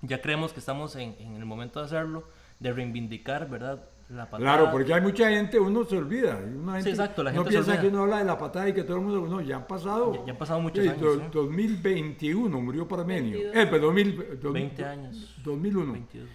ya 0.03 0.21
creemos 0.21 0.53
que 0.53 0.61
estamos 0.61 0.97
en, 0.97 1.15
en 1.21 1.37
el 1.37 1.45
momento 1.45 1.79
de 1.81 1.87
hacerlo, 1.87 2.25
de 2.59 2.73
reivindicar, 2.73 3.49
¿verdad? 3.49 3.85
La 4.09 4.25
patada. 4.31 4.39
Claro, 4.39 4.71
porque 4.71 4.95
hay 4.95 5.01
mucha 5.01 5.29
gente, 5.31 5.59
uno 5.59 5.85
se 5.85 5.97
olvida. 5.97 6.37
gente, 6.75 6.91
exacto, 6.91 7.25
la 7.25 7.33
no 7.33 7.43
gente 7.43 7.51
se 7.51 7.57
piensa 7.57 7.71
olvida. 7.73 7.83
que 7.83 7.89
uno 7.89 8.03
habla 8.05 8.19
de 8.19 8.25
la 8.25 8.39
patada 8.39 8.69
y 8.69 8.73
que 8.73 8.85
todo 8.85 8.99
el 8.99 9.03
mundo. 9.03 9.27
No, 9.27 9.41
ya 9.41 9.57
han 9.57 9.67
pasado. 9.67 10.15
Ya- 10.15 10.27
ya 10.27 10.33
han 10.33 10.39
pasado 10.39 10.61
muchos 10.61 10.85
eh, 10.85 10.91
años, 10.91 11.01
do- 11.03 11.15
sí. 11.17 11.25
2021 11.33 12.61
murió 12.61 12.87
Parmenio. 12.87 13.33
22. 13.39 13.57
Eh, 13.57 13.67
pues 13.69 13.83
2000, 13.83 14.41
do- 14.41 14.53
20 14.53 14.85
años. 14.85 15.35
2001. 15.43 15.93
22. 15.93 16.29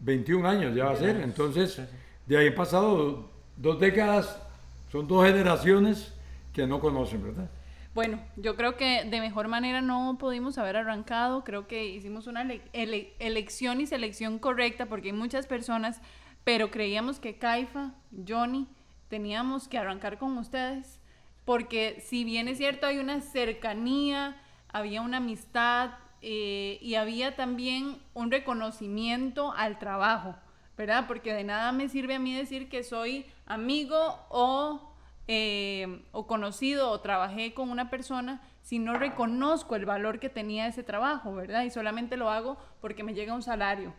21 0.00 0.48
años 0.48 0.74
ya 0.74 0.84
va 0.86 0.90
a 0.92 0.96
ser. 0.96 1.16
Entonces, 1.20 1.72
Sí, 1.74 1.82
sí. 1.82 1.96
de 2.26 2.38
ahí 2.38 2.48
han 2.48 2.54
pasado 2.54 3.28
dos 3.56 3.78
décadas, 3.78 4.40
son 4.90 5.06
dos 5.06 5.26
generaciones 5.26 6.13
que 6.54 6.66
no 6.66 6.80
conocen, 6.80 7.22
¿verdad? 7.22 7.50
Bueno, 7.94 8.18
yo 8.36 8.56
creo 8.56 8.76
que 8.76 9.04
de 9.04 9.20
mejor 9.20 9.48
manera 9.48 9.80
no 9.80 10.16
pudimos 10.18 10.56
haber 10.58 10.76
arrancado. 10.76 11.44
Creo 11.44 11.66
que 11.66 11.86
hicimos 11.86 12.26
una 12.26 12.42
ele- 12.42 12.62
ele- 12.72 13.12
elección 13.18 13.80
y 13.80 13.86
selección 13.86 14.38
correcta 14.38 14.86
porque 14.86 15.08
hay 15.08 15.12
muchas 15.12 15.46
personas, 15.46 16.00
pero 16.44 16.70
creíamos 16.70 17.20
que 17.20 17.36
Caifa, 17.36 17.92
Johnny, 18.26 18.66
teníamos 19.08 19.68
que 19.68 19.78
arrancar 19.78 20.18
con 20.18 20.36
ustedes. 20.38 21.00
Porque 21.44 22.02
si 22.04 22.24
bien 22.24 22.48
es 22.48 22.58
cierto, 22.58 22.86
hay 22.86 22.98
una 22.98 23.20
cercanía, 23.20 24.40
había 24.72 25.02
una 25.02 25.18
amistad 25.18 25.90
eh, 26.22 26.78
y 26.80 26.94
había 26.94 27.36
también 27.36 27.98
un 28.14 28.30
reconocimiento 28.30 29.52
al 29.52 29.78
trabajo, 29.78 30.34
¿verdad? 30.76 31.06
Porque 31.06 31.32
de 31.34 31.44
nada 31.44 31.70
me 31.72 31.88
sirve 31.88 32.14
a 32.14 32.18
mí 32.18 32.34
decir 32.34 32.68
que 32.68 32.82
soy 32.82 33.26
amigo 33.46 34.18
o 34.30 34.93
eh, 35.28 36.02
o 36.12 36.26
conocido 36.26 36.90
o 36.90 37.00
trabajé 37.00 37.54
con 37.54 37.70
una 37.70 37.88
persona 37.90 38.42
si 38.62 38.78
no 38.78 38.94
reconozco 38.94 39.76
el 39.76 39.86
valor 39.86 40.18
que 40.20 40.28
tenía 40.28 40.66
ese 40.66 40.82
trabajo, 40.82 41.34
¿verdad? 41.34 41.64
Y 41.64 41.70
solamente 41.70 42.16
lo 42.16 42.30
hago 42.30 42.56
porque 42.80 43.02
me 43.04 43.14
llega 43.14 43.34
un 43.34 43.42
salario. 43.42 43.92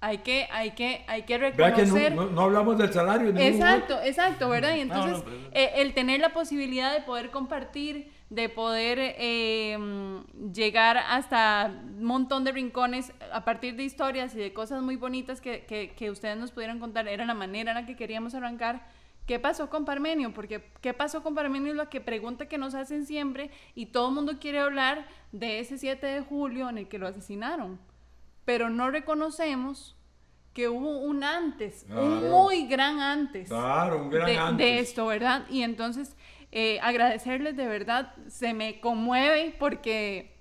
Hay 0.00 0.18
que, 0.18 0.46
hay 0.52 0.72
que, 0.72 1.02
hay 1.06 1.22
que 1.22 1.38
¿Verdad 1.38 1.74
que 1.74 1.86
no, 1.86 1.94
reconocer. 1.94 2.14
no- 2.14 2.26
no 2.26 2.42
hablamos 2.42 2.76
del 2.76 2.92
salario? 2.92 3.30
Exacto, 3.38 3.98
exacto, 4.02 4.48
¿verdad? 4.50 4.74
Y 4.76 4.80
entonces 4.88 5.18
no, 5.18 5.24
pero- 5.24 5.36
eh, 5.52 5.72
el 5.76 5.94
tener 5.94 6.20
la 6.20 6.30
posibilidad 6.34 6.92
de 6.92 7.00
poder 7.00 7.30
compartir, 7.30 8.12
de 8.28 8.50
poder 8.50 8.98
eh, 9.00 9.78
mm, 9.78 10.52
llegar 10.52 10.98
hasta 10.98 11.70
un 11.98 12.04
montón 12.04 12.44
de 12.44 12.52
rincones 12.52 13.12
a 13.32 13.44
partir 13.46 13.76
de 13.76 13.84
historias 13.84 14.34
y 14.34 14.38
de 14.38 14.52
cosas 14.52 14.82
muy 14.82 14.96
bonitas 14.96 15.40
que, 15.40 15.64
que, 15.64 15.92
que 15.96 16.10
ustedes 16.10 16.36
nos 16.36 16.50
pudieran 16.52 16.80
contar, 16.80 17.08
era 17.08 17.24
la 17.24 17.34
manera 17.34 17.70
en 17.72 17.76
la 17.78 17.86
que 17.86 17.96
queríamos 17.96 18.34
arrancar. 18.34 18.86
¿Qué 19.26 19.38
pasó 19.38 19.70
con 19.70 19.84
Parmenio? 19.84 20.34
Porque 20.34 20.70
¿qué 20.80 20.92
pasó 20.92 21.22
con 21.22 21.34
Parmenio? 21.34 21.70
Es 21.72 21.76
la 21.76 21.88
que 21.88 22.00
pregunta 22.00 22.46
que 22.46 22.58
nos 22.58 22.74
hacen 22.74 23.06
siempre 23.06 23.50
y 23.74 23.86
todo 23.86 24.08
el 24.08 24.14
mundo 24.14 24.38
quiere 24.38 24.60
hablar 24.60 25.06
de 25.32 25.60
ese 25.60 25.78
7 25.78 26.06
de 26.06 26.20
julio 26.20 26.68
en 26.68 26.78
el 26.78 26.88
que 26.88 26.98
lo 26.98 27.06
asesinaron. 27.06 27.80
Pero 28.44 28.68
no 28.68 28.90
reconocemos 28.90 29.96
que 30.52 30.68
hubo 30.68 30.98
un 30.98 31.24
antes, 31.24 31.86
un 31.90 32.30
muy 32.30 32.66
gran 32.68 33.00
antes 33.00 33.48
Claro, 33.48 34.02
un 34.02 34.10
gran 34.10 34.26
de, 34.26 34.38
antes. 34.38 34.58
de 34.58 34.78
esto, 34.78 35.06
¿verdad? 35.06 35.46
Y 35.48 35.62
entonces 35.62 36.16
eh, 36.52 36.78
agradecerles 36.82 37.56
de 37.56 37.66
verdad, 37.66 38.14
se 38.28 38.54
me 38.54 38.78
conmueve 38.80 39.56
porque 39.58 40.36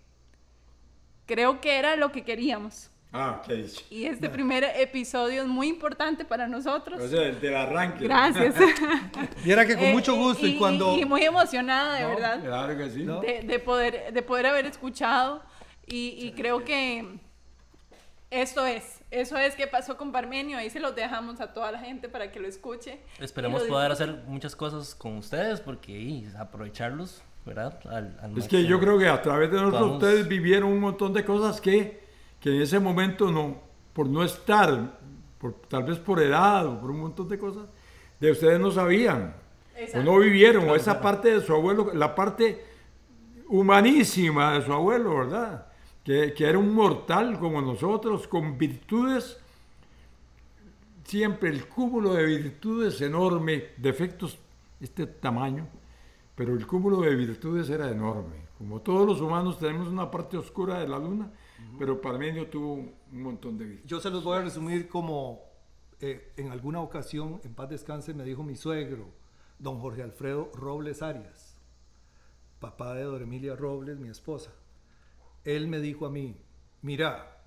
creo 1.26 1.62
que 1.62 1.78
era 1.78 1.96
lo 1.96 2.12
que 2.12 2.24
queríamos. 2.24 2.92
Ah, 3.16 3.42
qué 3.46 3.54
dicho. 3.54 3.82
Y 3.92 4.06
este 4.06 4.28
primer 4.28 4.64
episodio 4.64 5.44
es 5.44 5.48
muy 5.48 5.68
importante 5.68 6.26
para 6.26 6.48
nosotros. 6.48 7.00
O 7.00 7.08
sea, 7.08 7.22
el 7.28 7.40
del 7.40 7.56
arranque. 7.56 8.06
Gracias. 8.06 8.56
Viera 9.44 9.66
que 9.68 9.76
con 9.76 9.84
Eh, 9.86 9.94
mucho 9.94 10.16
gusto 10.16 10.48
y, 10.48 10.58
cuando... 10.58 10.98
y 10.98 11.06
muy 11.06 11.22
emocionada, 11.24 11.96
de 12.00 12.06
verdad, 12.08 12.42
Claro 12.44 12.76
que 12.78 12.90
sí. 12.90 13.04
No. 13.04 13.22
de, 13.22 13.42
de 13.44 13.60
poder, 13.60 14.12
de 14.12 14.22
poder 14.24 14.48
haber 14.48 14.66
escuchado. 14.66 15.44
Y, 15.86 16.16
y 16.20 16.32
creo 16.32 16.64
que 16.66 17.20
esto 18.32 18.66
es, 18.66 19.02
eso 19.12 19.38
es 19.38 19.54
que 19.56 19.68
pasó 19.68 19.96
con 19.96 20.12
Parmenio. 20.12 20.58
Ahí 20.58 20.72
se 20.72 20.80
los 20.80 20.96
dejamos 20.96 21.40
a 21.40 21.54
toda 21.54 21.72
la 21.72 21.80
gente 21.80 22.10
para 22.10 22.32
que 22.32 22.40
lo 22.40 22.48
escuche. 22.48 23.00
Esperemos 23.20 23.62
Y 23.62 23.66
lo 23.66 23.74
poder 23.74 23.92
hacer 23.92 24.24
muchas 24.26 24.56
cosas 24.56 24.96
con 24.96 25.18
ustedes 25.18 25.60
porque 25.62 25.92
y, 25.92 26.28
aprovecharlos, 26.40 27.22
¿verdad? 27.46 27.80
Al, 27.88 28.18
al 28.24 28.36
Es 28.38 28.48
que 28.48 28.64
yo 28.66 28.80
creo 28.80 28.98
que 28.98 29.08
a 29.08 29.22
través 29.22 29.52
de 29.52 29.58
nosotros 29.58 29.82
Vamos. 29.82 30.04
ustedes 30.04 30.28
vivieron 30.28 30.72
un 30.72 30.80
montón 30.80 31.14
de 31.14 31.24
cosas 31.24 31.62
que, 31.62 32.02
que 32.44 32.54
en 32.54 32.62
ese 32.62 32.78
momento 32.78 33.32
no, 33.32 33.56
por 33.94 34.10
no 34.10 34.22
estar, 34.22 35.00
por, 35.40 35.54
tal 35.70 35.86
vez 35.86 35.98
por 35.98 36.22
edad 36.22 36.68
o 36.68 36.78
por 36.78 36.92
un 36.92 37.00
montón 37.00 37.30
de 37.30 37.40
cosas, 37.40 37.70
de 38.20 38.32
ustedes 38.32 38.60
no 38.60 38.70
sabían. 38.70 39.34
Exacto. 39.78 40.00
O 40.02 40.04
no 40.04 40.20
vivieron, 40.20 40.68
o 40.68 40.76
esa 40.76 41.00
parte 41.00 41.34
de 41.34 41.40
su 41.40 41.54
abuelo, 41.54 41.94
la 41.94 42.14
parte 42.14 42.66
humanísima 43.48 44.56
de 44.56 44.66
su 44.66 44.74
abuelo, 44.74 45.20
¿verdad? 45.20 45.68
Que, 46.04 46.34
que 46.34 46.44
era 46.44 46.58
un 46.58 46.76
mortal 46.76 47.40
como 47.40 47.62
nosotros, 47.62 48.28
con 48.28 48.58
virtudes, 48.58 49.40
siempre 51.06 51.50
el 51.50 51.66
cúmulo 51.70 52.14
de 52.14 52.26
virtudes 52.26 53.00
enorme, 53.00 53.68
defectos 53.78 54.38
este 54.82 55.08
tamaño, 55.08 55.66
pero 56.36 56.54
el 56.54 56.68
cúmulo 56.68 57.00
de 57.00 57.16
virtudes 57.16 57.70
era 57.70 57.90
enorme. 57.90 58.36
Como 58.58 58.82
todos 58.82 59.08
los 59.08 59.22
humanos 59.22 59.60
tenemos 59.60 59.88
una 59.88 60.12
parte 60.12 60.36
oscura 60.36 60.80
de 60.80 60.90
la 60.90 61.00
luna, 61.00 61.32
pero 61.78 62.02
Parmenio 62.02 62.48
tuvo 62.48 62.74
un 62.74 62.98
montón 63.12 63.58
de 63.58 63.66
virtudes. 63.66 63.90
Yo 63.90 64.00
se 64.00 64.10
los 64.10 64.24
voy 64.24 64.38
a 64.38 64.42
resumir 64.42 64.88
como 64.88 65.42
eh, 66.00 66.34
en 66.38 66.52
alguna 66.52 66.82
ocasión, 66.82 67.40
en 67.44 67.54
paz 67.54 67.70
descanse, 67.70 68.14
me 68.14 68.24
dijo 68.24 68.44
mi 68.44 68.56
suegro, 68.56 69.14
don 69.60 69.80
Jorge 69.80 70.04
Alfredo 70.04 70.52
Robles 70.54 71.02
Arias, 71.02 71.58
papá 72.60 72.94
de 72.94 73.04
Dora 73.04 73.24
Emilia 73.24 73.56
Robles, 73.56 74.00
mi 74.00 74.10
esposa. 74.10 74.52
él 75.44 75.68
me 75.68 75.80
dijo 75.80 76.06
a 76.06 76.10
mí, 76.10 76.38
mira, 76.82 77.42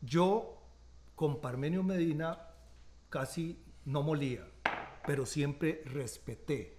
yo 0.00 0.62
con 1.14 1.40
Parmenio 1.40 1.82
Medina 1.82 2.38
casi 3.08 3.62
no 3.84 4.02
molía, 4.02 4.46
pero 5.06 5.26
siempre 5.26 5.82
respeté 5.84 6.78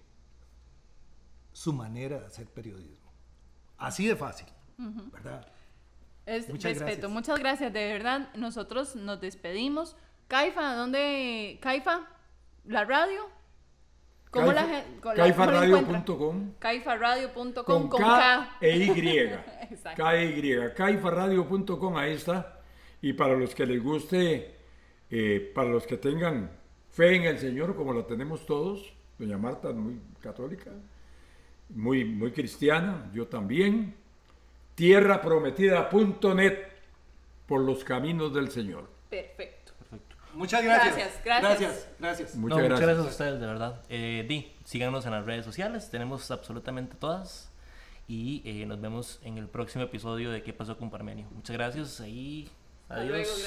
su 1.52 1.72
manera 1.72 2.18
de 2.20 2.26
hacer 2.26 2.46
periodismo. 2.48 3.12
Así 3.78 4.06
de 4.06 4.16
fácil, 4.16 4.48
¿verdad? 5.12 5.46
Es 6.26 6.48
Muchas 6.48 6.72
respeto, 6.72 6.86
gracias. 6.90 7.10
muchas 7.12 7.38
gracias, 7.38 7.72
de 7.72 7.92
verdad. 7.92 8.28
Nosotros 8.34 8.96
nos 8.96 9.20
despedimos. 9.20 9.96
Caifa, 10.28 10.74
¿dónde? 10.74 11.58
Caifa, 11.60 12.08
la 12.64 12.84
radio. 12.84 13.28
¿Cómo 14.30 14.46
co- 14.46 14.52
la-? 14.52 14.84
Caifaradio.com 15.14 16.52
Caifaradio.com 16.58 17.62
con 17.64 17.88
con 17.88 18.00
K, 18.00 18.06
K. 18.06 18.56
e 18.60 18.76
Y. 18.76 19.30
K 19.96 20.16
e 20.16 20.24
Y. 20.38 20.74
Caifaradio.com, 20.74 21.96
ahí 21.96 22.14
está. 22.14 22.60
Y 23.00 23.12
para 23.12 23.34
los 23.36 23.54
que 23.54 23.66
les 23.66 23.82
guste, 23.82 24.56
eh, 25.10 25.52
para 25.54 25.68
los 25.68 25.86
que 25.86 25.98
tengan 25.98 26.50
fe 26.88 27.16
en 27.16 27.24
el 27.24 27.38
Señor, 27.38 27.76
como 27.76 27.92
la 27.92 28.06
tenemos 28.06 28.46
todos, 28.46 28.94
doña 29.18 29.36
Marta 29.36 29.68
es 29.68 29.74
muy 29.76 30.00
católica, 30.20 30.70
muy, 31.68 32.04
muy 32.04 32.32
cristiana, 32.32 33.10
yo 33.12 33.26
también. 33.28 33.94
Tierraprometida.net 34.74 36.58
por 37.46 37.60
los 37.60 37.84
caminos 37.84 38.32
del 38.34 38.50
Señor. 38.50 38.88
Perfecto. 39.10 39.72
Muchas 40.34 40.64
gracias. 40.64 40.94
Gracias, 40.96 41.24
gracias. 41.24 41.60
Gracias, 41.60 41.88
gracias. 42.00 42.34
Muchas 42.34 42.58
No, 42.58 42.64
gracias. 42.64 42.80
muchas 42.80 42.80
gracias 42.96 43.06
a 43.06 43.10
ustedes, 43.10 43.40
de 43.40 43.46
verdad. 43.46 43.82
Eh, 43.88 44.24
di, 44.28 44.52
síganos 44.64 45.06
en 45.06 45.12
las 45.12 45.24
redes 45.24 45.44
sociales, 45.44 45.90
tenemos 45.90 46.30
absolutamente 46.30 46.96
todas. 46.96 47.50
Y 48.08 48.42
eh, 48.44 48.66
nos 48.66 48.80
vemos 48.80 49.20
en 49.22 49.38
el 49.38 49.46
próximo 49.48 49.84
episodio 49.84 50.30
de 50.30 50.42
¿Qué 50.42 50.52
pasó 50.52 50.76
con 50.76 50.90
Parmenio? 50.90 51.26
Muchas 51.30 51.56
gracias 51.56 52.00
y 52.00 52.50
Hasta 52.88 52.94
adiós. 52.96 53.08
luego, 53.10 53.24
gracias. 53.30 53.44